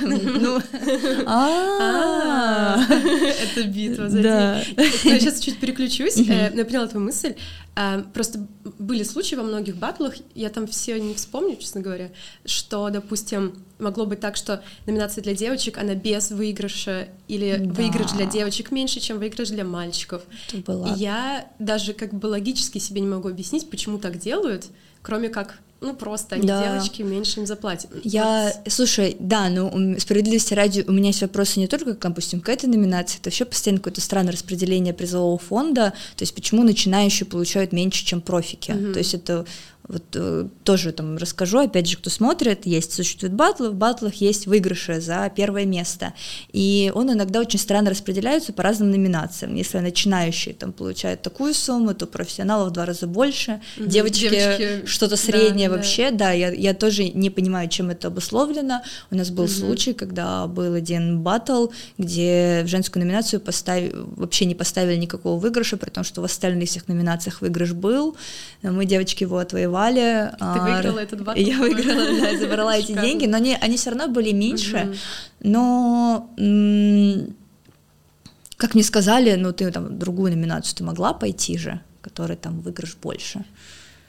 Ну, 0.01 0.61
а. 1.25 2.85
это 2.89 3.63
битва 3.63 4.09
за 4.09 4.19
Я 4.19 5.19
сейчас 5.19 5.39
чуть 5.39 5.59
переключусь. 5.59 6.17
Э, 6.17 6.51
я 6.55 6.65
поняла 6.65 6.87
твою 6.87 7.05
мысль. 7.05 7.35
Э, 7.75 8.03
просто 8.13 8.47
были 8.79 9.03
случаи 9.03 9.35
во 9.35 9.43
многих 9.43 9.77
батлах, 9.77 10.15
я 10.35 10.49
там 10.49 10.67
все 10.67 10.99
не 10.99 11.13
вспомню, 11.13 11.55
честно 11.57 11.81
говоря, 11.81 12.11
что, 12.45 12.89
допустим, 12.89 13.63
могло 13.79 14.05
быть 14.05 14.19
так, 14.19 14.35
что 14.35 14.63
номинация 14.85 15.21
для 15.23 15.33
девочек, 15.33 15.77
она 15.77 15.95
без 15.95 16.31
выигрыша, 16.31 17.09
или 17.27 17.61
выигрыш 17.65 18.11
для 18.11 18.25
девочек 18.25 18.71
меньше, 18.71 18.99
чем 18.99 19.19
выигрыш 19.19 19.49
для 19.49 19.63
мальчиков. 19.63 20.23
И 20.53 20.63
я 20.95 21.47
даже 21.59 21.93
как 21.93 22.13
бы 22.13 22.27
логически 22.27 22.77
себе 22.77 23.01
не 23.01 23.07
могу 23.07 23.29
объяснить, 23.29 23.69
почему 23.69 23.97
так 23.97 24.17
делают, 24.17 24.67
кроме 25.01 25.29
как 25.29 25.59
ну 25.79 25.93
просто 25.93 26.35
они 26.35 26.47
да. 26.47 26.63
девочки 26.63 27.01
меньше 27.03 27.39
им 27.39 27.45
заплатят. 27.45 27.91
Я, 28.03 28.51
вот. 28.63 28.73
слушай, 28.73 29.15
да, 29.19 29.49
ну 29.49 29.97
справедливости 29.99 30.53
ради, 30.53 30.83
у 30.87 30.91
меня 30.91 31.07
есть 31.07 31.21
вопросы 31.21 31.59
не 31.59 31.67
только, 31.67 31.93
допустим, 31.93 32.41
к 32.41 32.49
этой 32.49 32.65
номинации, 32.65 33.19
это 33.19 33.29
вообще 33.29 33.45
постоянно 33.45 33.79
какое-то 33.79 34.01
странное 34.01 34.33
распределение 34.33 34.93
призового 34.93 35.37
фонда, 35.37 35.93
то 36.15 36.23
есть 36.23 36.33
почему 36.33 36.63
начинающие 36.63 37.27
получают 37.27 37.73
меньше, 37.73 38.05
чем 38.05 38.21
профики, 38.21 38.71
mm-hmm. 38.71 38.93
то 38.93 38.99
есть 38.99 39.13
это 39.13 39.45
вот 39.87 40.03
э, 40.15 40.47
тоже 40.63 40.91
там 40.91 41.17
расскажу, 41.17 41.59
опять 41.59 41.87
же, 41.87 41.97
кто 41.97 42.09
смотрит, 42.09 42.65
есть, 42.65 42.93
существует 42.93 43.33
батлы, 43.33 43.71
в 43.71 43.75
батлах 43.75 44.15
есть 44.15 44.45
выигрыши 44.45 44.99
за 44.99 45.31
первое 45.33 45.65
место, 45.65 46.13
и 46.51 46.91
он 46.93 47.11
иногда 47.11 47.39
очень 47.39 47.59
странно 47.59 47.89
распределяется 47.89 48.51
по 48.51 48.63
разным 48.63 48.91
номинациям, 48.91 49.55
если 49.55 49.79
начинающие 49.79 50.53
там 50.53 50.73
получают 50.73 51.21
такую 51.21 51.53
сумму, 51.53 51.93
то 51.93 52.05
профессионалов 52.05 52.69
в 52.69 52.73
два 52.73 52.85
раза 52.85 53.07
больше, 53.07 53.61
угу, 53.77 53.85
девочки, 53.85 54.29
девочки 54.29 54.85
что-то 54.85 55.15
среднее 55.15 55.69
да, 55.69 55.75
вообще, 55.75 56.11
да, 56.11 56.17
да 56.17 56.31
я, 56.31 56.51
я 56.51 56.73
тоже 56.73 57.09
не 57.09 57.29
понимаю, 57.29 57.69
чем 57.69 57.89
это 57.89 58.07
обусловлено, 58.07 58.81
у 59.09 59.15
нас 59.15 59.29
был 59.29 59.45
угу. 59.45 59.51
случай, 59.51 59.93
когда 59.93 60.47
был 60.47 60.73
один 60.73 61.21
батл, 61.21 61.67
где 61.97 62.63
в 62.65 62.67
женскую 62.67 63.05
номинацию 63.05 63.39
поставили, 63.39 63.93
вообще 63.95 64.45
не 64.45 64.55
поставили 64.55 64.97
никакого 64.97 65.39
выигрыша, 65.39 65.77
при 65.77 65.89
том, 65.89 66.03
что 66.03 66.21
в 66.21 66.25
остальных 66.25 66.67
всех 66.69 66.89
номинациях 66.89 67.39
выигрыш 67.39 67.71
был, 67.71 68.17
мы, 68.61 68.85
девочки, 68.85 69.23
его 69.23 69.37
отвоевали. 69.37 69.76
Ты 69.85 70.35
а, 70.39 70.59
выиграла 70.59 70.99
этот 70.99 71.23
батл? 71.23 71.39
Я 71.39 71.57
выиграла, 71.57 72.21
да, 72.21 72.37
забрала 72.37 72.77
эти 72.77 72.93
деньги, 72.93 73.25
но 73.25 73.37
они, 73.37 73.57
они 73.59 73.77
все 73.77 73.91
равно 73.91 74.07
были 74.07 74.31
меньше, 74.31 74.95
но 75.41 76.29
как 78.57 78.73
мне 78.73 78.83
сказали, 78.83 79.35
ну 79.35 79.53
ты 79.53 79.71
там 79.71 79.99
другую 79.99 80.31
номинацию 80.31 80.75
ты 80.77 80.83
могла 80.83 81.13
пойти 81.13 81.57
же, 81.57 81.79
которой 82.01 82.37
там 82.37 82.59
выигрыш 82.61 82.97
больше. 83.01 83.45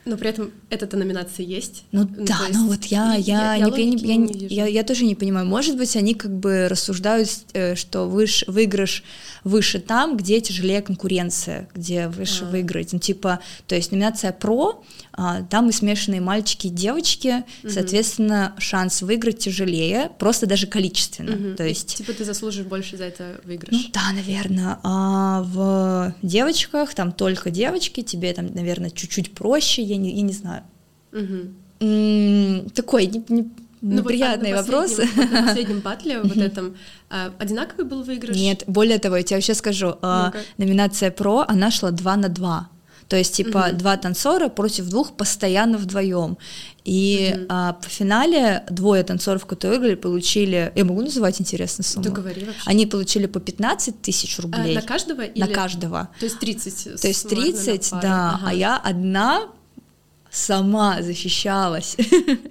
Но 0.08 0.16
при 0.16 0.30
этом 0.30 0.52
эта 0.70 0.96
номинация 0.96 1.44
есть. 1.44 1.84
Ну, 1.92 2.08
ну 2.16 2.24
да, 2.24 2.38
ну 2.50 2.68
вот 2.68 2.84
я, 2.84 3.14
я, 3.14 3.56
я, 3.56 3.66
не, 3.66 3.96
я, 3.96 4.16
не, 4.16 4.46
я, 4.46 4.66
я 4.66 4.82
тоже 4.82 5.04
не 5.04 5.14
понимаю. 5.14 5.46
Может 5.46 5.76
быть, 5.76 5.94
они 5.96 6.14
как 6.14 6.32
бы 6.32 6.66
рассуждают, 6.68 7.28
э, 7.52 7.74
что 7.74 8.08
выш, 8.08 8.42
выигрыш 8.46 9.04
выше 9.44 9.80
там, 9.80 10.16
где 10.16 10.40
тяжелее 10.40 10.80
конкуренция, 10.80 11.68
где 11.74 12.08
выше 12.08 12.44
а. 12.46 12.48
выиграть. 12.48 12.94
Ну, 12.94 12.98
типа, 12.98 13.40
то 13.66 13.74
есть 13.74 13.92
номинация 13.92 14.32
про, 14.32 14.82
там 15.50 15.68
и 15.68 15.72
смешанные 15.72 16.20
мальчики 16.20 16.68
и 16.68 16.70
девочки, 16.70 17.44
угу. 17.62 17.70
соответственно, 17.70 18.54
шанс 18.58 19.02
выиграть 19.02 19.38
тяжелее, 19.38 20.10
просто 20.18 20.46
даже 20.46 20.66
количественно. 20.66 21.34
Угу. 21.34 21.56
То 21.56 21.66
есть... 21.66 21.96
Типа 21.96 22.12
ты 22.12 22.24
заслужишь 22.24 22.64
больше 22.64 22.96
за 22.96 23.04
это 23.04 23.40
выигрыш. 23.44 23.72
Ну 23.72 23.80
да, 23.92 24.12
наверное. 24.12 24.78
А 24.82 25.42
в 25.42 26.14
девочках 26.22 26.94
там 26.94 27.12
только 27.12 27.50
девочки, 27.50 28.02
тебе 28.02 28.32
там, 28.32 28.54
наверное, 28.54 28.90
чуть-чуть 28.90 29.32
проще, 29.32 29.82
я 29.82 29.96
не, 29.96 30.14
я 30.14 30.22
не 30.22 30.32
знаю. 30.32 30.62
Угу. 31.12 32.70
Такой 32.74 33.06
не, 33.06 33.24
не, 33.28 33.50
ну, 33.80 33.98
неприятные 33.98 34.54
вот, 34.54 34.66
вопросы. 34.66 35.08
Вот 35.14 35.30
на 35.30 35.42
последнем 35.46 35.80
батле, 35.80 36.20
вот 36.20 36.36
этом, 36.36 36.76
а, 37.10 37.32
одинаковый 37.38 37.86
был 37.86 38.02
выигрыш? 38.02 38.36
Нет, 38.36 38.64
более 38.66 38.98
того, 38.98 39.16
я 39.16 39.22
тебе 39.22 39.40
сейчас 39.40 39.58
скажу, 39.58 39.96
а, 40.02 40.32
номинация 40.56 41.10
про, 41.10 41.44
она 41.46 41.70
шла 41.70 41.90
2 41.90 42.16
на 42.16 42.28
2. 42.28 42.70
То 43.08 43.16
есть, 43.16 43.34
типа, 43.34 43.68
угу. 43.70 43.78
два 43.78 43.96
танцора 43.96 44.48
против 44.48 44.88
двух 44.88 45.12
постоянно 45.12 45.78
вдвоем. 45.78 46.36
И 46.84 47.34
угу. 47.34 47.46
а, 47.48 47.72
по 47.72 47.88
финале 47.88 48.64
двое 48.70 49.02
танцоров, 49.02 49.46
которые 49.46 49.78
выиграли, 49.78 49.96
получили. 49.96 50.72
Я 50.74 50.84
могу 50.84 51.00
называть 51.00 51.40
интересную 51.40 51.86
сумму? 51.86 52.04
Да 52.04 52.10
говори 52.10 52.44
вообще. 52.44 52.62
Они 52.66 52.86
получили 52.86 53.26
по 53.26 53.40
15 53.40 54.02
тысяч 54.02 54.38
рублей. 54.38 54.76
А, 54.76 54.80
на 54.80 54.86
каждого? 54.86 55.22
Или... 55.22 55.40
На 55.40 55.48
каждого. 55.48 56.10
То 56.20 56.26
есть 56.26 56.38
30. 56.38 57.00
То 57.00 57.08
есть 57.08 57.28
30, 57.28 57.90
да. 58.02 58.34
Ага. 58.34 58.48
А 58.48 58.54
я 58.54 58.76
одна 58.76 59.48
сама 60.38 61.02
защищалась. 61.02 61.96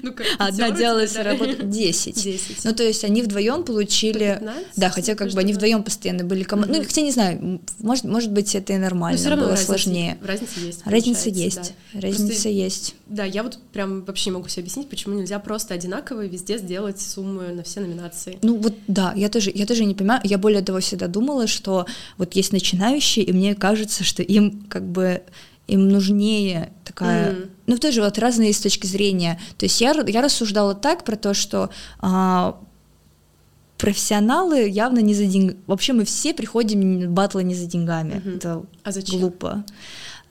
Ну, 0.01 0.13
Одна 0.37 0.71
делала 0.71 1.05
свою 1.07 1.25
работу 1.25 1.55
10. 1.63 2.23
10. 2.23 2.65
Ну, 2.65 2.73
то 2.73 2.83
есть 2.83 3.03
они 3.03 3.21
вдвоем 3.21 3.63
получили. 3.63 4.37
15, 4.39 4.65
да, 4.75 4.89
хотя 4.89 5.15
как 5.15 5.31
бы 5.31 5.39
они 5.39 5.53
вдвоем 5.53 5.83
постоянно 5.83 6.23
были 6.23 6.43
командой. 6.43 6.77
Mm-hmm. 6.77 6.81
Ну, 6.81 6.85
хотя 6.85 7.01
не 7.01 7.11
знаю, 7.11 7.61
может, 7.79 8.03
может 8.03 8.31
быть, 8.31 8.53
это 8.55 8.73
и 8.73 8.77
нормально. 8.77 9.19
Но 9.23 9.35
было 9.35 9.49
разница, 9.49 9.65
сложнее. 9.65 10.17
Разница 10.21 10.59
есть. 10.59 10.81
Разница 10.85 11.29
есть. 11.29 11.73
Да. 11.93 12.01
Разница 12.01 12.27
просто, 12.27 12.49
есть. 12.49 12.95
Да, 13.07 13.23
я 13.23 13.43
вот 13.43 13.59
прям 13.71 14.03
вообще 14.03 14.29
не 14.29 14.35
могу 14.35 14.49
себе 14.49 14.61
объяснить, 14.63 14.89
почему 14.89 15.15
нельзя 15.15 15.39
просто 15.39 15.73
одинаково 15.73 16.25
везде 16.25 16.57
сделать 16.57 16.99
сумму 16.99 17.41
на 17.41 17.63
все 17.63 17.79
номинации. 17.79 18.37
Ну 18.41 18.57
вот 18.57 18.73
да, 18.87 19.13
я 19.15 19.29
тоже, 19.29 19.51
я 19.53 19.65
тоже 19.65 19.85
не 19.85 19.95
понимаю. 19.95 20.21
Я 20.23 20.37
более 20.37 20.61
того 20.61 20.79
всегда 20.79 21.07
думала, 21.07 21.47
что 21.47 21.85
вот 22.17 22.33
есть 22.35 22.51
начинающие, 22.51 23.23
и 23.23 23.31
мне 23.31 23.55
кажется, 23.55 24.03
что 24.03 24.23
им 24.23 24.63
как 24.69 24.83
бы 24.83 25.21
им 25.67 25.89
нужнее 25.89 26.71
такая... 26.83 27.33
Mm. 27.33 27.49
Ну, 27.67 27.77
тоже 27.77 28.01
вот 28.01 28.17
разные 28.17 28.53
с 28.53 28.61
точки 28.61 28.87
зрения. 28.87 29.39
То 29.57 29.65
есть 29.65 29.81
я, 29.81 29.93
я 30.07 30.21
рассуждала 30.21 30.73
так 30.73 31.03
про 31.03 31.17
то, 31.17 31.33
что 31.33 31.69
а, 31.99 32.57
профессионалы 33.77 34.69
явно 34.69 34.99
не 34.99 35.13
за 35.13 35.25
деньгами. 35.25 35.59
Вообще 35.67 35.91
мы 35.91 36.05
все 36.05 36.33
приходим 36.33 37.07
в 37.07 37.11
батлы 37.11 37.43
не 37.43 37.55
за 37.55 37.65
деньгами. 37.65 38.13
Mm-hmm. 38.13 38.37
Это 38.37 38.65
а 38.83 38.91
зачем? 38.91 39.19
глупо. 39.19 39.65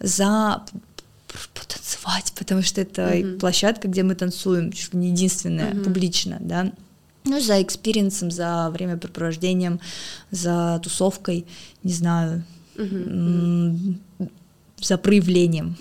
За 0.01 0.65
потанцевать, 1.53 2.33
потому 2.39 2.63
что 2.63 2.81
это 2.81 3.03
mm-hmm. 3.03 3.39
площадка, 3.39 3.89
где 3.89 4.03
мы 4.03 4.15
танцуем, 4.15 4.73
чуть 4.73 4.95
ли 4.95 5.01
не 5.01 5.11
единственная, 5.11 5.73
mm-hmm. 5.73 5.85
публично, 5.85 6.39
да. 6.41 6.73
Ну, 7.25 7.41
за 7.41 7.61
experience 7.61 8.14
ом, 8.14 8.31
за 8.31 8.71
времяпрепровождением, 8.71 9.81
за 10.31 10.81
тусовкой, 10.83 11.45
не 11.83 11.93
знаю. 11.93 12.45
Mm-hmm 12.77 13.97
за 14.81 14.99
проявлением. 14.99 15.77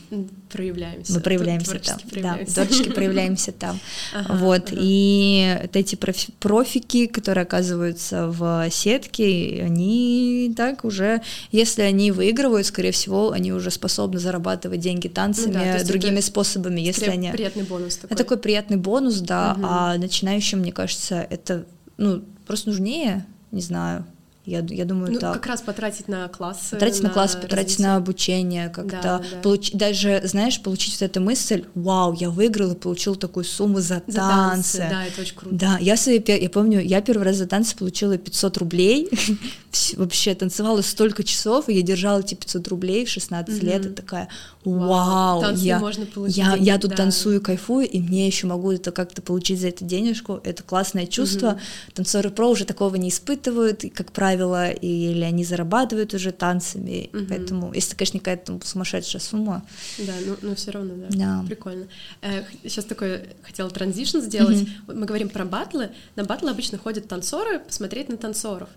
Проявляемся. 0.50 1.14
Мы 1.14 1.20
проявляемся 1.20 1.80
там. 1.80 2.00
Проявляемся. 2.10 2.56
Да, 2.56 2.66
творчески 2.66 2.90
проявляемся 2.94 3.52
там. 3.52 3.80
Ага, 4.14 4.34
вот. 4.36 4.72
Ага. 4.72 4.78
И 4.80 5.58
вот 5.62 5.76
эти 5.76 5.96
профи 5.96 6.32
профики, 6.40 7.08
которые 7.08 7.44
оказываются 7.44 8.28
в 8.28 8.70
сетке, 8.72 9.64
они 9.66 10.54
так 10.56 10.86
уже, 10.86 11.22
если 11.52 11.82
они 11.82 12.12
выигрывают, 12.12 12.68
скорее 12.68 12.92
всего, 12.92 13.32
они 13.32 13.52
уже 13.52 13.70
способны 13.70 14.20
зарабатывать 14.20 14.80
деньги 14.80 15.10
танцами, 15.10 15.54
ну, 15.54 15.60
да, 15.60 15.84
другими 15.84 16.22
способами, 16.22 16.80
если 16.80 17.10
они. 17.10 17.32
Приятный 17.32 17.64
бонус 17.64 17.98
такой. 17.98 18.16
Это 18.16 18.24
такой 18.24 18.38
приятный 18.38 18.78
бонус, 18.78 19.20
да. 19.20 19.56
Угу. 19.58 19.66
А 19.68 19.98
начинающим, 19.98 20.60
мне 20.60 20.72
кажется, 20.72 21.28
это 21.30 21.66
ну 21.98 22.24
просто 22.48 22.70
нужнее, 22.70 23.26
не 23.52 23.62
знаю. 23.62 24.06
Я, 24.46 24.64
я 24.70 24.86
думаю, 24.86 25.14
ну, 25.14 25.20
так. 25.20 25.34
как 25.34 25.48
раз 25.48 25.62
потратить 25.62 26.08
на 26.08 26.28
классы. 26.28 26.72
Потратить 26.72 27.02
на, 27.02 27.10
на 27.10 27.14
класс, 27.14 27.36
потратить 27.36 27.56
развитие. 27.56 27.88
на 27.88 27.96
обучение, 27.96 28.70
как-то 28.70 29.02
да, 29.02 29.18
да. 29.20 29.42
получить, 29.42 29.76
даже, 29.76 30.22
знаешь, 30.24 30.62
получить 30.62 30.94
вот 30.94 31.02
эту 31.02 31.20
мысль, 31.20 31.66
вау, 31.74 32.14
я 32.14 32.30
выиграл 32.30 32.72
и 32.72 32.76
получил 32.76 33.16
такую 33.16 33.44
сумму 33.44 33.80
за, 33.80 34.04
за 34.08 34.18
танцы. 34.18 34.78
танцы. 34.78 34.88
Да, 34.90 35.06
это 35.06 35.22
очень 35.22 35.36
круто. 35.36 35.56
Да, 35.56 35.78
я 35.80 35.98
свои, 35.98 36.22
я 36.26 36.50
помню, 36.50 36.80
я 36.80 37.02
первый 37.02 37.24
раз 37.24 37.38
за 37.38 37.48
танцы 37.48 37.76
получила 37.76 38.18
500 38.18 38.58
рублей, 38.58 39.10
вообще 39.98 40.36
танцевала 40.36 40.82
столько 40.82 41.24
часов, 41.24 41.68
и 41.68 41.74
я 41.74 41.82
держала 41.82 42.20
эти 42.20 42.36
500 42.36 42.68
рублей 42.68 43.06
в 43.06 43.10
16 43.10 43.64
лет, 43.64 43.86
и 43.86 43.90
такая, 43.90 44.30
вау, 44.64 45.44
я, 45.56 45.82
я, 46.28 46.56
я 46.56 46.78
тут 46.78 46.96
танцую, 46.96 47.42
кайфую, 47.42 47.90
и 47.90 48.00
мне 48.00 48.28
еще 48.28 48.48
могу 48.48 48.72
это 48.72 48.92
как-то 48.92 49.22
получить 49.22 49.60
за 49.60 49.70
это 49.70 49.84
денежку, 49.84 50.40
это 50.44 50.64
классное 50.64 51.08
чувство. 51.08 51.60
Танцоры 51.94 52.30
про 52.30 52.50
уже 52.50 52.66
такого 52.66 52.96
не 52.96 53.10
испытывают, 53.10 53.84
и, 53.84 53.90
как 53.90 54.12
правило, 54.12 54.35
правило, 54.36 54.70
или 54.72 55.24
они 55.24 55.44
зарабатывают 55.44 56.14
уже 56.14 56.32
танцами, 56.32 57.10
угу. 57.14 57.26
поэтому, 57.30 57.74
если, 57.74 57.96
конечно, 57.96 58.20
какая-то 58.20 58.60
сумасшедшая 58.64 59.22
сумма. 59.22 59.66
Да, 59.98 60.14
но, 60.26 60.36
но 60.42 60.56
все 60.56 60.72
равно, 60.72 60.94
да, 60.96 61.08
да. 61.10 61.46
прикольно. 61.48 61.88
Э, 62.22 62.44
сейчас 62.64 62.86
такой 62.86 63.22
хотела 63.44 63.70
транзишн 63.70 64.20
сделать. 64.20 64.64
Угу. 64.64 64.98
Мы 64.98 65.06
говорим 65.06 65.30
про 65.30 65.46
батлы. 65.46 65.92
На 66.16 66.24
батлы 66.24 66.52
обычно 66.52 66.78
ходят 66.78 67.08
танцоры 67.08 67.60
посмотреть 67.60 68.10
на 68.10 68.18
танцоров. 68.18 68.70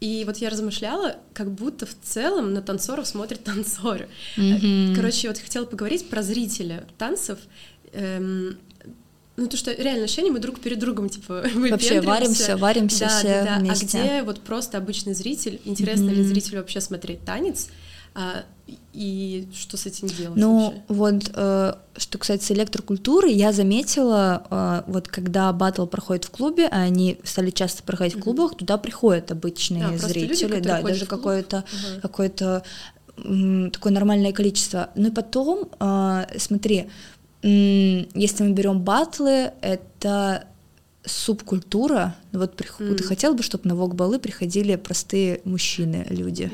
И 0.00 0.24
вот 0.26 0.38
я 0.38 0.50
размышляла, 0.50 1.16
как 1.32 1.52
будто 1.52 1.86
в 1.86 1.94
целом 2.02 2.54
на 2.54 2.62
танцоров 2.62 3.06
смотрят 3.06 3.44
танцоры. 3.44 4.08
Mm-hmm. 4.36 4.96
Короче, 4.96 5.28
вот 5.28 5.38
хотела 5.38 5.64
поговорить 5.64 6.08
про 6.08 6.22
зрителя 6.22 6.84
танцев. 6.98 7.38
Эм, 7.92 8.56
ну, 9.36 9.46
то, 9.46 9.56
что 9.56 9.72
реально 9.72 10.04
ощущение, 10.04 10.30
мы 10.30 10.40
друг 10.40 10.60
перед 10.60 10.78
другом, 10.78 11.08
типа, 11.08 11.44
Вообще 11.54 12.00
варимся, 12.00 12.56
варимся 12.56 13.06
да, 13.06 13.18
все 13.18 13.28
да, 13.28 13.44
да. 13.44 13.58
вместе. 13.58 13.98
А 13.98 14.04
где 14.04 14.22
вот 14.22 14.40
просто 14.40 14.78
обычный 14.78 15.14
зритель, 15.14 15.60
интересно 15.64 16.10
mm-hmm. 16.10 16.14
ли 16.14 16.24
зрителю 16.24 16.58
вообще 16.58 16.80
смотреть 16.80 17.24
танец, 17.24 17.68
а, 18.14 18.44
и 18.92 19.48
что 19.54 19.78
с 19.78 19.86
этим 19.86 20.08
делать 20.08 20.36
Ну, 20.36 20.64
вообще? 20.66 20.82
вот, 20.88 21.30
э, 21.34 21.74
что 21.96 22.18
касается 22.18 22.52
электрокультуры, 22.52 23.30
я 23.30 23.52
заметила, 23.52 24.46
э, 24.50 24.82
вот 24.86 25.08
когда 25.08 25.50
батл 25.52 25.86
проходит 25.86 26.26
в 26.26 26.30
клубе, 26.30 26.66
а 26.66 26.82
они 26.82 27.18
стали 27.24 27.50
часто 27.50 27.82
проходить 27.82 28.16
mm-hmm. 28.16 28.20
в 28.20 28.24
клубах, 28.24 28.56
туда 28.56 28.76
приходят 28.76 29.30
обычные 29.30 29.86
а, 29.86 29.96
зрители, 29.96 30.56
люди, 30.56 30.60
да, 30.60 30.82
даже 30.82 31.06
какое-то, 31.06 31.64
uh-huh. 31.64 32.00
какое-то 32.00 32.62
такое 33.16 33.92
нормальное 33.92 34.32
количество. 34.32 34.90
Ну 34.94 35.08
и 35.08 35.10
потом, 35.10 35.68
э, 35.80 36.26
смотри, 36.38 36.88
если 37.42 38.44
мы 38.44 38.52
берем 38.52 38.80
батлы, 38.80 39.52
это 39.60 40.46
субкультура. 41.04 42.14
Вот 42.32 42.54
приход... 42.54 42.86
mm. 42.86 42.94
ты 42.96 43.04
хотел 43.04 43.34
бы, 43.34 43.42
чтобы 43.42 43.68
на 43.68 43.74
вок-балы 43.74 44.18
приходили 44.18 44.76
простые 44.76 45.40
мужчины, 45.44 46.06
люди. 46.08 46.50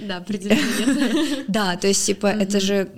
Да, 0.00 0.18
определенно. 0.18 1.44
Да, 1.48 1.76
то 1.76 1.88
есть, 1.88 2.06
типа, 2.06 2.26
это 2.28 2.60
же 2.60 2.90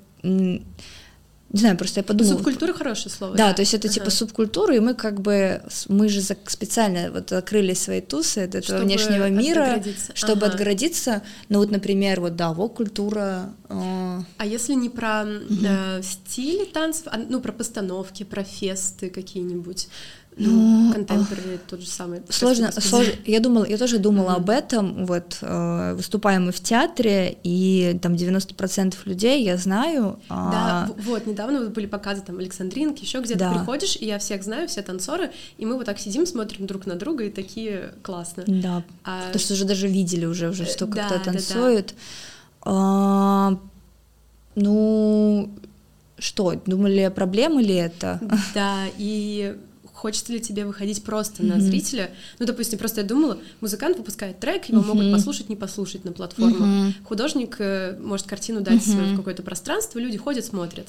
не 1.52 1.60
знаю, 1.60 1.76
просто 1.76 2.00
я 2.00 2.04
подумала. 2.04 2.34
Субкультура 2.34 2.72
хорошее 2.72 3.10
слово. 3.10 3.36
Да, 3.36 3.48
да. 3.48 3.54
то 3.54 3.62
есть 3.62 3.74
это 3.74 3.88
ага. 3.88 3.94
типа 3.94 4.10
субкультура, 4.10 4.76
и 4.76 4.78
мы 4.78 4.94
как 4.94 5.20
бы, 5.20 5.62
мы 5.88 6.08
же 6.08 6.22
специально 6.22 7.10
вот 7.10 7.32
открыли 7.32 7.74
свои 7.74 8.00
тусы 8.00 8.38
от 8.38 8.54
этого 8.54 8.78
чтобы 8.78 8.84
внешнего 8.84 9.28
мира, 9.28 9.62
отгородиться. 9.62 10.12
чтобы 10.14 10.46
ага. 10.46 10.54
отгородиться. 10.54 11.22
Ну 11.48 11.58
вот, 11.58 11.72
например, 11.72 12.20
вот 12.20 12.36
да, 12.36 12.52
вот 12.52 12.74
культура. 12.74 13.52
Э... 13.68 14.20
А 14.36 14.46
если 14.46 14.74
не 14.74 14.90
про 14.90 15.24
угу. 15.24 15.54
э, 15.64 16.02
стиль 16.02 16.66
танцев, 16.66 17.04
а, 17.06 17.18
ну 17.18 17.40
про 17.40 17.50
постановки, 17.50 18.22
про 18.22 18.44
фесты 18.44 19.10
какие-нибудь, 19.10 19.88
ну, 20.36 20.92
контемпорари 20.92 21.58
тот 21.68 21.80
же 21.80 21.86
самый. 21.86 22.22
Сложно, 22.28 22.72
сложно. 22.72 23.12
Я 23.26 23.40
думала, 23.40 23.64
я 23.64 23.76
тоже 23.76 23.98
думала 23.98 24.30
mm-hmm. 24.30 24.36
об 24.36 24.50
этом. 24.50 25.06
Вот 25.06 25.38
э, 25.42 25.94
выступаем 25.94 26.46
мы 26.46 26.52
в 26.52 26.60
театре, 26.60 27.36
и 27.42 27.98
там 28.00 28.14
90% 28.14 28.94
людей 29.04 29.44
я 29.44 29.56
знаю. 29.56 30.18
Да, 30.28 30.36
а... 30.36 30.90
вот 31.04 31.26
недавно 31.26 31.68
были 31.68 31.86
показы 31.86 32.22
там 32.22 32.38
Александринки, 32.38 33.02
еще 33.02 33.20
где-то 33.20 33.40
да. 33.40 33.52
приходишь, 33.52 33.96
и 33.96 34.06
я 34.06 34.18
всех 34.18 34.42
знаю, 34.42 34.68
все 34.68 34.82
танцоры, 34.82 35.30
и 35.58 35.66
мы 35.66 35.74
вот 35.74 35.86
так 35.86 35.98
сидим, 35.98 36.26
смотрим 36.26 36.66
друг 36.66 36.86
на 36.86 36.94
друга, 36.94 37.24
и 37.24 37.30
такие 37.30 37.94
классно. 38.02 38.44
Да. 38.46 38.84
А... 39.04 39.26
Потому 39.26 39.40
что 39.40 39.54
уже 39.54 39.64
даже 39.64 39.88
видели 39.88 40.26
уже, 40.26 40.48
уже 40.48 40.64
что 40.64 40.86
да, 40.86 41.06
кто 41.06 41.18
танцует. 41.18 41.88
Да, 41.88 41.92
да. 41.92 42.72
А... 42.72 43.58
Ну, 44.56 45.50
что, 46.18 46.54
думали, 46.66 47.10
проблемы 47.14 47.62
ли 47.62 47.74
это? 47.74 48.20
Да, 48.54 48.84
и 48.98 49.56
хочется 50.00 50.32
ли 50.32 50.40
тебе 50.40 50.64
выходить 50.64 51.04
просто 51.04 51.42
mm-hmm. 51.42 51.54
на 51.54 51.60
зрителя. 51.60 52.10
Ну, 52.38 52.46
допустим, 52.46 52.78
просто 52.78 53.02
я 53.02 53.06
думала, 53.06 53.38
музыкант 53.60 53.98
выпускает 53.98 54.40
трек, 54.40 54.64
его 54.64 54.80
mm-hmm. 54.80 54.86
могут 54.86 55.12
послушать, 55.12 55.50
не 55.50 55.56
послушать 55.56 56.04
на 56.04 56.12
платформах. 56.12 56.60
Mm-hmm. 56.60 56.92
Художник 57.04 57.56
э, 57.58 57.98
может 58.00 58.26
картину 58.26 58.62
дать 58.62 58.86
mm-hmm. 58.86 59.12
в 59.12 59.16
какое-то 59.18 59.42
пространство, 59.42 59.98
люди 59.98 60.16
ходят, 60.16 60.44
смотрят. 60.44 60.86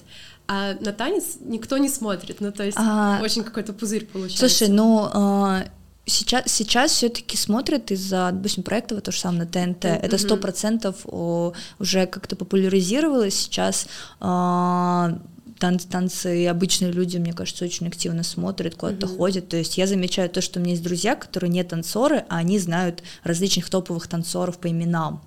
А 0.48 0.76
на 0.80 0.94
танец 0.94 1.38
никто 1.42 1.78
не 1.78 1.90
смотрит. 1.90 2.40
Ну, 2.40 2.54
то 2.54 2.64
есть 2.64 2.78
а... 2.80 3.20
очень 3.22 3.44
какой-то 3.44 3.74
пузырь 3.74 4.06
получается. 4.06 4.48
Слушай, 4.48 4.70
ну... 4.70 5.10
А 5.12 5.66
сейчас, 6.06 6.44
сейчас 6.48 6.92
все-таки 6.92 7.38
смотрят 7.38 7.92
из-за, 7.92 8.32
допустим, 8.34 8.64
проекта, 8.64 8.96
вот 8.96 9.04
то 9.04 9.12
же 9.12 9.20
самое 9.20 9.42
на 9.42 9.48
ТНТ. 9.48 9.86
Mm-hmm. 9.86 10.00
Это 10.02 10.18
сто 10.18 10.38
процентов 10.38 11.06
уже 11.06 12.06
как-то 12.08 12.36
популяризировалось. 12.36 13.36
Сейчас 13.36 13.88
а, 14.20 15.20
танцы, 15.62 15.88
танцы 15.88 16.44
и 16.44 16.46
обычные 16.46 16.92
люди, 16.92 17.18
мне 17.18 17.34
кажется, 17.34 17.64
очень 17.64 17.88
активно 17.88 18.24
смотрят, 18.24 18.76
куда-то 18.76 19.06
mm-hmm. 19.06 19.18
ходят. 19.18 19.48
То 19.48 19.58
есть 19.58 19.78
я 19.78 19.86
замечаю 19.86 20.28
то, 20.30 20.42
что 20.42 20.60
у 20.60 20.64
меня 20.64 20.72
есть 20.72 20.84
друзья, 20.84 21.16
которые 21.16 21.52
не 21.52 21.64
танцоры, 21.64 22.26
а 22.30 22.38
они 22.38 22.58
знают 22.58 23.04
различных 23.24 23.70
топовых 23.70 24.08
танцоров 24.08 24.58
по 24.58 24.70
именам. 24.70 25.22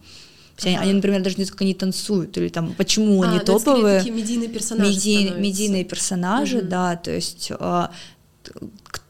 Ага. 0.61 0.81
Они, 0.81 0.93
например, 0.93 1.23
даже 1.23 1.37
не 1.37 1.47
не 1.65 1.75
танцуют, 1.75 2.37
или 2.37 2.49
там, 2.49 2.75
почему 2.75 3.23
а, 3.23 3.29
они 3.29 3.39
топовые. 3.41 3.99
Такие 3.99 4.15
медийные 4.15 4.49
персонажи. 4.49 4.91
Медий, 4.91 5.31
медийные 5.31 5.85
персонажи, 5.85 6.59
угу. 6.59 6.69
да, 6.69 6.97
то 6.97 7.11
есть 7.13 7.53
а, 7.59 7.93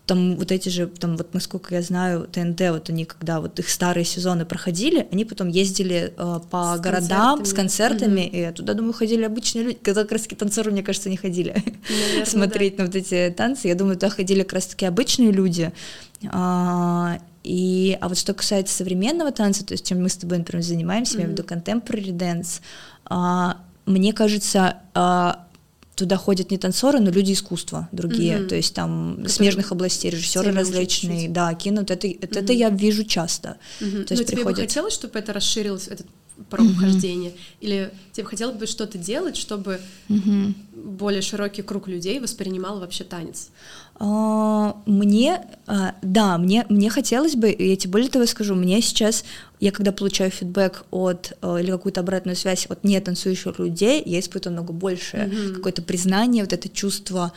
там 0.06 0.36
вот 0.36 0.52
эти 0.52 0.68
же, 0.68 0.86
там 0.86 1.16
вот 1.16 1.32
насколько 1.32 1.74
я 1.74 1.80
знаю, 1.80 2.28
ТНТ, 2.30 2.60
вот 2.70 2.90
они 2.90 3.06
когда 3.06 3.40
вот 3.40 3.58
их 3.58 3.68
старые 3.70 4.04
сезоны 4.04 4.44
проходили, 4.44 5.08
они 5.10 5.24
потом 5.24 5.48
ездили 5.48 6.12
э, 6.16 6.40
по 6.50 6.76
с 6.76 6.80
городам 6.80 7.38
концертами. 7.38 7.44
с 7.44 7.52
концертами, 7.54 8.20
mm-hmm. 8.20 8.50
и 8.50 8.52
туда, 8.52 8.74
думаю, 8.74 8.92
ходили 8.92 9.24
обычные 9.24 9.64
люди, 9.64 9.78
когда 9.82 10.02
как 10.02 10.12
раз 10.12 10.22
таки 10.22 10.36
танцоры, 10.36 10.72
мне 10.72 10.82
кажется, 10.82 11.08
не 11.08 11.16
ходили 11.16 11.52
Наверное, 11.88 12.26
смотреть 12.26 12.76
да. 12.76 12.82
на 12.82 12.86
вот 12.86 12.96
эти 12.96 13.34
танцы, 13.34 13.68
я 13.68 13.74
думаю, 13.74 13.96
туда 13.96 14.10
ходили 14.10 14.42
как 14.42 14.54
раз 14.54 14.66
таки 14.66 14.84
обычные 14.84 15.32
люди, 15.32 15.72
а, 16.30 17.18
и, 17.42 17.96
а 18.00 18.08
вот 18.08 18.18
что 18.18 18.34
касается 18.34 18.74
современного 18.74 19.32
танца, 19.32 19.64
то 19.64 19.72
есть 19.72 19.86
чем 19.86 20.02
мы 20.02 20.10
с 20.10 20.16
тобой, 20.16 20.38
например, 20.38 20.62
занимаемся, 20.62 21.16
mm-hmm. 21.16 21.20
я 21.20 21.24
имею 21.24 21.36
в 21.36 21.40
виду 21.40 21.54
contemporary 21.54 22.12
dance, 22.12 22.60
а, 23.06 23.56
мне 23.86 24.12
кажется, 24.12 24.78
а, 24.92 25.46
туда 25.94 26.16
ходят 26.16 26.50
не 26.50 26.58
танцоры, 26.58 27.00
но 27.00 27.10
люди 27.10 27.32
искусства 27.32 27.88
другие, 27.92 28.38
mm-hmm. 28.38 28.48
то 28.48 28.54
есть 28.54 28.74
там 28.74 29.10
Которые 29.12 29.28
смежных 29.30 29.72
областей, 29.72 30.10
режиссеры 30.10 30.52
различные, 30.52 31.28
да, 31.28 31.54
кинут. 31.54 31.90
Это, 31.90 32.06
это, 32.06 32.26
mm-hmm. 32.26 32.42
это 32.42 32.52
я 32.52 32.70
вижу 32.70 33.04
часто. 33.04 33.56
Mm-hmm. 33.80 34.04
То 34.04 34.14
есть 34.14 34.22
но 34.22 34.26
приходят... 34.26 34.26
тебе 34.26 34.44
бы 34.44 34.54
хотелось, 34.54 34.94
чтобы 34.94 35.18
это 35.18 35.32
расширилось, 35.32 35.88
этот 35.88 36.06
порог 36.50 36.66
mm-hmm. 36.66 36.72
вхождения? 36.74 37.32
Или 37.60 37.92
тебе 38.12 38.26
хотелось 38.26 38.56
бы 38.56 38.66
что-то 38.66 38.98
делать, 38.98 39.36
чтобы 39.36 39.80
mm-hmm. 40.08 40.54
более 40.74 41.22
широкий 41.22 41.62
круг 41.62 41.88
людей 41.88 42.18
воспринимал 42.20 42.80
вообще 42.80 43.04
танец? 43.04 43.50
А, 43.96 44.76
мне, 44.86 45.46
а, 45.66 45.94
да, 46.02 46.38
мне, 46.38 46.66
мне 46.68 46.90
хотелось 46.90 47.36
бы, 47.36 47.54
я 47.56 47.76
тебе 47.76 47.92
более 47.92 48.10
того 48.10 48.26
скажу, 48.26 48.54
мне 48.54 48.80
сейчас, 48.82 49.24
я 49.64 49.72
когда 49.72 49.92
получаю 49.92 50.30
фидбэк 50.30 50.84
от, 50.90 51.32
э, 51.40 51.60
или 51.60 51.70
какую-то 51.70 52.00
обратную 52.00 52.36
связь 52.36 52.66
от 52.66 52.84
не 52.84 53.00
танцующих 53.00 53.58
людей, 53.58 54.02
я 54.04 54.20
испытываю 54.20 54.58
много 54.58 54.74
больше 54.74 55.16
mm-hmm. 55.16 55.54
какое-то 55.54 55.80
признание, 55.80 56.44
вот 56.44 56.52
это 56.52 56.68
чувство, 56.68 57.32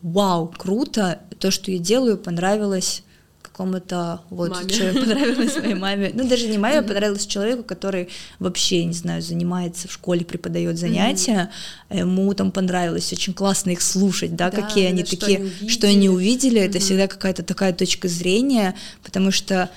вау, 0.00 0.46
круто, 0.56 1.18
то, 1.40 1.50
что 1.50 1.72
я 1.72 1.78
делаю, 1.78 2.18
понравилось 2.18 3.02
какому-то 3.42 4.20
вот 4.30 4.50
маме. 4.50 4.70
человеку 4.70 5.00
понравилось 5.08 5.56
моей 5.56 5.74
маме. 5.74 6.12
Ну, 6.14 6.28
даже 6.28 6.46
не 6.46 6.56
маме, 6.56 6.78
а 6.78 6.82
понравилось 6.82 7.26
человеку, 7.26 7.64
который 7.64 8.08
вообще, 8.38 8.84
не 8.84 8.94
знаю, 8.94 9.20
занимается 9.20 9.88
в 9.88 9.92
школе, 9.92 10.24
преподает 10.24 10.78
занятия. 10.78 11.50
Ему 11.90 12.32
там 12.34 12.52
понравилось 12.52 13.12
очень 13.12 13.34
классно 13.34 13.70
их 13.70 13.82
слушать, 13.82 14.36
да, 14.36 14.52
да 14.52 14.62
какие 14.62 14.86
они 14.86 15.02
такие, 15.02 15.18
что 15.18 15.48
они 15.48 15.48
увидели. 15.48 15.68
Что 15.68 15.86
они 15.88 16.08
увидели. 16.08 16.60
Это 16.60 16.78
всегда 16.78 17.08
какая-то 17.08 17.42
такая 17.42 17.72
точка 17.72 18.06
зрения, 18.06 18.76
потому 19.02 19.32
что 19.32 19.68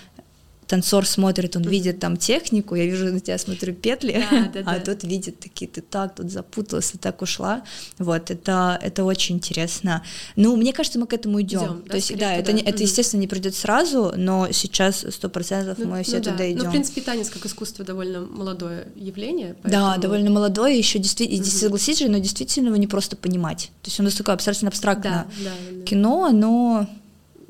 танцор 0.68 1.06
смотрит, 1.06 1.56
он 1.56 1.64
mm-hmm. 1.64 1.70
видит 1.70 2.00
там 2.00 2.18
технику, 2.18 2.76
я 2.76 2.86
вижу 2.86 3.06
на 3.06 3.20
тебя 3.20 3.38
смотрю 3.38 3.74
петли, 3.74 4.24
да, 4.32 4.52
да, 4.64 4.72
а 4.72 4.80
тот 4.80 5.04
видит 5.04 5.40
такие, 5.40 5.70
ты 5.70 5.82
так 5.82 6.16
тут 6.16 6.32
запуталась, 6.32 6.92
ты 6.92 6.98
так 6.98 7.22
ушла, 7.22 7.64
вот, 7.98 8.32
это, 8.32 8.80
это 8.82 9.04
очень 9.04 9.36
интересно. 9.36 10.04
Ну, 10.36 10.56
мне 10.56 10.74
кажется, 10.74 11.00
мы 11.00 11.08
к 11.08 11.14
этому 11.14 11.42
идем, 11.42 11.60
идем 11.60 11.82
то 11.84 11.90
да, 11.90 11.96
есть, 11.96 12.18
да, 12.18 12.34
это, 12.34 12.52
да. 12.54 12.60
это, 12.60 12.84
естественно, 12.84 13.22
не 13.22 13.28
придет 13.28 13.56
сразу, 13.56 14.14
но 14.16 14.52
сейчас 14.52 15.06
сто 15.10 15.30
процентов 15.30 15.78
ну, 15.78 15.88
мы 15.88 16.04
все 16.04 16.18
ну, 16.18 16.24
туда 16.24 16.38
да. 16.38 16.52
идем. 16.52 16.64
Ну, 16.64 16.70
в 16.70 16.72
принципе, 16.72 17.02
танец 17.02 17.30
как 17.30 17.46
искусство 17.46 17.86
довольно 17.86 18.22
молодое 18.22 18.88
явление. 18.96 19.56
Поэтому... 19.62 19.86
Да, 19.86 19.98
довольно 19.98 20.30
молодое, 20.30 20.78
еще 20.78 21.00
действительно, 21.00 21.44
mm-hmm. 21.44 21.60
согласись 21.60 22.00
же, 22.00 22.10
но 22.10 22.18
действительно 22.18 22.68
его 22.68 22.78
не 22.78 22.88
просто 22.88 23.16
понимать, 23.16 23.72
то 23.82 23.90
есть 23.90 24.00
у 24.00 24.04
нас 24.04 24.14
такое 24.14 24.36
абсолютно 24.36 24.70
абстрактное 24.70 25.28
да, 25.40 25.44
да, 25.44 25.52
да. 25.72 25.84
кино, 25.84 26.30
но 26.32 26.88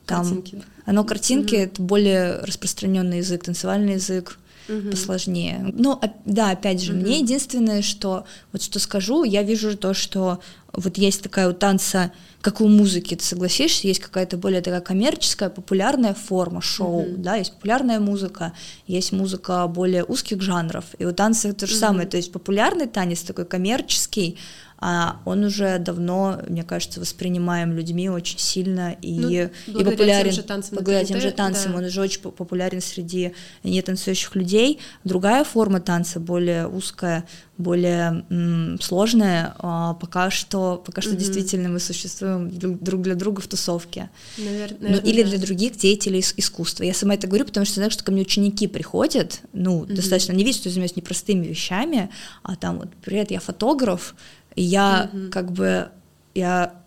там... 0.05 0.23
Картинки 0.23 0.63
оно 0.85 1.03
картинки 1.03 1.55
mm-hmm. 1.55 1.63
это 1.63 1.81
более 1.81 2.39
распространенный 2.39 3.17
язык, 3.17 3.43
танцевальный 3.43 3.93
язык 3.93 4.37
mm-hmm. 4.67 4.91
посложнее. 4.91 5.73
Ну, 5.73 5.99
да, 6.25 6.51
опять 6.51 6.81
же, 6.81 6.93
mm-hmm. 6.93 7.01
мне 7.01 7.19
единственное, 7.19 7.81
что 7.81 8.25
вот 8.51 8.61
что 8.61 8.79
скажу, 8.79 9.23
я 9.23 9.43
вижу 9.43 9.75
то, 9.77 9.93
что 9.93 10.39
вот 10.73 10.97
есть 10.97 11.21
такая 11.21 11.49
у 11.49 11.53
танца, 11.53 12.11
как 12.41 12.61
у 12.61 12.67
музыки, 12.67 13.15
ты 13.15 13.23
согласишься, 13.23 13.87
есть 13.87 14.01
какая-то 14.01 14.37
более 14.37 14.61
такая 14.61 14.81
коммерческая, 14.81 15.49
популярная 15.49 16.13
форма 16.13 16.61
шоу, 16.61 17.03
mm-hmm. 17.03 17.17
да, 17.17 17.35
есть 17.35 17.53
популярная 17.53 17.99
музыка, 17.99 18.53
есть 18.85 19.11
музыка 19.11 19.65
более 19.67 20.03
узких 20.03 20.41
жанров, 20.41 20.85
и 20.99 21.05
у 21.05 21.13
танца 21.13 21.53
то 21.53 21.65
же 21.65 21.73
mm-hmm. 21.73 21.79
самое, 21.79 22.07
то 22.07 22.17
есть 22.17 22.31
популярный 22.31 22.87
танец 22.87 23.21
такой 23.21 23.45
коммерческий, 23.45 24.37
а 24.77 25.21
он 25.25 25.43
уже 25.43 25.79
давно, 25.79 26.41
мне 26.47 26.63
кажется, 26.63 26.99
воспринимаем 26.99 27.73
людьми 27.73 28.09
очень 28.09 28.39
сильно 28.39 28.95
и, 29.01 29.49
ну, 29.67 29.79
и 29.79 29.83
популярен. 29.83 30.31
Тем 30.31 30.41
же 30.41 30.43
танцам 30.43 30.75
благодаря 30.75 31.05
тем 31.05 31.21
же 31.21 31.31
танцам, 31.31 31.71
да. 31.71 31.77
он 31.77 31.85
уже 31.85 32.01
очень 32.01 32.21
популярен 32.21 32.81
среди 32.81 33.33
нетанцующих 33.63 34.35
людей. 34.35 34.79
Другая 35.03 35.43
форма 35.43 35.79
танца, 35.79 36.19
более 36.19 36.67
узкая, 36.67 37.25
более 37.57 38.25
м, 38.29 38.77
сложная, 38.81 39.55
а, 39.59 39.93
пока 39.93 40.29
что, 40.29 40.83
пока 40.85 41.01
что 41.01 41.11
угу. 41.11 41.19
действительно 41.19 41.69
мы 41.69 41.79
существуем 41.79 42.51
друг 42.51 43.01
для 43.01 43.15
друга 43.15 43.41
в 43.41 43.47
тусовке. 43.47 44.09
Наверное, 44.37 44.91
ну, 44.91 44.97
или 44.97 45.23
да. 45.23 45.29
для 45.29 45.39
других 45.39 45.77
деятелей 45.77 46.19
искусства. 46.19 46.83
Я 46.83 46.93
сама 46.93 47.13
это 47.13 47.27
говорю, 47.27 47.45
потому 47.45 47.65
что 47.65 47.75
знаю, 47.75 47.91
что 47.91 48.03
ко 48.03 48.11
мне 48.11 48.21
ученики 48.23 48.67
приходят, 48.67 49.39
ну, 49.53 49.79
угу. 49.79 49.85
достаточно, 49.85 50.33
не 50.33 50.43
видят, 50.43 50.59
что 50.59 50.69
я 50.69 50.73
занимаюсь 50.73 50.95
непростыми 50.97 51.47
вещами, 51.47 52.09
а 52.43 52.55
там 52.55 52.79
вот, 52.79 52.89
привет, 53.01 53.31
я 53.31 53.39
фотограф, 53.39 54.15
и 54.55 54.61
я 54.61 55.09
mm-hmm. 55.11 55.29
как 55.29 55.51
бы 55.51 55.89
я 56.33 56.84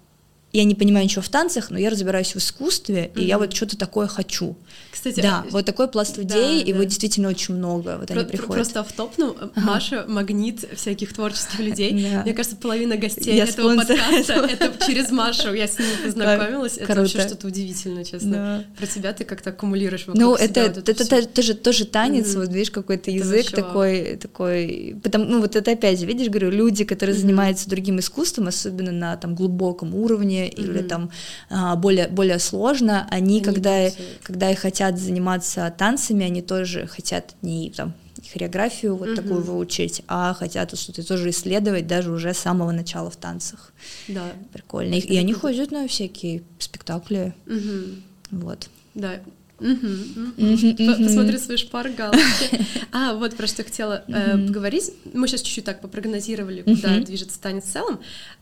я 0.52 0.64
не 0.64 0.74
понимаю 0.74 1.04
ничего 1.04 1.20
в 1.20 1.28
танцах, 1.28 1.70
но 1.70 1.78
я 1.78 1.90
разбираюсь 1.90 2.34
в 2.34 2.38
искусстве, 2.38 3.10
mm-hmm. 3.14 3.20
и 3.20 3.26
я 3.26 3.38
вот 3.38 3.54
что-то 3.54 3.76
такое 3.76 4.06
хочу. 4.06 4.56
Кстати, 4.90 5.20
да, 5.20 5.44
а... 5.46 5.50
вот 5.50 5.66
такой 5.66 5.88
пласт 5.88 6.16
людей, 6.16 6.62
да, 6.62 6.68
его 6.68 6.78
да. 6.78 6.84
действительно 6.86 7.28
очень 7.28 7.54
много, 7.54 7.98
вот 7.98 8.08
Про- 8.08 8.20
они 8.20 8.28
приходят. 8.30 8.54
Просто 8.54 8.82
в 8.82 8.92
топ, 8.92 9.12
ну, 9.18 9.36
ага. 9.38 9.52
Маша 9.60 10.04
магнит 10.08 10.66
всяких 10.74 11.12
творческих 11.12 11.60
людей. 11.60 11.92
Да. 12.10 12.22
Мне 12.22 12.32
кажется, 12.32 12.56
половина 12.56 12.96
гостей 12.96 13.36
я 13.36 13.44
этого 13.44 13.76
подкаста 13.76 14.32
это 14.32 14.86
через 14.86 15.10
Машу, 15.10 15.52
я 15.52 15.68
с 15.68 15.78
ними 15.78 15.90
познакомилась, 16.02 16.78
это 16.78 16.94
вообще 16.94 17.20
что-то 17.20 17.46
удивительное, 17.46 18.04
честно. 18.04 18.32
Да. 18.32 18.64
Про 18.78 18.86
тебя 18.86 19.12
ты 19.12 19.24
как-то 19.24 19.50
аккумулируешь 19.50 20.06
вокруг 20.06 20.18
Ну, 20.18 20.34
это, 20.34 20.60
это 20.60 21.26
тоже, 21.26 21.54
тоже 21.54 21.84
танец, 21.84 22.28
mm-hmm. 22.28 22.40
вот 22.40 22.48
видишь, 22.48 22.70
какой-то 22.70 23.10
язык 23.10 23.50
такой, 23.50 24.16
такой, 24.16 24.96
потому, 25.02 25.26
ну, 25.26 25.40
вот 25.42 25.56
это 25.56 25.72
опять 25.72 26.00
же, 26.00 26.06
видишь, 26.06 26.28
говорю, 26.28 26.50
люди, 26.50 26.84
которые 26.84 27.14
mm-hmm. 27.14 27.20
занимаются 27.20 27.68
другим 27.68 27.98
искусством, 28.00 28.48
особенно 28.48 28.92
на 28.92 29.14
там 29.16 29.34
глубоком 29.34 29.94
уровне 29.94 30.38
mm-hmm. 30.48 30.62
или 30.62 30.82
там 30.82 31.10
а, 31.50 31.76
более, 31.76 32.08
более 32.08 32.38
сложно, 32.38 33.06
они, 33.10 33.36
они 33.36 33.40
когда, 33.40 33.88
когда 34.22 34.50
и 34.50 34.54
хотят 34.54 34.98
заниматься 34.98 35.72
танцами, 35.76 36.24
они 36.24 36.42
тоже 36.42 36.86
хотят 36.86 37.34
не 37.42 37.70
там 37.70 37.94
хореографию 38.32 38.96
вот 38.96 39.14
такую 39.14 39.42
выучить, 39.42 40.02
а 40.06 40.34
хотят 40.34 40.78
что-то 40.78 41.06
тоже 41.06 41.30
исследовать 41.30 41.86
даже 41.86 42.10
уже 42.10 42.34
с 42.34 42.38
самого 42.38 42.72
начала 42.72 43.10
в 43.10 43.16
танцах. 43.16 43.72
Да. 44.08 44.32
Прикольно. 44.52 44.94
И, 44.94 45.00
и 45.00 45.16
они 45.16 45.32
ходят 45.32 45.70
на 45.70 45.88
всякие 45.88 46.42
спектакли. 46.58 47.34
Мгм. 47.46 48.02
Вот. 48.30 48.68
Да. 48.94 49.20
Мгм, 49.60 50.34
мгм. 50.36 50.76
По- 50.76 51.02
Посмотри 51.02 51.38
свой 51.38 51.56
шпаргалочки. 51.56 52.66
А, 52.92 53.14
вот 53.14 53.36
про 53.36 53.46
что 53.46 53.64
хотела 53.64 54.02
э, 54.08 54.46
поговорить. 54.46 54.92
Мы 55.12 55.28
сейчас 55.28 55.42
чуть-чуть 55.42 55.64
так 55.64 55.80
попрогнозировали, 55.80 56.62
куда 56.62 57.00
движется 57.00 57.40
танец 57.40 57.64
в 57.64 57.72
целом, 57.72 58.00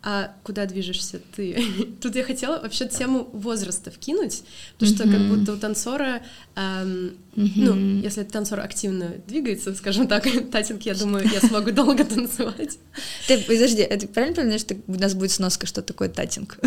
а 0.08 0.32
куда 0.44 0.66
движешься 0.66 1.20
ты? 1.34 1.60
Тут 2.00 2.14
я 2.14 2.22
хотела 2.22 2.60
вообще 2.60 2.86
тему 2.86 3.28
возраста 3.32 3.90
вкинуть, 3.90 4.44
потому 4.78 4.94
что 4.94 5.02
как 5.02 5.20
будто 5.22 5.52
у 5.52 5.56
танцора, 5.56 6.22
эм, 6.54 7.16
ну, 7.34 8.00
если 8.00 8.22
танцор 8.22 8.60
активно 8.60 9.14
двигается, 9.26 9.74
скажем 9.74 10.06
так, 10.06 10.22
татинг, 10.52 10.82
я 10.82 10.94
думаю, 10.94 11.28
я 11.28 11.40
смогу 11.40 11.72
долго 11.72 12.04
танцевать. 12.04 12.78
Ты, 13.26 13.38
подожди, 13.38 13.82
а 13.82 13.98
ты 13.98 14.06
правильно 14.06 14.36
понимаешь, 14.36 14.60
что 14.60 14.76
у 14.86 14.94
нас 14.94 15.14
будет 15.14 15.32
сноска, 15.32 15.66
что 15.66 15.82
такое 15.82 16.08
татинг? 16.08 16.58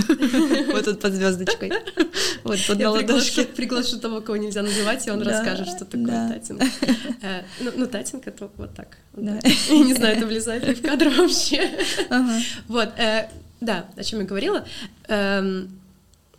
Вот 0.74 0.86
тут 0.86 1.00
под 1.00 1.14
звездочкой. 1.14 1.72
Вот 2.44 2.60
под 2.68 2.80
на 2.80 2.92
приглашу, 2.92 3.14
ладошке. 3.14 3.44
приглашу 3.46 4.00
того, 4.00 4.22
кого 4.22 4.38
нельзя 4.38 4.62
называть, 4.64 5.08
и 5.08 5.12
он 5.12 5.22
расскажет, 5.22 5.68
что 5.70 5.86
такое 5.86 6.30
татинг. 6.30 6.62
Э, 7.22 7.44
Ну, 7.62 7.72
ну, 7.76 7.88
татинг— 7.88 8.24
это 8.28 8.50
вот 8.58 8.76
так. 8.76 8.98
Я 9.16 9.80
не 9.80 9.94
знаю, 9.94 10.18
это 10.18 10.26
влезает 10.26 10.66
ли 10.68 10.74
в 10.74 10.82
кадр 10.82 11.10
вообще. 11.10 11.70
Вот, 12.68 12.90
э, 12.98 13.29
да, 13.62 13.86
о 13.96 14.04
чем 14.04 14.20
я 14.20 14.26
говорила. 14.26 14.66
Эм, 15.08 15.70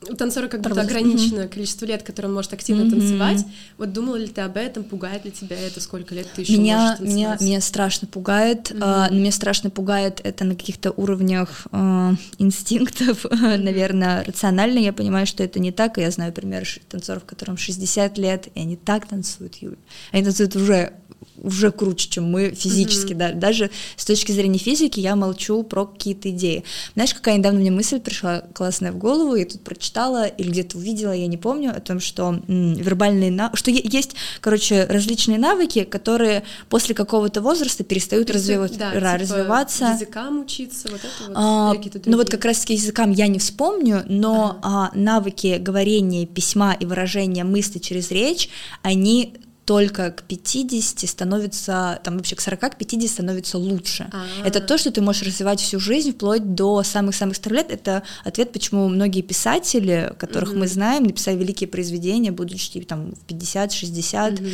У 0.09 0.14
танцора 0.14 0.49
как 0.49 0.62
будто 0.62 0.81
ограниченное 0.81 1.47
количество 1.47 1.85
лет, 1.85 2.03
которое 2.03 2.29
он 2.29 2.35
может 2.35 2.55
активно 2.55 2.91
танцевать. 2.91 3.45
Вот 3.77 3.93
думала 3.93 4.16
ли 4.16 4.29
ты 4.29 4.41
об 4.41 4.57
этом, 4.57 4.83
пугает 4.83 5.27
ли 5.27 5.31
тебя 5.31 5.59
это, 5.61 5.79
сколько 5.83 6.14
лет 6.14 6.27
ты 6.35 6.41
еще 6.41 6.57
Меня, 6.57 6.97
можешь 6.99 7.14
меня, 7.14 7.37
меня 7.39 7.61
страшно 7.61 8.09
пугает, 8.09 8.71
Мгм. 8.71 8.83
а, 8.83 9.09
но 9.11 9.16
меня 9.16 9.31
страшно 9.31 9.68
пугает 9.68 10.23
это 10.25 10.45
на 10.47 10.55
каких-то 10.57 10.91
уровнях 10.93 11.66
а, 11.71 12.14
инстинктов, 12.39 13.27
наверное, 13.31 14.25
рационально 14.25 14.79
я 14.79 14.95
понимаю, 14.95 15.27
что 15.27 15.43
это 15.45 15.61
не 15.61 15.71
так, 15.71 15.99
и 15.99 16.01
я 16.01 16.11
знаю 16.11 16.33
пример 16.33 16.66
танцоров, 16.89 17.25
которым 17.27 17.59
60 17.59 18.16
лет, 18.16 18.49
и 18.55 18.61
они 18.61 18.77
так 18.77 19.07
танцуют, 19.07 19.57
Юль. 19.57 19.77
Они 20.12 20.25
танцуют 20.25 20.57
уже 20.57 20.95
уже 21.43 21.70
круче, 21.70 22.09
чем 22.11 22.24
мы 22.30 22.51
физически, 22.51 23.12
да, 23.12 23.32
даже 23.32 23.70
с 23.97 24.05
точки 24.05 24.32
зрения 24.32 24.59
физики 24.59 25.01
я 25.01 25.16
молчу 25.16 25.62
про 25.62 25.86
какие-то 25.86 26.30
идеи. 26.30 26.64
Знаешь, 26.95 27.14
какая 27.14 27.36
недавно 27.38 27.61
мне 27.61 27.70
мысль 27.70 28.01
пришла 28.01 28.41
классная 28.55 28.93
в 28.93 28.99
голову, 28.99 29.34
я 29.34 29.45
тут 29.47 29.62
прочитала 29.62 30.26
или 30.26 30.51
где-то 30.51 30.78
увидела, 30.78 31.12
я 31.12 31.26
не 31.26 31.36
помню, 31.36 31.70
о 31.76 31.80
том, 31.80 32.01
что 32.01 32.41
м, 32.47 32.74
вербальные 32.74 33.30
навыки, 33.30 33.57
что 33.59 33.70
есть, 33.70 34.12
короче, 34.41 34.84
различные 34.84 35.38
навыки, 35.38 35.84
которые 35.84 36.43
после 36.68 36.95
какого-то 36.95 37.41
возраста 37.41 37.84
перестают 37.84 38.30
развивать, 38.30 38.76
Да, 38.78 38.93
ра- 38.95 39.18
типа 39.18 39.18
развиваться. 39.18 39.84
языкам 39.86 40.41
учиться, 40.41 40.88
вот 40.91 41.01
это 41.01 41.28
вот. 41.28 41.32
А, 41.36 41.74
ну 42.07 42.16
вот 42.16 42.30
как 42.30 42.45
раз 42.45 42.61
таки 42.61 42.74
языкам 42.74 43.12
я 43.12 43.26
не 43.26 43.38
вспомню, 43.38 44.05
но 44.09 44.59
а, 44.62 44.91
навыки 44.95 45.59
говорения, 45.61 46.26
письма 46.26 46.76
и 46.78 46.84
выражения 46.86 47.45
мысли 47.45 47.78
через 47.78 48.11
речь, 48.11 48.49
они 48.82 49.34
только 49.71 50.11
к 50.11 50.25
50 50.25 51.09
становятся, 51.09 52.01
там 52.03 52.16
вообще 52.16 52.35
к 52.35 52.41
40, 52.41 52.73
к 52.73 52.77
50 52.77 53.09
становятся 53.09 53.57
лучше. 53.57 54.11
А. 54.12 54.45
Это 54.45 54.61
то, 54.61 54.77
что 54.77 54.91
ты 54.91 55.01
можешь 55.01 55.23
развивать 55.23 55.61
всю 55.61 55.79
жизнь, 55.79 56.11
вплоть 56.11 56.57
до 56.57 56.83
самых-самых 56.83 57.37
старых 57.37 57.59
лет. 57.59 57.71
Это 57.71 58.03
ответ, 58.25 58.51
почему 58.51 58.89
многие 58.89 59.23
писатели, 59.23 60.12
которых 60.18 60.55
мы 60.55 60.66
знаем, 60.66 61.05
написали 61.05 61.37
великие 61.37 61.68
произведения, 61.68 62.33
будучи 62.33 62.81
там 62.81 63.12
в 63.12 63.31
50-60. 63.31 64.45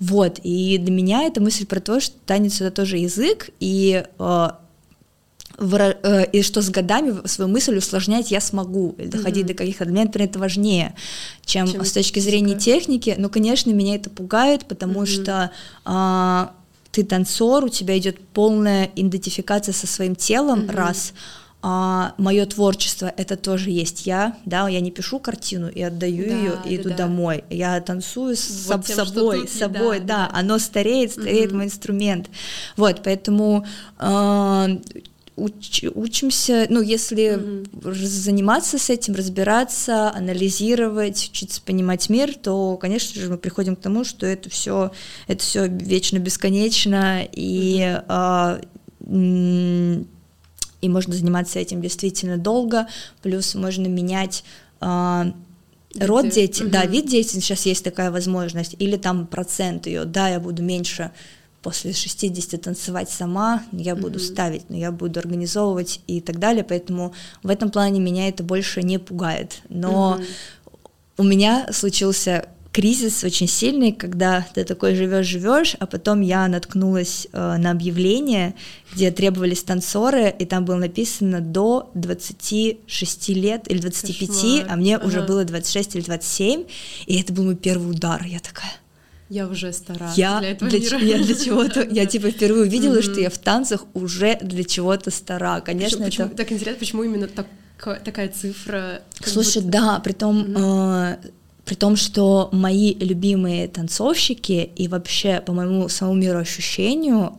Вот, 0.00 0.40
и 0.42 0.78
для 0.78 0.90
меня 0.90 1.24
это 1.24 1.42
мысль 1.42 1.66
про 1.66 1.80
то, 1.80 2.00
что 2.00 2.16
танец— 2.24 2.58
это 2.62 2.70
тоже 2.70 2.96
язык, 2.96 3.50
и 3.60 4.06
э, 4.18 4.48
и 6.32 6.42
что 6.42 6.62
с 6.62 6.70
годами 6.70 7.26
свою 7.26 7.50
мысль 7.50 7.76
усложнять 7.76 8.30
я 8.30 8.40
смогу, 8.40 8.94
или 8.98 9.06
доходить 9.06 9.46
до 9.46 9.54
каких-то, 9.54 9.84
для 9.84 9.92
меня, 9.92 10.04
например, 10.04 10.28
это 10.28 10.38
важнее, 10.38 10.94
чем, 11.44 11.70
Чем 11.70 11.84
с 11.84 11.92
точки 11.92 12.20
зрения 12.20 12.58
техники, 12.58 13.14
ну, 13.18 13.28
конечно, 13.28 13.70
меня 13.70 13.94
это 13.94 14.10
пугает, 14.10 14.66
потому 14.66 15.06
что 15.06 15.50
а, 15.84 16.52
ты 16.90 17.04
танцор, 17.04 17.64
у 17.64 17.68
тебя 17.68 17.96
идет 17.98 18.18
полная 18.20 18.90
идентификация 18.94 19.72
со 19.72 19.86
своим 19.86 20.14
телом, 20.14 20.68
раз, 20.68 21.14
а 21.64 22.14
мое 22.18 22.44
творчество 22.46 23.12
это 23.16 23.36
тоже 23.36 23.70
есть 23.70 24.04
я, 24.04 24.36
да, 24.44 24.68
я 24.68 24.80
не 24.80 24.90
пишу 24.90 25.20
картину 25.20 25.68
и 25.68 25.80
отдаю 25.80 26.26
Да, 26.26 26.34
ее 26.34 26.58
и 26.64 26.76
да, 26.76 26.82
иду 26.82 26.88
да. 26.90 26.96
домой, 26.96 27.44
я 27.50 27.80
танцую 27.80 28.34
с 28.36 28.66
Вот 28.66 28.84
тем, 28.84 28.96
собой, 28.96 29.46
с 29.46 29.58
собой, 29.58 30.00
да, 30.00 30.06
да, 30.06 30.28
да. 30.28 30.38
оно 30.38 30.58
стареет, 30.58 31.12
стареет 31.12 31.52
мой 31.52 31.66
инструмент, 31.66 32.28
вот, 32.76 33.02
поэтому 33.04 33.64
а, 33.96 34.68
уч- 35.36 35.90
учимся, 35.94 36.66
ну, 36.68 36.80
если 36.82 37.64
раз- 37.82 37.98
заниматься 37.98 38.78
с 38.78 38.90
этим, 38.90 39.14
разбираться, 39.14 40.10
анализировать, 40.14 41.30
учиться 41.32 41.60
понимать 41.62 42.08
мир, 42.08 42.34
то, 42.34 42.76
конечно 42.76 43.20
же, 43.20 43.30
мы 43.30 43.38
приходим 43.38 43.76
к 43.76 43.80
тому, 43.80 44.04
что 44.04 44.26
это 44.26 44.50
все, 44.50 44.92
это 45.28 45.42
все 45.42 45.66
вечно 45.66 46.18
бесконечно 46.18 47.26
и 47.32 47.80
а, 48.08 48.60
м, 49.06 50.06
и 50.80 50.88
можно 50.88 51.14
заниматься 51.14 51.58
этим 51.60 51.80
действительно 51.80 52.38
долго, 52.38 52.88
плюс 53.22 53.54
можно 53.54 53.86
менять 53.86 54.42
а, 54.80 55.32
род 55.98 56.28
деятельности, 56.30 56.72
да, 56.72 56.82
Мгм. 56.82 56.90
вид 56.92 57.06
деятельности, 57.06 57.46
сейчас 57.48 57.66
есть 57.66 57.84
такая 57.84 58.10
возможность, 58.10 58.74
или 58.78 58.96
там 58.96 59.26
процент 59.26 59.86
ее, 59.86 60.04
да, 60.04 60.28
я 60.28 60.40
буду 60.40 60.62
меньше 60.62 61.12
после 61.62 61.92
60 61.92 62.60
танцевать 62.60 63.08
сама, 63.10 63.62
я 63.72 63.94
буду 63.96 64.18
ставить, 64.18 64.68
но 64.68 64.76
я 64.76 64.90
буду 64.90 65.20
организовывать 65.20 66.00
и 66.06 66.20
так 66.20 66.38
далее, 66.38 66.64
поэтому 66.64 67.14
в 67.42 67.48
этом 67.50 67.70
плане 67.70 68.00
меня 68.00 68.28
это 68.28 68.42
больше 68.42 68.82
не 68.82 68.98
пугает, 68.98 69.62
но 69.68 70.20
у 71.16 71.22
меня 71.22 71.68
случился 71.72 72.46
кризис 72.72 73.22
очень 73.22 73.46
сильный, 73.48 73.92
когда 73.92 74.46
ты 74.54 74.64
такой 74.64 74.94
живешь, 74.94 75.26
живешь, 75.26 75.76
а 75.78 75.86
потом 75.86 76.22
я 76.22 76.48
наткнулась 76.48 77.28
э, 77.30 77.56
на 77.58 77.70
объявление, 77.70 78.54
где 78.94 79.10
требовались 79.10 79.62
танцоры, 79.62 80.34
и 80.38 80.46
там 80.46 80.64
было 80.64 80.76
написано 80.76 81.40
до 81.40 81.90
26 81.94 83.28
лет 83.28 83.70
или 83.70 83.78
25, 83.78 84.28
Кошмар. 84.28 84.66
а 84.70 84.76
мне 84.76 84.98
уже 84.98 85.18
Ага. 85.18 85.26
было 85.26 85.44
26 85.44 85.96
или 85.96 86.02
27, 86.02 86.64
и 87.06 87.20
это 87.20 87.32
был 87.34 87.44
мой 87.44 87.56
первый 87.56 87.90
удар. 87.90 88.24
Я 88.24 88.40
такая, 88.40 88.72
Я 89.32 89.48
уже 89.48 89.72
стара 89.72 90.10
я 90.14 90.40
для 90.40 90.50
этого 90.50 90.70
для, 90.70 90.78
мира. 90.78 90.98
я 90.98 91.16
для 91.16 91.34
чего-то, 91.34 91.88
я 91.90 92.04
типа 92.04 92.30
впервые 92.30 92.64
увидела, 92.64 93.00
что 93.00 93.18
я 93.18 93.30
в 93.30 93.38
танцах 93.38 93.86
уже 93.94 94.38
для 94.42 94.62
чего-то 94.62 95.10
стара. 95.10 95.60
Конечно, 95.60 96.04
это 96.04 96.28
так 96.28 96.52
интересно, 96.52 96.78
почему 96.78 97.02
именно 97.02 97.28
так- 97.28 97.46
такая 98.04 98.28
цифра? 98.28 99.00
Слушай, 99.24 99.62
да, 99.62 100.00
при 100.00 100.12
том, 100.12 100.54
э, 100.54 101.16
при 101.64 101.74
том, 101.76 101.96
что 101.96 102.50
мои 102.52 102.92
любимые 102.92 103.68
танцовщики 103.68 104.70
и 104.76 104.86
вообще 104.86 105.40
по 105.40 105.54
моему 105.54 105.88
самому 105.88 106.18
мироощущению, 106.18 107.38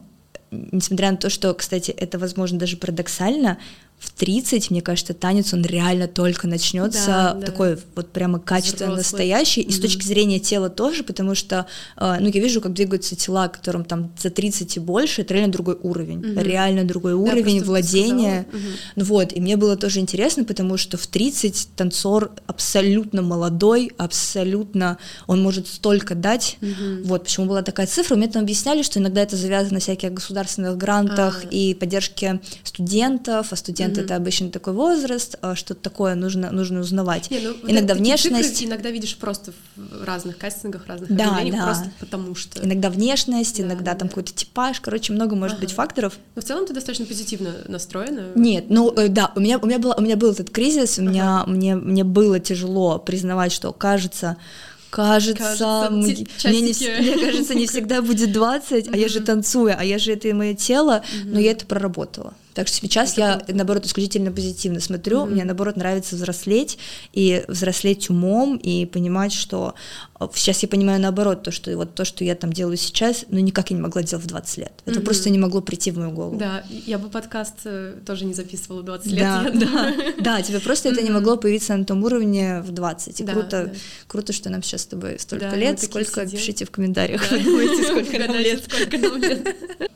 несмотря 0.50 1.12
на 1.12 1.18
то, 1.18 1.30
что, 1.30 1.54
кстати, 1.54 1.92
это, 1.92 2.18
возможно, 2.18 2.58
даже 2.58 2.76
парадоксально, 2.76 3.60
в 4.00 4.12
30, 4.12 4.70
мне 4.70 4.82
кажется, 4.82 5.14
танец, 5.14 5.54
он 5.54 5.64
реально 5.64 6.08
только 6.10 6.46
начнется 6.46 7.06
Да, 7.08 7.34
да. 7.36 7.46
такой 7.46 7.78
вот 7.96 8.12
прямо 8.12 8.38
качественно 8.38 8.92
Взрослый. 8.92 8.98
настоящий, 8.98 9.62
и 9.62 9.72
с 9.72 9.76
Мгм. 9.76 9.82
точки 9.82 10.04
зрения 10.06 10.40
тела 10.40 10.70
тоже, 10.70 11.04
потому 11.04 11.36
что, 11.36 11.68
э, 11.98 12.18
ну, 12.20 12.28
я 12.28 12.42
вижу, 12.42 12.60
как 12.60 12.74
двигаются 12.74 13.16
тела, 13.16 13.48
которым 13.48 13.86
там 13.86 14.12
за 14.22 14.30
30 14.30 14.76
и 14.76 14.80
больше, 14.82 15.22
это 15.22 15.34
реально 15.34 15.54
другой 15.54 15.78
уровень, 15.82 16.18
Мгм. 16.20 16.38
реально 16.40 16.84
другой 16.84 17.14
Да, 17.14 17.18
уровень 17.18 17.60
просто 17.60 17.66
владения. 17.66 18.46
Мгм. 18.52 18.62
Ну 18.98 19.04
вот, 19.06 19.32
и 19.34 19.40
мне 19.40 19.56
было 19.56 19.78
тоже 19.78 20.02
интересно, 20.02 20.44
потому 20.44 20.76
что 20.76 20.98
в 20.98 21.08
30 21.08 21.70
танцор 21.78 22.32
абсолютно 22.46 23.22
молодой, 23.22 23.92
абсолютно, 23.98 24.98
он 25.28 25.42
может 25.42 25.68
столько 25.70 26.14
дать. 26.14 26.58
Мгм. 26.60 27.04
Вот, 27.06 27.24
почему 27.24 27.46
была 27.46 27.62
такая 27.62 27.88
цифра. 27.88 28.16
Мне 28.18 28.28
там 28.28 28.44
объясняли, 28.44 28.84
что 28.84 29.00
иногда 29.00 29.22
это 29.22 29.38
завязано 29.38 29.76
на 29.76 29.80
всяких 29.80 30.14
государственных 30.14 30.78
грантах 30.78 31.44
А. 31.46 31.48
и 31.48 31.74
поддержке 31.74 32.42
студентов, 32.64 33.48
а 33.52 33.56
студенты 33.56 33.83
Мгм. 33.92 34.02
это 34.02 34.16
обычно 34.16 34.50
такой 34.50 34.74
возраст, 34.74 35.38
а 35.42 35.56
что-то 35.56 35.82
такое 35.82 36.16
нужно, 36.16 36.52
нужно 36.52 36.80
узнавать. 36.80 37.30
Не, 37.32 37.40
ну, 37.40 37.54
иногда 37.68 37.96
такие 37.96 38.18
цифры 38.18 38.30
внешность, 38.36 38.64
иногда 38.64 38.90
видишь 38.92 39.16
просто 39.18 39.54
в 39.76 40.04
разных 40.04 40.38
кастингах, 40.38 40.88
разных 40.88 41.10
Да, 41.10 41.40
да. 41.52 41.64
просто 41.64 41.92
потому 42.00 42.36
что. 42.36 42.64
иногда 42.64 42.90
внешность, 42.90 43.58
Да, 43.58 43.64
иногда 43.64 43.94
да, 43.94 44.00
там 44.00 44.08
да. 44.08 44.10
какой-то 44.10 44.34
типаж, 44.34 44.80
короче, 44.80 45.14
много 45.14 45.36
может 45.36 45.60
быть 45.60 45.70
Ага. 45.72 45.76
факторов. 45.76 46.14
Но 46.36 46.42
в 46.42 46.46
целом 46.46 46.66
ты 46.66 46.74
достаточно 46.74 47.06
позитивно 47.06 47.56
настроена. 47.68 48.28
Нет, 48.36 48.66
ну 48.70 48.92
э, 48.92 49.08
да, 49.08 49.32
у 49.36 49.40
меня 49.40 49.60
у 49.60 49.66
меня 49.66 49.80
было 49.80 49.96
у 49.96 50.02
меня 50.02 50.16
был 50.16 50.32
этот 50.32 50.50
кризис, 50.50 50.98
у 51.00 51.04
меня 51.04 51.44
мне 51.48 51.76
мне 51.76 52.04
было 52.04 52.40
тяжело 52.40 53.00
признавать, 53.00 53.52
что 53.52 53.72
кажется 53.74 54.38
Кажется, 54.90 55.42
Кажется, 55.58 55.88
мне, 55.90 56.28
мне 56.44 56.62
не, 56.62 57.02
мне 57.02 57.26
кажется, 57.26 57.56
не 57.56 57.66
всегда 57.66 58.04
будет 58.04 58.32
20, 58.32 58.94
а 58.94 58.96
я 58.96 59.08
же 59.08 59.22
танцую, 59.22 59.76
а 59.76 59.84
я 59.84 59.98
же 59.98 60.14
это 60.14 60.32
мое 60.36 60.54
тело, 60.54 61.04
но 61.26 61.40
я 61.40 61.54
это 61.54 61.66
проработала. 61.66 62.36
Так 62.54 62.68
что 62.68 62.78
сейчас 62.78 63.18
я, 63.18 63.42
наоборот, 63.48 63.86
исключительно 63.86 64.32
позитивно 64.32 64.80
смотрю, 64.80 65.22
mm-hmm. 65.22 65.30
мне, 65.30 65.44
наоборот, 65.44 65.76
нравится 65.76 66.16
взрослеть, 66.16 66.78
и 67.12 67.44
взрослеть 67.48 68.10
умом, 68.10 68.58
и 68.58 68.86
понимать, 68.86 69.34
что 69.34 69.76
сейчас 70.34 70.62
я 70.64 70.70
понимаю 70.70 71.02
наоборот, 71.02 71.44
то, 71.44 71.52
что 71.52 71.76
вот 71.76 71.96
то, 71.96 72.06
что 72.06 72.24
я 72.24 72.36
там 72.36 72.54
делаю 72.54 72.78
сейчас, 72.78 73.26
ну, 73.30 73.40
никак 73.40 73.72
я 73.72 73.76
не 73.76 73.82
могла 73.82 74.04
делать 74.04 74.24
в 74.24 74.28
20 74.28 74.58
лет. 74.58 74.72
Это 74.86 75.00
mm-hmm. 75.00 75.04
просто 75.04 75.30
не 75.30 75.40
могло 75.40 75.62
прийти 75.62 75.92
в 75.92 75.98
мою 75.98 76.12
голову. 76.12 76.38
Да, 76.38 76.64
я 76.70 76.98
бы 76.98 77.10
подкаст 77.10 77.56
э, 77.66 77.96
тоже 78.06 78.26
не 78.26 78.34
записывала 78.34 78.82
в 78.82 78.86
20 78.86 79.08
лет. 79.08 79.20
Да, 79.20 79.52
да, 79.54 79.94
да, 80.20 80.42
тебе 80.42 80.60
просто 80.60 80.90
это 80.90 81.02
не 81.02 81.10
могло 81.10 81.38
появиться 81.38 81.76
на 81.76 81.86
том 81.86 82.04
уровне 82.04 82.62
в 82.62 82.72
20. 82.72 83.20
И 83.20 83.26
круто, 83.26 83.74
круто, 84.08 84.34
что 84.34 84.50
нам 84.50 84.64
сейчас 84.64 84.82
с 84.82 84.86
тобой 84.86 85.20
столько 85.20 85.56
лет. 85.56 85.82
Сколько, 85.82 86.26
пишите 86.26 86.66
в 86.66 86.72
комментариях, 86.72 87.30
вы 87.32 87.40
думаете, 87.40 87.84
сколько 87.88 88.20
нам 88.20 88.38
лет. 88.38 88.64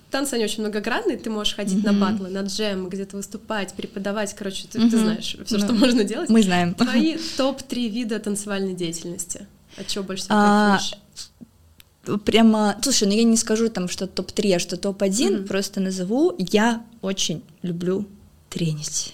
Танцы, 0.10 0.36
они 0.36 0.45
очень 0.45 0.62
многогранные, 0.62 1.18
ты 1.18 1.30
можешь 1.30 1.55
ходить 1.55 1.84
на 1.84 1.91
батлы, 1.91 2.30
на 2.30 2.41
джем, 2.41 2.88
где-то 2.88 3.18
выступать, 3.18 3.74
преподавать, 3.74 4.34
короче, 4.34 4.66
ты, 4.72 4.89
знаешь 4.89 5.36
все, 5.45 5.60
что 5.60 5.74
ну, 5.74 5.80
можно 5.80 6.05
делать. 6.05 6.30
Мы 6.30 6.43
знаем. 6.43 6.74
Твои 6.76 7.18
топ-3 7.36 7.89
вида 7.89 8.20
танцевальной 8.20 8.74
деятельности. 8.74 9.47
От 9.76 9.88
чего 9.88 10.05
больше 10.05 10.24
всего 10.24 10.38
а, 10.38 10.80
Прямо, 12.24 12.78
слушай, 12.82 13.05
ну 13.05 13.14
я 13.14 13.24
не 13.24 13.36
скажу 13.36 13.68
там, 13.70 13.89
что 13.89 14.08
топ-3, 14.08 14.55
а 14.55 14.60
что 14.60 14.78
топ-1, 14.78 15.10
mm-hmm. 15.10 15.47
просто 15.47 15.82
назову. 15.82 16.34
Я 16.38 16.84
очень 17.01 17.43
люблю 17.62 18.05
тренить. 18.49 19.14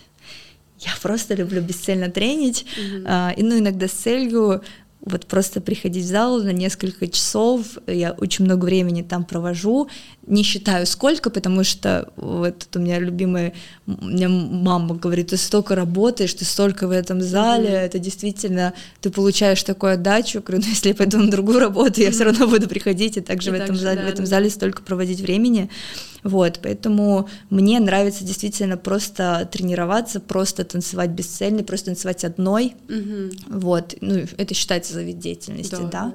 Я 0.79 0.91
просто 1.01 1.33
люблю 1.33 1.61
бесцельно 1.61 2.11
тренить, 2.11 2.65
mm-hmm. 2.65 3.03
а, 3.07 3.33
и 3.35 3.41
ну 3.41 3.57
иногда 3.57 3.87
с 3.87 3.91
целью 3.91 4.61
вот 5.05 5.25
просто 5.25 5.59
приходить 5.59 6.05
в 6.05 6.07
зал 6.07 6.41
на 6.41 6.53
несколько 6.53 7.07
часов, 7.07 7.77
я 7.87 8.13
очень 8.13 8.45
много 8.45 8.65
времени 8.65 9.01
там 9.01 9.25
провожу, 9.25 9.89
не 10.27 10.43
считаю 10.43 10.85
сколько, 10.85 11.29
потому 11.29 11.65
что 11.65 12.09
вот 12.15 12.67
у 12.73 12.79
меня 12.79 12.99
любимая, 12.99 13.53
у 13.85 14.05
меня 14.05 14.29
мама 14.29 14.95
говорит, 14.95 15.27
ты 15.27 15.37
столько 15.37 15.75
работаешь, 15.75 16.33
ты 16.33 16.45
столько 16.45 16.87
в 16.87 16.91
этом 16.91 17.21
зале, 17.21 17.69
mm-hmm. 17.69 17.85
это 17.85 17.99
действительно, 17.99 18.73
ты 19.01 19.09
получаешь 19.09 19.61
такую 19.63 19.93
отдачу, 19.93 20.41
говорю, 20.41 20.63
ну 20.63 20.69
если 20.69 20.89
я 20.89 20.95
пойду 20.95 21.17
на 21.17 21.29
другую 21.29 21.59
работу, 21.59 21.99
я 21.99 22.11
все 22.11 22.23
равно 22.23 22.47
буду 22.47 22.69
приходить 22.69 23.17
и 23.17 23.21
также 23.21 23.49
и 23.49 23.51
в 23.51 23.55
этом 23.55 23.75
зале, 23.75 24.01
да, 24.01 24.07
в 24.07 24.09
этом 24.09 24.25
зале 24.25 24.49
столько 24.49 24.83
проводить 24.83 25.19
времени, 25.19 25.69
вот, 26.23 26.59
поэтому 26.61 27.29
мне 27.49 27.79
нравится 27.79 28.23
действительно 28.23 28.77
просто 28.77 29.47
тренироваться, 29.51 30.19
просто 30.19 30.63
танцевать 30.63 31.11
бесцельно, 31.11 31.63
просто 31.63 31.87
танцевать 31.87 32.23
одной, 32.23 32.75
mm-hmm. 32.87 33.59
вот, 33.59 33.95
ну 34.01 34.25
это 34.37 34.53
считается 34.53 34.93
за 34.93 35.03
вид 35.03 35.19
деятельности, 35.19 35.71
да. 35.71 35.87
да. 35.89 36.13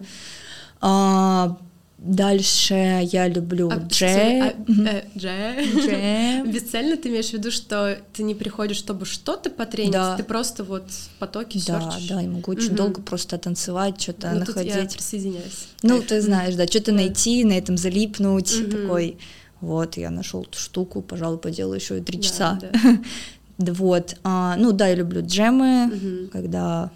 А, 0.80 1.58
Дальше 1.98 3.00
я 3.10 3.26
люблю 3.26 3.70
а, 3.70 3.76
джем. 3.78 4.42
А, 4.42 4.54
э, 4.68 5.04
джем. 5.16 6.50
Бесцельно 6.52 6.96
ты 6.96 7.08
имеешь 7.08 7.30
в 7.30 7.32
виду, 7.32 7.50
что 7.50 7.98
ты 8.12 8.22
не 8.22 8.36
приходишь, 8.36 8.76
чтобы 8.76 9.04
что-то 9.04 9.50
потренить, 9.50 9.94
да. 9.94 10.16
ты 10.16 10.22
просто 10.22 10.62
вот 10.62 10.84
в 10.88 11.18
потоке 11.18 11.58
Да, 11.66 11.90
серчишь. 11.90 12.08
да, 12.08 12.20
я 12.20 12.28
могу 12.28 12.52
очень 12.52 12.68
угу. 12.68 12.76
долго 12.76 13.02
просто 13.02 13.36
танцевать, 13.36 14.00
что-то 14.00 14.30
ну, 14.30 14.38
находить. 14.40 14.74
Тут 14.74 14.82
я 14.82 14.88
присоединяюсь. 14.88 15.66
Ну, 15.82 16.00
ты 16.00 16.20
знаешь, 16.20 16.54
да, 16.54 16.68
что-то 16.68 16.92
да. 16.92 16.98
найти, 16.98 17.42
на 17.42 17.54
этом 17.54 17.76
залипнуть, 17.76 18.60
угу. 18.60 18.70
такой, 18.70 19.18
вот, 19.60 19.96
я 19.96 20.10
нашел 20.10 20.42
эту 20.42 20.58
штуку, 20.58 21.02
пожалуй, 21.02 21.38
поделаю 21.38 21.76
еще 21.78 21.98
и 21.98 22.02
три 22.02 22.18
да, 22.18 22.22
часа. 22.22 22.58
Да. 23.58 23.72
вот, 23.72 24.16
а, 24.22 24.54
ну 24.56 24.70
да, 24.70 24.86
я 24.86 24.94
люблю 24.94 25.20
джемы, 25.20 25.90
угу. 25.92 26.30
когда 26.30 26.92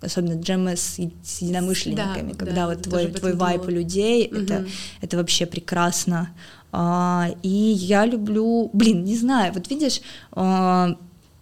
особенно 0.00 0.40
джемы 0.40 0.76
с, 0.76 0.98
с 1.24 1.42
единомышленниками, 1.42 2.32
да, 2.32 2.38
когда 2.38 2.54
да, 2.54 2.66
вот 2.68 2.82
твой, 2.82 3.08
твой 3.08 3.34
вайп 3.34 3.66
у 3.66 3.70
людей, 3.70 4.28
угу. 4.28 4.42
это, 4.42 4.66
это 5.00 5.16
вообще 5.16 5.46
прекрасно. 5.46 6.30
А, 6.72 7.30
и 7.42 7.48
я 7.48 8.06
люблю, 8.06 8.70
блин, 8.72 9.04
не 9.04 9.16
знаю, 9.16 9.52
вот 9.52 9.68
видишь, 9.68 10.00
а, 10.32 10.96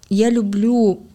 я 0.08 0.30
люблю 0.30 1.06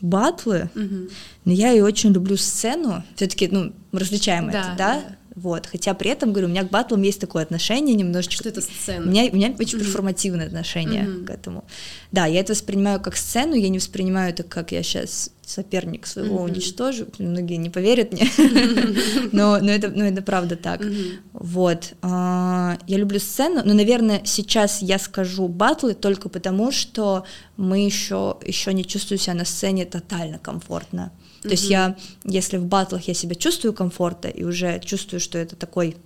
батлы, 0.00 0.68
угу. 0.74 1.08
но 1.44 1.52
я 1.52 1.72
и 1.72 1.80
очень 1.80 2.12
люблю 2.12 2.36
сцену, 2.36 3.02
все-таки, 3.16 3.48
ну, 3.48 3.72
различаем 3.92 4.50
да, 4.50 4.58
это, 4.58 4.74
да? 4.76 4.76
да? 4.76 5.16
Вот, 5.34 5.66
хотя 5.66 5.94
при 5.94 6.10
этом, 6.10 6.32
говорю, 6.32 6.48
у 6.48 6.50
меня 6.50 6.62
к 6.62 6.70
батлам 6.70 7.00
есть 7.02 7.20
такое 7.20 7.42
отношение 7.42 7.94
немножечко. 7.94 8.42
Что 8.42 8.48
это 8.50 8.60
сцена? 8.60 9.06
У 9.06 9.08
меня, 9.08 9.30
у 9.32 9.36
меня 9.36 9.54
очень 9.58 9.78
mm-hmm. 9.78 9.80
перформативное 9.80 10.46
отношение 10.46 11.04
mm-hmm. 11.04 11.24
к 11.24 11.30
этому. 11.30 11.64
Да, 12.10 12.26
я 12.26 12.40
это 12.40 12.52
воспринимаю 12.52 13.00
как 13.00 13.16
сцену, 13.16 13.54
я 13.54 13.70
не 13.70 13.78
воспринимаю 13.78 14.30
это 14.30 14.42
как 14.42 14.72
я 14.72 14.82
сейчас 14.82 15.30
соперник 15.44 16.06
своего 16.06 16.38
mm-hmm. 16.38 16.50
уничтожу. 16.50 17.06
Многие 17.18 17.56
не 17.56 17.70
поверят 17.70 18.12
мне, 18.12 18.28
но, 19.32 19.58
но, 19.58 19.70
это, 19.70 19.88
но 19.88 20.04
это 20.04 20.20
правда 20.20 20.56
так. 20.56 20.82
Mm-hmm. 20.82 21.18
Вот. 21.32 21.94
А, 22.02 22.76
я 22.86 22.98
люблю 22.98 23.18
сцену, 23.18 23.62
но, 23.64 23.72
наверное, 23.72 24.20
сейчас 24.24 24.82
я 24.82 24.98
скажу 24.98 25.48
батлы 25.48 25.94
только 25.94 26.28
потому, 26.28 26.72
что 26.72 27.24
мы 27.56 27.84
еще, 27.84 28.36
еще 28.44 28.74
не 28.74 28.84
чувствую 28.84 29.18
себя 29.18 29.34
на 29.34 29.46
сцене 29.46 29.86
тотально 29.86 30.38
комфортно. 30.38 31.10
То 31.42 31.48
mm-hmm. 31.48 31.50
есть 31.50 31.70
я, 31.70 31.96
если 32.24 32.56
в 32.56 32.66
батлах 32.66 33.08
я 33.08 33.14
себя 33.14 33.34
чувствую 33.34 33.74
комфортно 33.74 34.28
и 34.28 34.44
уже 34.44 34.80
чувствую, 34.80 35.20
что 35.20 35.38
это 35.38 35.56
такой 35.56 35.96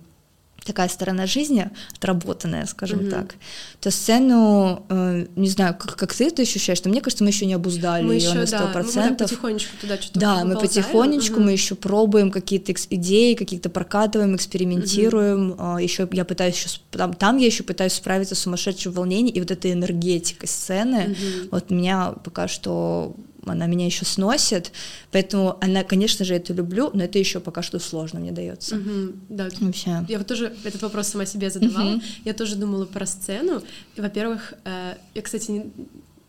такая 0.67 0.89
сторона 0.89 1.25
жизни 1.25 1.69
отработанная, 1.95 2.65
скажем 2.65 2.99
mm-hmm. 2.99 3.09
так, 3.09 3.35
то 3.79 3.89
сцену, 3.89 4.85
э, 4.89 5.25
не 5.35 5.49
знаю, 5.49 5.75
как, 5.79 5.95
как 5.95 6.13
ты 6.13 6.27
это 6.27 6.41
ощущаешь, 6.41 6.83
но 6.83 6.91
мне 6.91 7.01
кажется, 7.01 7.23
мы 7.23 7.29
еще 7.29 7.45
не 7.45 7.53
обуздали 7.53 8.03
мы 8.03 8.15
ее 8.15 8.33
на 8.33 8.45
сто 8.45 8.67
процентов. 8.67 8.93
Да, 8.95 9.09
мы 9.09 9.15
потихонечку 9.17 9.77
туда 9.79 9.97
что-то 9.97 10.19
Да, 10.19 10.43
мы 10.43 10.59
потихонечку, 10.59 11.39
mm-hmm. 11.39 11.43
мы 11.43 11.51
еще 11.53 11.75
пробуем 11.75 12.31
какие-то 12.31 12.73
идеи, 12.89 13.33
какие-то 13.33 13.69
прокатываем, 13.69 14.35
экспериментируем. 14.35 15.53
Mm-hmm. 15.53 15.79
Э, 15.79 15.83
еще 15.83 16.07
я 16.11 16.25
пытаюсь 16.25 16.55
еще 16.55 16.79
там, 16.91 17.13
там 17.13 17.37
я 17.37 17.45
еще 17.45 17.63
пытаюсь 17.63 17.93
справиться 17.93 18.35
с 18.35 18.39
сумасшедшим 18.39 18.91
волнением 18.91 19.35
и 19.35 19.39
вот 19.39 19.51
этой 19.51 19.71
энергетикой 19.71 20.49
сцены. 20.49 21.15
Mm-hmm. 21.15 21.49
Вот 21.51 21.71
меня 21.71 22.13
пока 22.23 22.47
что 22.49 23.15
она 23.51 23.67
меня 23.67 23.85
еще 23.85 24.05
сносит, 24.05 24.71
поэтому 25.11 25.57
она, 25.61 25.83
конечно 25.83 26.25
же, 26.25 26.35
это 26.35 26.53
люблю, 26.53 26.91
но 26.93 27.03
это 27.03 27.19
еще 27.19 27.39
пока 27.39 27.61
что 27.61 27.79
сложно 27.79 28.19
мне 28.19 28.31
дается. 28.31 28.75
Угу, 28.75 29.13
да. 29.29 29.49
Вообще. 29.59 30.05
Я 30.07 30.17
вот 30.17 30.27
тоже 30.27 30.53
этот 30.63 30.81
вопрос 30.81 31.07
сама 31.07 31.25
себе 31.25 31.49
задавала. 31.49 31.95
Угу. 31.95 32.01
Я 32.25 32.33
тоже 32.33 32.55
думала 32.55 32.85
про 32.85 33.05
сцену. 33.05 33.61
И, 33.95 34.01
во-первых, 34.01 34.53
э, 34.65 34.95
я, 35.13 35.21
кстати, 35.21 35.51
не, 35.51 35.71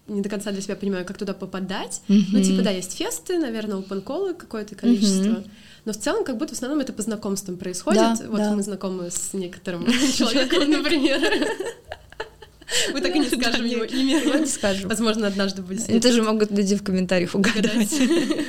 не 0.08 0.22
до 0.22 0.28
конца 0.28 0.50
для 0.50 0.60
себя 0.60 0.76
понимаю, 0.76 1.04
как 1.04 1.18
туда 1.18 1.34
попадать. 1.34 2.02
Mm-hmm. 2.08 2.24
Ну, 2.32 2.42
типа, 2.42 2.62
да, 2.62 2.70
есть 2.70 2.96
фесты, 2.96 3.38
наверное, 3.38 3.76
open 3.76 4.34
какое-то 4.34 4.74
количество. 4.74 5.24
Mm-hmm. 5.24 5.50
Но 5.84 5.92
в 5.92 5.96
целом, 5.96 6.24
как 6.24 6.36
будто 6.36 6.54
в 6.54 6.56
основном 6.56 6.80
это 6.80 6.92
по 6.92 7.02
знакомствам 7.02 7.56
происходит. 7.56 8.00
Да, 8.00 8.16
вот 8.28 8.38
да. 8.38 8.54
мы 8.54 8.62
знакомы 8.62 9.10
с 9.10 9.32
некоторым 9.32 9.86
человеком, 10.16 10.70
например. 10.70 11.20
Мы 12.92 13.00
так 13.00 13.14
и 13.14 13.18
не 13.18 13.28
скажем 13.28 13.64
его 13.64 13.84
имя. 13.84 14.40
Не 14.40 14.46
скажем. 14.46 14.88
Возможно, 14.88 15.26
однажды 15.26 15.62
будет. 15.62 15.88
Это 15.88 16.12
же 16.12 16.22
могут 16.22 16.50
люди 16.50 16.76
в 16.76 16.82
комментариях 16.82 17.34
угадать. 17.34 18.00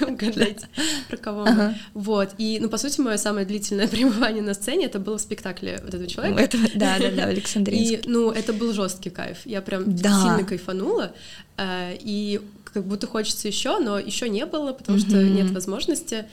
Угадать, 0.01 0.61
про 1.09 1.17
кого 1.17 1.47
Вот. 1.93 2.29
И, 2.37 2.59
ну, 2.61 2.69
по 2.69 2.77
сути, 2.77 3.01
мое 3.01 3.17
самое 3.17 3.45
длительное 3.45 3.87
пребывание 3.89 4.41
на 4.41 4.53
сцене 4.53 4.85
это 4.85 4.99
было 4.99 5.17
в 5.17 5.21
спектакле 5.21 5.79
вот 5.83 5.93
этого 5.93 6.07
человека. 6.07 6.57
Да, 6.75 6.97
да, 6.99 7.11
да, 7.11 7.23
Александринский. 7.25 7.95
И, 7.95 8.01
ну, 8.05 8.31
это 8.31 8.53
был 8.53 8.73
жесткий 8.73 9.09
кайф. 9.09 9.39
Я 9.45 9.61
прям 9.61 9.85
сильно 9.97 10.43
кайфанула. 10.43 11.13
Э, 11.57 11.95
и 11.99 12.41
как 12.73 12.85
будто 12.85 13.07
хочется 13.07 13.47
еще, 13.47 13.79
но 13.79 13.99
еще 13.99 14.29
не 14.29 14.45
было, 14.45 14.73
потому 14.73 14.99
что 14.99 15.21
нет 15.23 15.51
возможности. 15.51 16.25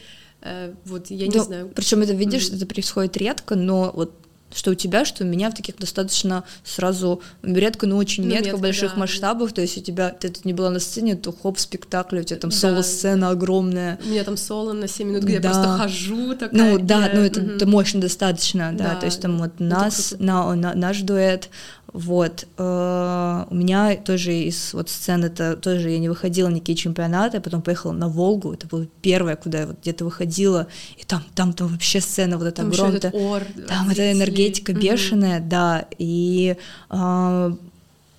Э, 0.42 0.74
вот, 0.84 1.10
я 1.10 1.26
не 1.26 1.38
знаю. 1.38 1.70
Причем 1.74 2.02
это 2.02 2.12
видишь, 2.12 2.48
это 2.50 2.66
происходит 2.66 3.16
редко, 3.16 3.56
но 3.56 3.90
вот 3.94 4.14
что 4.54 4.70
у 4.70 4.74
тебя, 4.74 5.04
что 5.04 5.24
у 5.24 5.26
меня 5.26 5.50
в 5.50 5.54
таких 5.54 5.76
достаточно 5.76 6.44
сразу 6.64 7.20
редко, 7.42 7.86
но 7.86 7.96
очень 7.96 8.24
ну, 8.24 8.30
метко, 8.30 8.46
метко 8.46 8.60
больших 8.60 8.92
да. 8.94 9.00
масштабах, 9.00 9.52
то 9.52 9.60
есть 9.60 9.78
у 9.78 9.80
тебя, 9.80 10.10
ты 10.10 10.28
тут 10.28 10.44
не 10.44 10.52
была 10.52 10.70
на 10.70 10.78
сцене, 10.78 11.16
то 11.16 11.32
хоп, 11.32 11.58
спектакль, 11.58 12.20
у 12.20 12.22
тебя 12.22 12.38
там 12.38 12.50
да. 12.50 12.56
соло-сцена 12.56 13.30
огромная. 13.30 13.98
У 14.04 14.08
меня 14.08 14.24
там 14.24 14.36
соло 14.36 14.72
на 14.72 14.88
7 14.88 15.08
минут, 15.08 15.24
где 15.24 15.40
да. 15.40 15.48
я 15.48 15.54
просто 15.54 15.78
хожу 15.78 16.34
такая. 16.34 16.72
Ну 16.72 16.78
да, 16.78 17.10
ну 17.12 17.20
это, 17.20 17.40
угу. 17.40 17.50
это 17.50 17.66
мощно 17.66 18.00
достаточно, 18.00 18.72
да, 18.72 18.94
да, 18.94 18.94
то 18.96 19.06
есть 19.06 19.20
там 19.20 19.38
вот 19.38 19.58
нас, 19.58 20.14
на, 20.18 20.54
на, 20.54 20.74
наш 20.74 21.00
дуэт, 21.00 21.48
вот. 21.96 22.46
Э, 22.58 23.46
у 23.48 23.54
меня 23.54 23.96
тоже 23.96 24.34
из 24.34 24.74
вот 24.74 24.90
сцен 24.90 25.24
это 25.24 25.56
тоже 25.56 25.88
я 25.88 25.98
не 25.98 26.10
выходила 26.10 26.48
на 26.48 26.56
никакие 26.56 26.76
чемпионаты, 26.76 27.40
потом 27.40 27.62
поехала 27.62 27.92
на 27.92 28.08
Волгу. 28.08 28.52
Это 28.52 28.66
было 28.66 28.86
первое, 29.00 29.34
куда 29.34 29.60
я 29.60 29.66
вот 29.66 29.80
где-то 29.80 30.04
выходила. 30.04 30.66
И 30.98 31.04
там, 31.04 31.24
там, 31.34 31.54
там 31.54 31.68
вообще 31.68 32.02
сцена 32.02 32.36
вот 32.36 32.48
эта 32.48 32.56
там 32.56 32.66
огромная. 32.66 32.98
Этот 32.98 33.14
ор, 33.14 33.44
там 33.66 33.88
эта 33.88 34.12
энергетика 34.12 34.72
угу. 34.72 34.80
бешеная, 34.80 35.40
да. 35.40 35.86
И 35.96 36.56
э, 36.90 37.52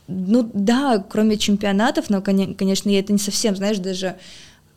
ну 0.07 0.51
да, 0.55 1.05
кроме 1.07 1.37
чемпионатов, 1.37 2.09
но, 2.09 2.23
конечно, 2.23 2.89
я 2.89 2.99
это 2.99 3.13
не 3.13 3.19
совсем, 3.19 3.55
знаешь, 3.55 3.77
даже 3.77 4.15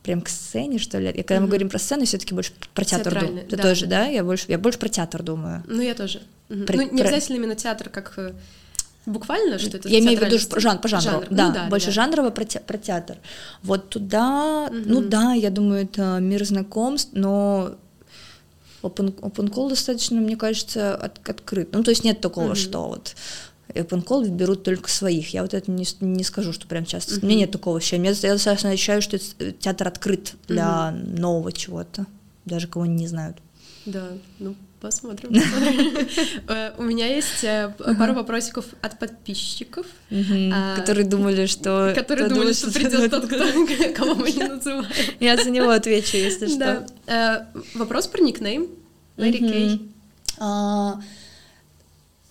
прям 0.03 0.21
к 0.21 0.29
сцене, 0.29 0.79
что 0.79 0.99
ли. 0.99 1.09
И 1.11 1.23
когда 1.23 1.37
mm 1.37 1.41
мы 1.41 1.47
говорим 1.47 1.71
про 1.71 1.79
сцену, 1.79 2.05
все-таки 2.05 2.35
больше 2.35 2.53
про 2.75 2.85
театр 2.85 3.19
думаю. 3.19 3.47
Ты 3.47 3.57
да. 3.57 3.63
тоже, 3.63 3.87
да? 3.87 4.07
Я 4.09 4.25
больше, 4.25 4.45
я 4.49 4.59
больше 4.59 4.79
про 4.79 4.91
театр 4.91 5.23
думаю. 5.23 5.65
Ну, 5.67 5.81
я 5.81 5.95
тоже. 5.95 6.21
Про, 6.49 6.77
ну, 6.77 6.83
не 6.83 6.99
про... 6.99 7.09
обязательно 7.09 7.37
именно 7.37 7.55
театр, 7.55 7.89
как 7.89 8.13
э, 8.19 8.33
Буквально, 9.11 9.59
что 9.59 9.77
это 9.77 9.89
Я 9.89 9.99
имею 10.01 10.19
в 10.19 10.23
виду 10.23 10.39
жан, 10.61 10.79
по 10.79 10.89
жанру, 10.89 11.11
жанр. 11.11 11.27
да, 11.31 11.49
ну, 11.49 11.55
да, 11.55 11.69
больше 11.69 11.87
да. 11.87 11.93
жанрово 11.93 12.31
про, 12.31 12.45
те, 12.45 12.61
про 12.61 12.79
театр. 12.79 13.19
Вот 13.63 13.89
туда, 13.89 14.69
угу. 14.71 14.77
ну 14.87 15.01
да, 15.01 15.33
я 15.33 15.51
думаю, 15.51 15.83
это 15.85 16.19
мир 16.21 16.45
знакомств, 16.45 17.11
но 17.13 17.73
open, 18.83 19.15
open 19.21 19.51
call 19.51 19.69
достаточно, 19.69 20.21
мне 20.21 20.37
кажется, 20.37 20.95
от, 20.95 21.29
открыт. 21.29 21.71
Ну, 21.73 21.83
то 21.83 21.91
есть 21.91 22.05
нет 22.05 22.21
такого, 22.21 22.51
угу. 22.51 22.55
что 22.55 22.89
вот 22.89 23.17
open 23.75 24.05
call 24.05 24.29
берут 24.29 24.63
только 24.63 24.91
своих. 24.91 25.35
Я 25.35 25.43
вот 25.43 25.55
это 25.55 25.71
не, 25.71 25.87
не 26.01 26.25
скажу, 26.25 26.53
что 26.53 26.67
прям 26.67 26.85
часто. 26.85 27.15
Uh-huh. 27.15 27.23
У 27.23 27.27
меня 27.27 27.41
нет 27.41 27.51
такого 27.51 27.79
ощущения. 27.79 28.15
Я 28.23 28.33
достаточно 28.33 28.71
ощущаю, 28.71 29.03
что 29.03 29.19
театр 29.19 29.89
открыт 29.89 30.35
для 30.49 30.93
uh-huh. 30.93 31.19
нового 31.19 31.53
чего-то, 31.53 32.07
даже 32.45 32.69
кого 32.69 32.87
не 32.87 33.07
знают. 33.07 33.39
Да, 33.87 34.09
ну 34.39 34.55
посмотрим. 34.81 35.31
Э, 36.49 36.73
у 36.79 36.83
меня 36.83 37.07
есть 37.07 37.45
э, 37.45 37.73
пару 37.99 38.15
вопросиков 38.15 38.65
от 38.81 38.99
подписчиков. 38.99 39.87
А, 40.11 40.77
которые 40.77 41.07
думали, 41.07 41.47
что... 41.47 41.93
Которые 41.97 42.29
думали, 42.29 42.53
что 42.53 42.71
придет 42.73 43.11
тот, 43.11 43.29
кого 43.97 44.15
мы 44.15 44.31
не 44.31 44.45
называем. 44.45 44.87
Я 45.21 45.37
за 45.37 45.51
него 45.51 45.71
отвечу, 45.71 46.17
если 46.17 46.49
что. 46.49 46.87
Э, 47.07 47.45
вопрос 47.75 48.07
про 48.07 48.23
никнейм. 48.23 48.69
Мэри 49.17 49.39
Кей. 49.39 49.93
А, 50.39 51.01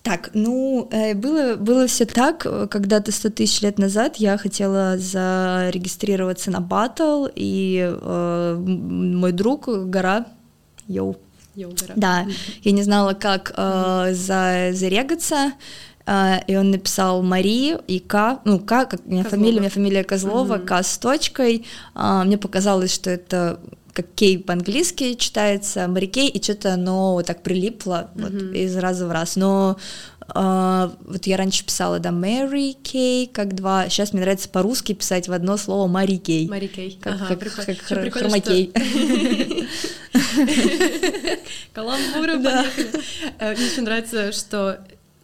так, 0.01 0.31
ну, 0.33 0.89
было, 1.15 1.55
было 1.55 1.85
все 1.85 2.05
так, 2.05 2.41
когда-то 2.69 3.11
100 3.11 3.29
тысяч 3.29 3.61
лет 3.61 3.77
назад 3.77 4.15
я 4.15 4.37
хотела 4.37 4.97
зарегистрироваться 4.97 6.49
на 6.49 6.61
батл, 6.61 7.27
и 7.35 7.95
э, 8.01 8.55
мой 8.57 9.31
друг 9.33 9.67
Гора, 9.67 10.25
йоу, 10.87 11.17
Йогара. 11.59 11.93
Да, 11.95 12.27
я 12.63 12.71
не 12.71 12.83
знала, 12.83 13.13
как 13.13 13.53
э, 13.55 14.13
за, 14.13 14.69
зарегаться, 14.73 15.53
э, 16.05 16.39
и 16.47 16.55
он 16.55 16.71
написал 16.71 17.21
Мари 17.21 17.77
и 17.87 17.99
К, 17.99 18.39
ну, 18.45 18.59
К, 18.59 18.85
как 18.85 19.01
у 19.05 19.11
меня 19.11 19.23
фамилия, 19.23 19.57
у 19.57 19.61
меня 19.61 19.69
фамилия 19.69 20.03
Козлова, 20.03 20.57
mm 20.57 20.65
К 20.65 20.83
с 20.83 20.97
точкой, 20.97 21.65
э, 21.95 22.21
мне 22.25 22.37
показалось, 22.37 22.93
что 22.93 23.09
это 23.09 23.59
как 23.93 24.05
Кей 24.15 24.39
по-английски 24.39 25.15
читается, 25.15 25.87
Мари 25.87 26.05
Кей, 26.05 26.29
и 26.29 26.41
что-то 26.41 26.73
оно 26.73 27.13
вот 27.13 27.25
так 27.25 27.43
прилипло 27.43 28.09
mm-hmm. 28.15 28.21
вот, 28.21 28.55
из 28.55 28.77
раза 28.77 29.07
в 29.07 29.11
раз, 29.11 29.35
но 29.35 29.77
Uh, 30.35 30.95
вот 31.05 31.25
я 31.25 31.37
раньше 31.37 31.65
писала, 31.65 31.97
да, 31.97 32.11
Мэри 32.11 32.73
Кей, 32.73 33.25
как 33.25 33.55
два. 33.55 33.89
Сейчас 33.89 34.13
мне 34.13 34.21
нравится 34.21 34.47
по-русски 34.47 34.93
писать 34.93 35.27
в 35.27 35.33
одно 35.33 35.57
слово 35.57 35.87
Мари 35.87 36.17
Кей. 36.17 36.47
Мари 36.47 36.67
Кей. 36.67 36.99
Как, 37.01 37.15
ага, 37.15 37.25
как, 37.29 37.39
прикольно. 37.39 37.65
как 37.65 37.77
хр- 37.77 38.09
хромакей. 38.11 38.71
Каламбуры, 41.73 42.43
поехали. 42.43 42.89
Э, 43.39 43.55
мне 43.55 43.65
очень 43.65 43.83
нравится, 43.83 44.31
что 44.31 44.79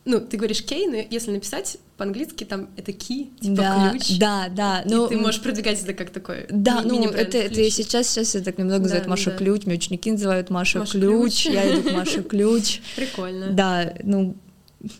ну, 0.05 0.19
ты 0.19 0.37
говоришь 0.37 0.63
кей, 0.63 0.87
но 0.87 0.97
если 1.09 1.31
написать 1.31 1.77
по-английски, 1.97 2.43
там 2.43 2.69
это 2.77 2.91
key, 2.91 3.29
типа 3.39 3.55
да, 3.55 3.89
ключ. 3.89 4.17
Да, 4.19 4.47
да. 4.49 4.83
Ну, 4.85 5.07
ты 5.07 5.17
можешь 5.17 5.41
продвигать 5.41 5.81
это 5.81 5.93
как 5.93 6.11
такой 6.11 6.45
Да, 6.49 6.81
ну, 6.83 7.09
это, 7.09 7.37
это 7.37 7.59
и 7.59 7.69
сейчас, 7.71 8.09
сейчас 8.09 8.35
я 8.35 8.41
так 8.41 8.57
немного 8.57 8.79
да, 8.79 8.83
называют 8.83 9.07
Маша 9.07 9.31
да. 9.31 9.37
Ключ, 9.37 9.65
меня 9.65 9.77
ученики 9.77 10.11
называют 10.11 10.49
Маша, 10.51 10.79
Маша 10.79 10.99
Ключ, 10.99 11.43
ключ, 11.43 11.53
я 11.53 11.73
иду 11.73 11.89
к 11.89 11.93
Маше 11.93 12.23
Ключ. 12.23 12.81
Прикольно. 12.95 13.49
Да, 13.51 13.93
ну, 14.03 14.35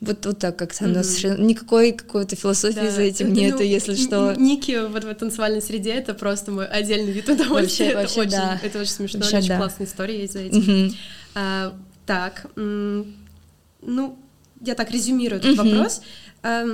вот, 0.01 0.25
вот 0.25 0.39
так 0.39 0.57
как-то 0.57 0.85
mm-hmm. 0.85 1.03
совершенно 1.03 1.43
никакой 1.43 1.91
какой-то 1.91 2.35
философии 2.35 2.75
да. 2.75 2.91
за 2.91 3.01
этим 3.01 3.29
ну, 3.29 3.35
нет, 3.35 3.59
если 3.59 3.95
что. 3.95 4.33
Ники 4.33 4.87
вот 4.87 5.03
в 5.03 5.13
танцевальной 5.13 5.61
среде 5.61 5.91
это 5.91 6.13
просто 6.13 6.51
мой 6.51 6.67
отдельный 6.67 7.11
вид 7.11 7.29
удовольствия. 7.29 7.53
Вообще, 7.53 7.85
это, 7.85 7.97
вообще, 7.97 8.21
очень, 8.21 8.31
да. 8.31 8.59
это 8.63 8.79
очень 8.79 8.91
смешно, 8.91 9.19
вообще, 9.19 9.37
очень 9.37 9.47
да. 9.49 9.57
классная 9.57 9.87
история 9.87 10.21
есть 10.21 10.33
за 10.33 10.39
этим. 10.39 10.59
Mm-hmm. 10.59 10.95
А, 11.35 11.75
так, 12.05 12.47
ну, 12.55 14.17
я 14.61 14.75
так 14.75 14.89
резюмирую 14.91 15.39
этот 15.39 15.55
mm-hmm. 15.55 15.69
вопрос. 15.69 16.01
А, 16.41 16.65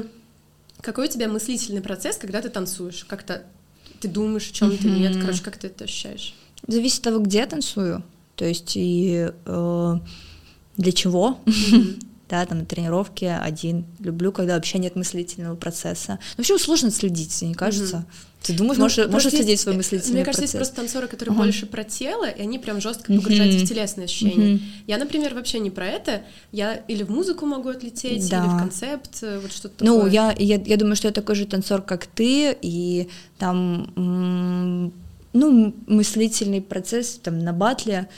какой 0.80 1.08
у 1.08 1.10
тебя 1.10 1.28
мыслительный 1.28 1.82
процесс, 1.82 2.18
когда 2.18 2.42
ты 2.42 2.50
танцуешь? 2.50 3.04
Как-то 3.04 3.44
ты 4.00 4.08
думаешь 4.08 4.50
о 4.50 4.54
чем-то 4.54 4.88
mm-hmm. 4.88 5.00
нет? 5.00 5.18
Короче, 5.20 5.44
как 5.44 5.58
ты 5.58 5.68
это 5.68 5.84
ощущаешь? 5.84 6.34
Зависит 6.68 7.00
от 7.00 7.04
того, 7.06 7.20
где 7.20 7.40
я 7.40 7.48
танцую. 7.48 8.04
То 8.36 8.46
есть 8.46 8.72
и 8.76 9.30
э, 9.46 9.96
для 10.78 10.92
чего. 10.94 11.40
Mm-hmm 11.46 12.08
да, 12.32 12.46
там 12.46 12.60
на 12.60 12.66
тренировке 12.66 13.34
один. 13.34 13.86
Люблю, 14.00 14.32
когда 14.32 14.56
вообще 14.56 14.80
нет 14.80 14.96
мыслительного 14.96 15.56
процесса. 15.56 16.14
Ну, 16.38 16.38
вообще 16.38 16.58
сложно 16.58 16.90
следить, 16.90 17.42
не 17.42 17.54
кажется? 17.54 17.98
Mm-hmm. 17.98 18.28
Ты 18.42 18.54
думаешь, 18.54 18.78
ну, 18.78 18.86
можешь, 18.86 19.08
можешь 19.08 19.32
следить 19.34 19.60
свой 19.60 19.76
мыслительный 19.76 20.16
Мне 20.16 20.26
кажется, 20.26 20.42
процесс? 20.42 20.54
есть 20.56 20.58
просто 20.58 20.76
танцоры, 20.78 21.08
которые 21.08 21.36
uh-huh. 21.36 21.44
больше 21.44 21.68
про 21.68 21.84
тело, 21.84 22.28
и 22.28 22.42
они 22.42 22.58
прям 22.58 22.82
жестко 22.82 23.14
погружаются 23.14 23.60
uh-huh. 23.60 23.66
в 23.66 23.70
телесные 23.70 24.06
ощущения. 24.06 24.56
Uh-huh. 24.56 24.62
Я, 24.88 24.98
например, 24.98 25.36
вообще 25.36 25.60
не 25.60 25.70
про 25.70 25.86
это. 25.86 26.24
Я 26.52 26.74
или 26.74 27.04
в 27.04 27.12
музыку 27.12 27.46
могу 27.46 27.70
отлететь, 27.70 28.28
да. 28.30 28.40
или 28.40 28.48
в 28.50 28.58
концепт, 28.58 29.20
э, 29.22 29.40
вот 29.40 29.52
что-то 29.52 29.86
ну, 29.86 29.98
такое. 29.98 30.06
Ну, 30.06 30.12
я, 30.12 30.36
я, 30.40 30.56
я 30.56 30.78
думаю, 30.78 30.96
что 30.96 31.08
я 31.08 31.14
такой 31.14 31.36
же 31.36 31.46
танцор, 31.46 31.84
как 31.84 32.08
ты, 32.08 32.58
и 32.60 33.10
там 33.38 34.92
ну, 35.34 35.76
мыслительный 35.86 36.62
процесс 36.62 37.20
там 37.22 37.38
на 37.40 37.54
батле 37.54 38.10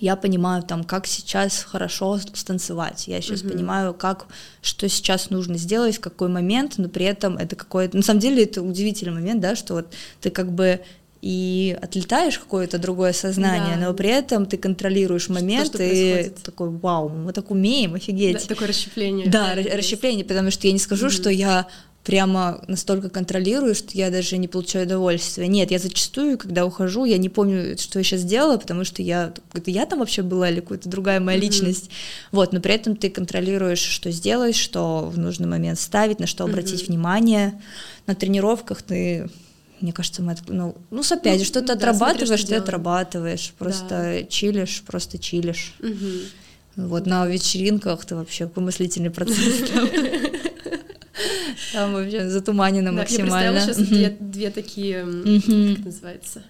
я 0.00 0.16
понимаю 0.16 0.62
там, 0.62 0.82
как 0.82 1.06
сейчас 1.06 1.62
хорошо 1.62 2.18
станцевать, 2.32 3.06
я 3.06 3.20
сейчас 3.20 3.42
mm-hmm. 3.42 3.52
понимаю, 3.52 3.94
как, 3.94 4.26
что 4.62 4.88
сейчас 4.88 5.30
нужно 5.30 5.58
сделать, 5.58 5.98
в 5.98 6.00
какой 6.00 6.28
момент, 6.28 6.74
но 6.78 6.88
при 6.88 7.04
этом 7.04 7.36
это 7.36 7.54
какой-то, 7.54 7.96
на 7.96 8.02
самом 8.02 8.20
деле 8.20 8.44
это 8.44 8.62
удивительный 8.62 9.12
момент, 9.12 9.40
да, 9.40 9.54
что 9.54 9.74
вот 9.74 9.92
ты 10.20 10.30
как 10.30 10.52
бы 10.52 10.80
и 11.22 11.76
отлетаешь 11.82 12.36
в 12.36 12.40
какое-то 12.40 12.78
другое 12.78 13.12
сознание, 13.12 13.76
да. 13.76 13.88
но 13.88 13.94
при 13.94 14.08
этом 14.08 14.46
ты 14.46 14.56
контролируешь 14.56 15.28
момент 15.28 15.66
что, 15.66 15.76
что 15.76 15.84
и 15.84 16.12
происходит? 16.12 16.42
такой, 16.42 16.70
вау, 16.70 17.10
мы 17.10 17.34
так 17.34 17.50
умеем, 17.50 17.94
офигеть. 17.94 18.38
Да, 18.40 18.54
такое 18.54 18.68
расщепление. 18.68 19.28
Да, 19.28 19.54
расщепление, 19.54 20.24
потому 20.24 20.50
что 20.50 20.66
я 20.66 20.72
не 20.72 20.78
скажу, 20.78 21.08
mm-hmm. 21.08 21.10
что 21.10 21.28
я 21.28 21.66
прямо 22.04 22.62
настолько 22.66 23.10
контролирую, 23.10 23.74
что 23.74 23.90
я 23.92 24.10
даже 24.10 24.38
не 24.38 24.48
получаю 24.48 24.86
удовольствия. 24.86 25.46
Нет, 25.46 25.70
я 25.70 25.78
зачастую, 25.78 26.38
когда 26.38 26.64
ухожу, 26.64 27.04
я 27.04 27.18
не 27.18 27.28
помню, 27.28 27.76
что 27.78 27.98
я 27.98 28.04
сейчас 28.04 28.24
делала, 28.24 28.56
потому 28.56 28.84
что 28.84 29.02
я, 29.02 29.34
это 29.52 29.70
я 29.70 29.84
там 29.84 29.98
вообще 29.98 30.22
была 30.22 30.48
или 30.48 30.60
какая-то 30.60 30.88
другая 30.88 31.20
моя 31.20 31.38
mm-hmm. 31.38 31.42
личность. 31.42 31.90
Вот, 32.32 32.52
но 32.52 32.60
при 32.60 32.74
этом 32.74 32.96
ты 32.96 33.10
контролируешь, 33.10 33.80
что 33.80 34.10
сделать, 34.10 34.56
что 34.56 35.10
в 35.12 35.18
нужный 35.18 35.46
момент 35.46 35.78
ставить, 35.78 36.20
на 36.20 36.26
что 36.26 36.44
обратить 36.44 36.82
mm-hmm. 36.82 36.86
внимание. 36.86 37.62
На 38.06 38.14
тренировках 38.14 38.82
ты 38.82 39.28
мне 39.80 39.94
кажется, 39.94 40.20
мы, 40.22 40.36
ну, 40.48 40.76
ну, 40.90 41.02
опять 41.10 41.40
же, 41.40 41.46
что-то 41.46 41.68
да, 41.68 41.72
отрабатываешь, 41.72 42.28
смотри, 42.28 42.36
что 42.36 42.46
ты 42.46 42.52
делаешь. 42.52 42.64
отрабатываешь, 42.64 43.54
просто 43.58 43.88
да. 43.88 44.22
чилишь, 44.24 44.82
просто 44.86 45.18
чилишь. 45.18 45.74
Угу. 45.80 46.86
Вот 46.88 47.06
на 47.06 47.26
вечеринках 47.26 48.04
ты 48.04 48.14
вообще 48.14 48.44
какой 48.46 48.62
мыслительный 48.62 49.10
процесс 49.10 49.38
Там 51.72 51.92
вообще 51.92 52.28
затуманено 52.28 52.92
максимально. 52.92 53.58
Я 53.58 53.64
представила 53.64 54.10
сейчас 54.10 54.18
две, 54.20 54.50
такие, 54.50 55.04
как 55.76 55.84
называется, 55.84 56.42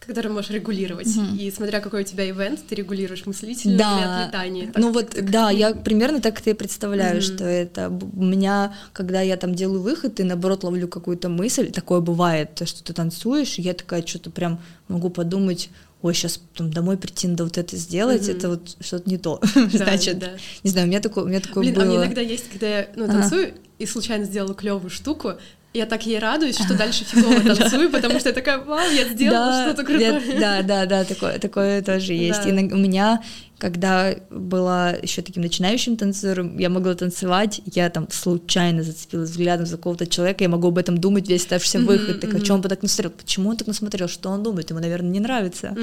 которые 0.00 0.32
можешь 0.32 0.50
регулировать. 0.50 1.06
Mm-hmm. 1.06 1.38
И 1.38 1.50
смотря 1.50 1.80
какой 1.80 2.02
у 2.02 2.04
тебя 2.04 2.28
ивент, 2.28 2.60
ты 2.68 2.74
регулируешь 2.74 3.26
мыслительное 3.26 3.78
да. 3.78 3.98
или 3.98 4.04
отлетание. 4.04 4.66
Так, 4.66 4.82
ну 4.82 4.92
вот, 4.92 5.10
так, 5.10 5.30
да, 5.30 5.50
я 5.50 5.74
примерно 5.74 6.20
так 6.20 6.40
это 6.40 6.50
и 6.50 6.54
представляю, 6.54 7.18
mm-hmm. 7.18 7.34
что 7.34 7.44
это 7.44 7.88
у 7.88 8.24
меня, 8.24 8.74
когда 8.92 9.20
я 9.20 9.36
там 9.36 9.54
делаю 9.54 9.80
выход, 9.80 10.18
и 10.20 10.24
наоборот 10.24 10.64
ловлю 10.64 10.88
какую-то 10.88 11.28
мысль, 11.28 11.70
такое 11.70 12.00
бывает, 12.00 12.60
что 12.64 12.82
ты 12.82 12.92
танцуешь, 12.92 13.58
и 13.58 13.62
я 13.62 13.74
такая 13.74 14.04
что-то 14.04 14.30
прям 14.30 14.60
могу 14.88 15.10
подумать, 15.10 15.70
ой, 16.02 16.14
сейчас 16.14 16.40
там 16.56 16.70
домой 16.70 16.96
прийти, 16.96 17.28
надо 17.28 17.44
вот 17.44 17.58
это 17.58 17.76
сделать, 17.76 18.22
mm-hmm. 18.22 18.36
это 18.36 18.48
вот 18.48 18.76
что-то 18.80 19.08
не 19.08 19.18
то. 19.18 19.40
Да, 19.54 19.68
Значит, 19.68 20.18
да. 20.18 20.32
не 20.64 20.70
знаю, 20.70 20.86
у 20.86 20.90
меня 20.90 21.00
такое, 21.00 21.24
у 21.24 21.28
меня 21.28 21.40
такое 21.40 21.62
Блин, 21.62 21.74
было. 21.74 21.84
а 21.84 21.86
мне 21.86 21.96
иногда 21.96 22.20
есть, 22.20 22.50
когда 22.50 22.66
я 22.66 22.88
ну, 22.96 23.06
танцую 23.06 23.48
ага. 23.48 23.56
и 23.78 23.86
случайно 23.86 24.24
сделала 24.24 24.54
клевую 24.54 24.90
штуку, 24.90 25.34
я 25.74 25.86
так 25.86 26.04
ей 26.04 26.18
радуюсь, 26.18 26.56
что 26.56 26.74
дальше 26.78 27.04
фигово 27.04 27.40
танцую, 27.54 27.90
потому 27.90 28.18
что 28.18 28.30
я 28.30 28.34
такая, 28.34 28.58
вау, 28.58 28.90
я 28.90 29.08
сделала 29.08 29.64
что-то 29.64 29.84
крутое. 29.84 30.20
Да, 30.38 30.62
да, 30.62 30.86
да, 30.86 31.04
такое, 31.04 31.38
такое 31.38 31.82
тоже 31.82 32.12
есть. 32.12 32.44
И 32.46 32.50
у 32.50 32.76
меня, 32.76 33.22
когда 33.62 34.16
была 34.28 34.90
еще 34.90 35.22
таким 35.22 35.44
начинающим 35.44 35.96
танцором, 35.96 36.58
я 36.58 36.68
могла 36.68 36.96
танцевать, 36.96 37.60
я 37.64 37.90
там 37.90 38.08
случайно 38.10 38.82
зацепилась 38.82 39.30
взглядом 39.30 39.66
за 39.66 39.76
какого-то 39.76 40.04
человека, 40.04 40.42
я 40.42 40.48
могу 40.48 40.66
об 40.66 40.78
этом 40.78 40.98
думать 40.98 41.28
весь 41.28 41.42
оставшийся 41.42 41.78
выход, 41.78 42.20
так, 42.20 42.34
а 42.34 42.40
чем 42.40 42.56
он 42.56 42.62
бы 42.62 42.68
так 42.68 42.82
насмотрел? 42.82 43.12
Почему 43.12 43.50
он 43.50 43.56
так 43.56 43.68
насмотрел? 43.68 44.08
Что 44.08 44.30
он 44.30 44.42
думает? 44.42 44.70
Ему, 44.70 44.80
наверное, 44.80 45.12
не 45.12 45.20
нравится. 45.20 45.76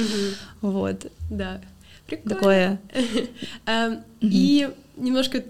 Вот. 0.60 1.10
Да. 1.30 1.62
Прикольно. 2.06 2.36
Такое. 2.36 2.82
Эм, 3.66 4.00
и 4.20 4.70
немножко 4.98 5.46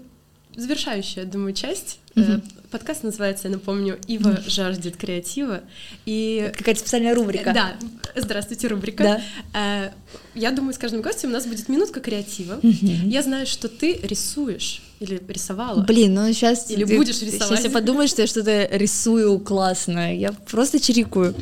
завершающая, 0.56 1.24
думаю, 1.24 1.54
часть. 1.54 1.98
Mm-hmm. 2.14 2.42
Подкаст 2.70 3.02
называется, 3.02 3.48
я 3.48 3.52
напомню, 3.54 3.98
«Ива 4.06 4.30
mm-hmm. 4.30 4.50
жаждет 4.50 4.96
креатива». 4.96 5.62
И... 6.06 6.52
Какая-то 6.56 6.80
специальная 6.80 7.14
рубрика. 7.14 7.52
Да, 7.52 7.76
здравствуйте, 8.16 8.68
рубрика. 8.68 9.22
Да. 9.52 9.90
Э, 9.92 9.92
я 10.34 10.50
думаю, 10.50 10.74
с 10.74 10.78
каждым 10.78 11.02
гостем 11.02 11.30
у 11.30 11.32
нас 11.32 11.46
будет 11.46 11.68
минутка 11.68 12.00
креатива. 12.00 12.58
Mm-hmm. 12.62 13.08
Я 13.08 13.22
знаю, 13.22 13.46
что 13.46 13.68
ты 13.68 13.94
рисуешь 14.02 14.82
или 15.00 15.20
рисовала. 15.28 15.82
Блин, 15.82 16.14
ну 16.14 16.32
сейчас... 16.32 16.70
Или 16.70 16.84
ты, 16.84 16.96
будешь 16.96 17.20
рисовать. 17.22 17.48
Сейчас 17.48 17.64
я 17.64 17.70
подумаю, 17.70 18.08
что 18.08 18.22
я 18.22 18.26
что-то 18.26 18.68
рисую 18.70 19.38
классное. 19.40 20.14
Я 20.14 20.32
просто 20.32 20.78
чирикую, 20.78 21.34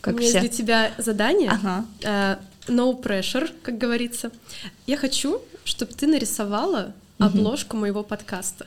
как 0.00 0.14
У 0.14 0.18
меня 0.18 0.28
все. 0.28 0.40
для 0.40 0.48
тебя 0.48 0.92
задание. 0.98 1.50
Ага. 1.50 1.86
Uh, 2.00 2.38
no 2.68 3.00
pressure, 3.00 3.50
как 3.62 3.78
говорится. 3.78 4.30
Я 4.86 4.96
хочу, 4.96 5.40
чтобы 5.64 5.92
ты 5.92 6.06
нарисовала 6.06 6.94
обложку 7.18 7.76
моего 7.76 8.02
подкаста. 8.02 8.66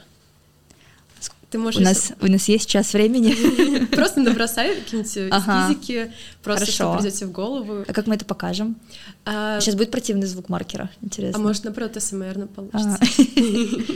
Ты 1.50 1.60
можешь... 1.60 1.80
У 1.80 1.84
нас, 1.84 2.12
у 2.20 2.28
нас 2.28 2.50
есть 2.50 2.70
час 2.70 2.94
времени. 2.94 3.86
Просто 3.96 4.20
набросай 4.20 4.76
какие-нибудь 4.76 5.34
эскизики, 5.34 6.12
просто 6.44 6.66
Хорошо. 6.66 6.74
что 6.74 6.98
придет 6.98 7.22
в 7.22 7.32
голову. 7.32 7.86
А 7.88 7.94
как 7.94 8.08
мы 8.08 8.16
это 8.16 8.26
покажем? 8.26 8.76
А... 9.24 9.60
Сейчас 9.62 9.76
будет 9.76 9.90
противный 9.90 10.28
звук 10.28 10.50
маркера, 10.50 10.90
интересно. 11.02 11.40
А 11.40 11.42
может, 11.42 11.64
наоборот, 11.64 12.02
СМР 12.02 12.48
получится. 12.48 13.00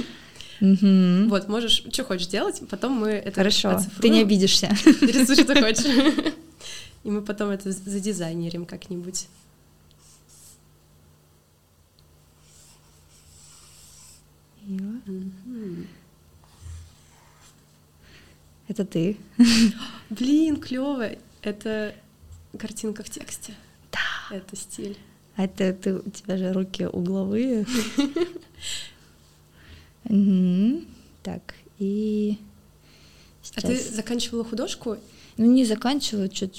Мгм. 0.62 1.28
Вот, 1.30 1.49
можешь, 1.49 1.84
что 1.91 2.04
хочешь 2.04 2.28
делать, 2.28 2.62
потом 2.70 2.93
мы 2.93 3.10
это 3.10 3.36
Хорошо, 3.36 3.82
ты 3.99 4.10
не 4.10 4.22
обидишься. 4.22 4.68
Рисуй, 5.02 5.36
что 5.36 5.56
хочешь. 5.62 6.34
И 7.04 7.10
мы 7.10 7.22
потом 7.22 7.49
это 7.49 7.72
задизайнерим 7.72 8.66
как-нибудь. 8.66 9.28
Мгм. 14.80 15.88
Это 18.67 18.86
ты. 18.86 19.17
Блин, 20.09 20.57
клево. 20.57 21.09
Это 21.41 21.93
картинка 22.57 23.03
в 23.03 23.09
тексте. 23.09 23.53
Да. 23.91 24.36
Это 24.36 24.55
стиль. 24.55 24.97
А 25.36 25.45
это 25.45 25.74
ты, 25.74 25.95
у 25.95 26.09
тебя 26.09 26.38
же 26.38 26.53
руки 26.53 26.86
угловые. 26.86 27.65
Так, 31.24 31.53
и... 31.78 32.38
А 33.55 33.61
ты 33.61 33.78
заканчивала 33.78 34.43
художку? 34.43 34.97
Ну, 35.38 35.45
не 35.51 35.65
заканчиваю, 35.65 36.30
чё- 36.30 36.49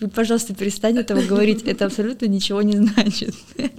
Вы, 0.00 0.08
пожалуйста, 0.14 0.54
перестань 0.54 0.98
этого 0.98 1.22
говорить, 1.22 1.62
это 1.62 1.86
абсолютно 1.86 2.26
ничего 2.26 2.62
не 2.62 2.76
значит. 2.76 3.34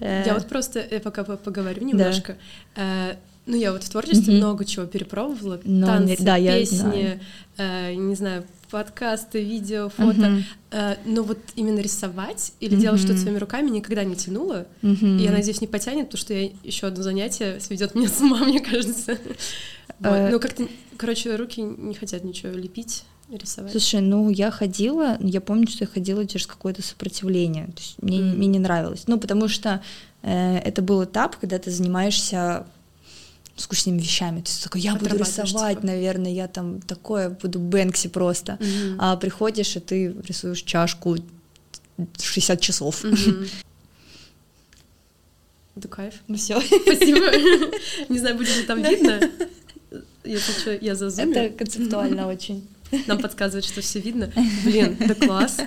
Э, 0.00 0.22
Я 0.26 0.34
вот 0.34 0.46
просто 0.48 0.80
э, 0.80 1.00
пока 1.00 1.24
по- 1.24 1.36
поговорю 1.36 1.84
немножко. 1.84 2.36
Э, 2.76 3.14
Ну, 3.46 3.56
я 3.56 3.72
вот 3.72 3.82
в 3.82 3.88
творчестве 3.88 4.34
много 4.36 4.64
чего 4.66 4.84
перепробовала. 4.86 5.58
Но 5.64 5.86
Танцы, 5.86 6.04
мне- 6.04 6.16
да, 6.20 6.36
я 6.36 6.58
песни, 6.58 6.76
знаю. 6.76 7.20
э, 7.56 7.94
не 7.94 8.14
знаю, 8.14 8.44
подкасты, 8.70 9.42
видео, 9.42 9.88
фото. 9.88 10.42
Э, 10.70 10.96
Но 11.06 11.22
вот 11.22 11.38
именно 11.56 11.80
рисовать 11.80 12.52
или 12.60 12.76
делать 12.76 13.00
что-то 13.00 13.18
своими 13.18 13.38
руками 13.38 13.70
никогда 13.70 14.04
не 14.04 14.16
тянуло. 14.16 14.66
Мгм. 14.82 15.16
И 15.18 15.22
я 15.22 15.32
надеюсь, 15.32 15.62
не 15.62 15.66
потянет, 15.66 16.06
потому 16.08 16.20
что 16.20 16.34
я 16.34 16.50
еще 16.62 16.88
одно 16.88 17.02
занятие 17.02 17.58
сведет 17.60 17.94
меня 17.94 18.08
с 18.08 18.20
ума, 18.20 18.38
мне 18.44 18.60
кажется. 18.60 19.16
Вот. 20.00 20.30
Ну, 20.30 20.38
как-то, 20.40 20.68
короче, 20.98 21.34
руки 21.36 21.60
не 21.62 21.94
хотят 21.94 22.24
ничего 22.24 22.52
лепить, 22.52 23.04
рисовать. 23.36 23.72
Слушай, 23.72 24.00
ну 24.00 24.30
я 24.30 24.50
ходила, 24.50 25.16
я 25.20 25.40
помню, 25.40 25.68
что 25.68 25.84
я 25.84 25.88
ходила 25.88 26.26
через 26.26 26.46
какое-то 26.46 26.82
сопротивление. 26.82 27.66
То 27.66 27.80
есть 27.82 27.96
мне, 28.02 28.20
Мгм. 28.20 28.36
мне 28.38 28.46
не 28.46 28.58
нравилось. 28.58 29.04
Ну, 29.06 29.18
потому 29.18 29.48
что 29.48 29.82
э, 30.22 30.58
это 30.58 30.82
был 30.82 31.04
этап, 31.04 31.36
когда 31.36 31.58
ты 31.58 31.70
занимаешься 31.70 32.66
скучными 33.56 33.98
вещами. 33.98 34.40
То 34.40 34.48
есть 34.50 34.62
такой, 34.64 34.80
я 34.80 34.94
буду 34.94 35.16
рисовать, 35.16 35.76
типа. 35.78 35.86
наверное, 35.86 36.32
я 36.32 36.48
там 36.48 36.80
такое 36.80 37.30
буду 37.30 37.58
Бэнкси 37.58 38.08
просто. 38.08 38.56
Мгм. 38.60 38.96
А 39.00 39.16
приходишь, 39.16 39.76
и 39.76 39.80
ты 39.80 40.14
рисуешь 40.26 40.62
чашку 40.62 41.16
60 42.20 42.60
часов. 42.60 43.04
Мгм. 43.04 43.46
Да 45.74 45.88
кайф. 45.88 46.14
Ну 46.26 46.36
все. 46.36 46.60
Спасибо. 46.60 47.20
Не 48.08 48.18
знаю, 48.18 48.36
будет 48.36 48.56
ли 48.56 48.62
там 48.64 48.82
видно. 48.82 49.20
Если 50.24 50.52
что, 50.52 50.74
я 50.74 50.96
за 50.96 51.06
Это 51.22 51.50
концептуально 51.56 52.26
очень. 52.26 52.66
Нам 53.06 53.18
подсказывает, 53.20 53.64
что 53.64 53.80
все 53.80 54.00
видно. 54.00 54.30
Блин, 54.64 54.96
да 54.98 55.14
класс. 55.14 55.58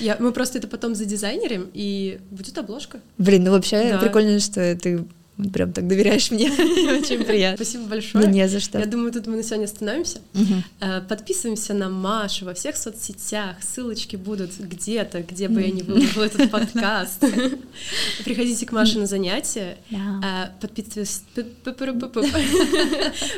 Я, 0.00 0.16
мы 0.18 0.32
просто 0.32 0.58
это 0.58 0.66
потом 0.68 0.94
задизайнерим, 0.94 1.70
и 1.72 2.18
будет 2.30 2.58
обложка. 2.58 3.00
Блин, 3.18 3.44
ну 3.44 3.52
вообще 3.52 3.90
Да. 3.90 3.98
прикольно, 3.98 4.40
что 4.40 4.74
ты 4.76 5.04
прям 5.52 5.72
так 5.72 5.86
доверяешь 5.86 6.30
мне. 6.30 6.50
Очень 6.98 7.24
приятно. 7.24 7.64
Спасибо 7.64 7.84
большое. 7.88 8.26
не 8.28 8.48
за 8.48 8.60
что. 8.60 8.78
Я 8.78 8.86
думаю, 8.86 9.12
тут 9.12 9.26
мы 9.26 9.36
на 9.36 9.42
сегодня 9.42 9.64
остановимся. 9.66 10.20
Э, 10.80 11.00
Подписываемся 11.02 11.74
на 11.74 11.88
Машу 11.88 12.44
во 12.46 12.54
всех 12.54 12.76
соцсетях. 12.76 13.56
Ссылочки 13.62 14.16
будут 14.16 14.52
где-то, 14.58 15.22
где 15.22 15.48
бы 15.48 15.60
я 15.62 15.70
не 15.70 15.82
выложила 15.82 16.24
этот 16.24 16.50
подкаст. 16.50 17.20
Приходите 18.24 18.64
к 18.66 18.72
Маше 18.72 18.98
на 18.98 19.06
занятия. 19.06 19.76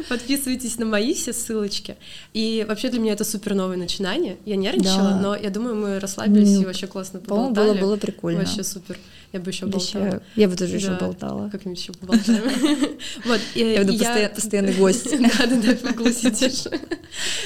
Подписывайтесь- 0.09 0.79
на 0.79 0.87
мои 0.87 1.15
все 1.15 1.33
ссылочки. 1.33 1.97
И 2.35 2.65
вообще 2.69 2.89
для 2.91 3.01
меня 3.01 3.13
это 3.15 3.25
супер 3.25 3.55
новое 3.55 3.77
начинание. 3.77 4.37
Я 4.45 4.57
нервничала, 4.57 5.19
но 5.21 5.35
я 5.35 5.51
думаю, 5.51 5.75
мы 5.77 5.99
расслабились 5.99 6.51
Ну, 6.57 6.63
и 6.63 6.65
вообще 6.65 6.87
классно 6.87 7.21
По-моему, 7.21 7.55
поболтали. 7.55 7.79
было, 7.81 7.87
было 7.89 7.97
прикольно. 7.97 8.41
Вообще 8.41 8.63
супер. 8.63 8.99
Я 9.33 9.41
бы 9.41 9.51
еще 9.51 9.67
болтала. 9.67 10.23
Я 10.37 10.49
бы 10.49 10.57
тоже 10.57 10.77
еще 10.77 10.97
болтала. 10.97 11.51
Как-нибудь 11.51 11.79
еще 11.79 11.93
поболтаем. 11.93 12.43
Вот. 13.25 13.41
Я 13.55 13.85
буду 13.85 13.99
постоянный 14.35 14.75
гость. 14.75 15.09
Да, 15.19 15.47
да, 15.47 15.57
да, 15.57 15.77
в 15.77 15.85
углу 15.93 16.11
сидишь. 16.11 16.65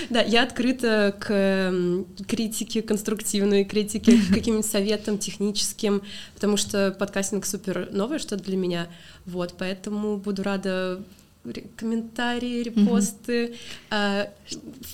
Да, 0.09 0.23
я 0.23 0.45
открыта 0.45 1.15
к 1.19 1.31
м, 1.33 2.07
критике 2.29 2.83
конструктивной, 2.83 3.65
критике 3.65 4.17
к 4.17 4.29
каким-нибудь 4.35 4.67
советам 4.67 5.19
техническим, 5.19 6.03
потому 6.35 6.57
что 6.57 6.95
подкастинг 6.99 7.47
супер 7.47 7.89
новое 7.91 8.19
что-то 8.19 8.45
для 8.45 8.57
меня. 8.57 8.89
Вот, 9.27 9.55
поэтому 9.59 10.19
буду 10.19 10.43
рада 10.45 11.03
комментарии, 11.77 12.63
репосты. 12.63 13.57
А, 13.91 14.31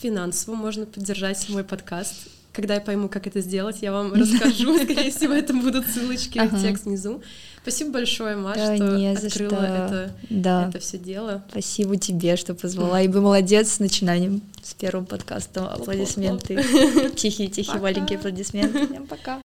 Финансово 0.01 0.55
можно 0.55 0.87
поддержать 0.87 1.47
мой 1.51 1.65
подкаст. 1.65 2.29
Когда 2.59 2.75
я 2.75 2.81
пойму, 2.81 3.09
как 3.09 3.29
это 3.29 3.41
сделать, 3.41 3.83
я 3.83 3.93
вам 3.93 4.13
расскажу. 4.13 4.77
Скорее 4.83 5.13
всего, 5.13 5.33
это 5.33 5.55
будут 5.55 5.87
ссылочки, 5.87 6.39
Ага. 6.41 6.59
текст 6.61 6.87
внизу. 6.87 7.23
Спасибо 7.63 7.93
большое, 7.93 8.35
Маш, 8.35 8.57
Да, 8.57 8.75
что 8.75 8.97
не 8.97 9.15
за 9.15 9.29
открыла 9.29 9.51
что. 9.51 9.65
это, 9.65 10.13
Да. 10.29 10.69
это 10.69 10.81
все 10.81 10.99
дело. 10.99 11.45
Спасибо 11.51 11.97
тебе, 11.99 12.35
что 12.35 12.55
позвала. 12.55 13.01
И 13.01 13.07
вы 13.07 13.21
молодец 13.21 13.75
с 13.75 13.79
начинанием, 13.79 14.43
с 14.61 14.75
первым 14.75 15.07
подкастом. 15.07 15.67
Аплодисменты. 15.67 16.57
Тихие-тихие 17.15 17.79
маленькие 17.81 18.19
аплодисменты. 18.19 18.89
Всем 18.89 19.07
пока. 19.07 19.41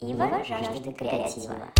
Ива 0.00 0.42
жажда 0.48 0.92
креатива. 0.92 1.72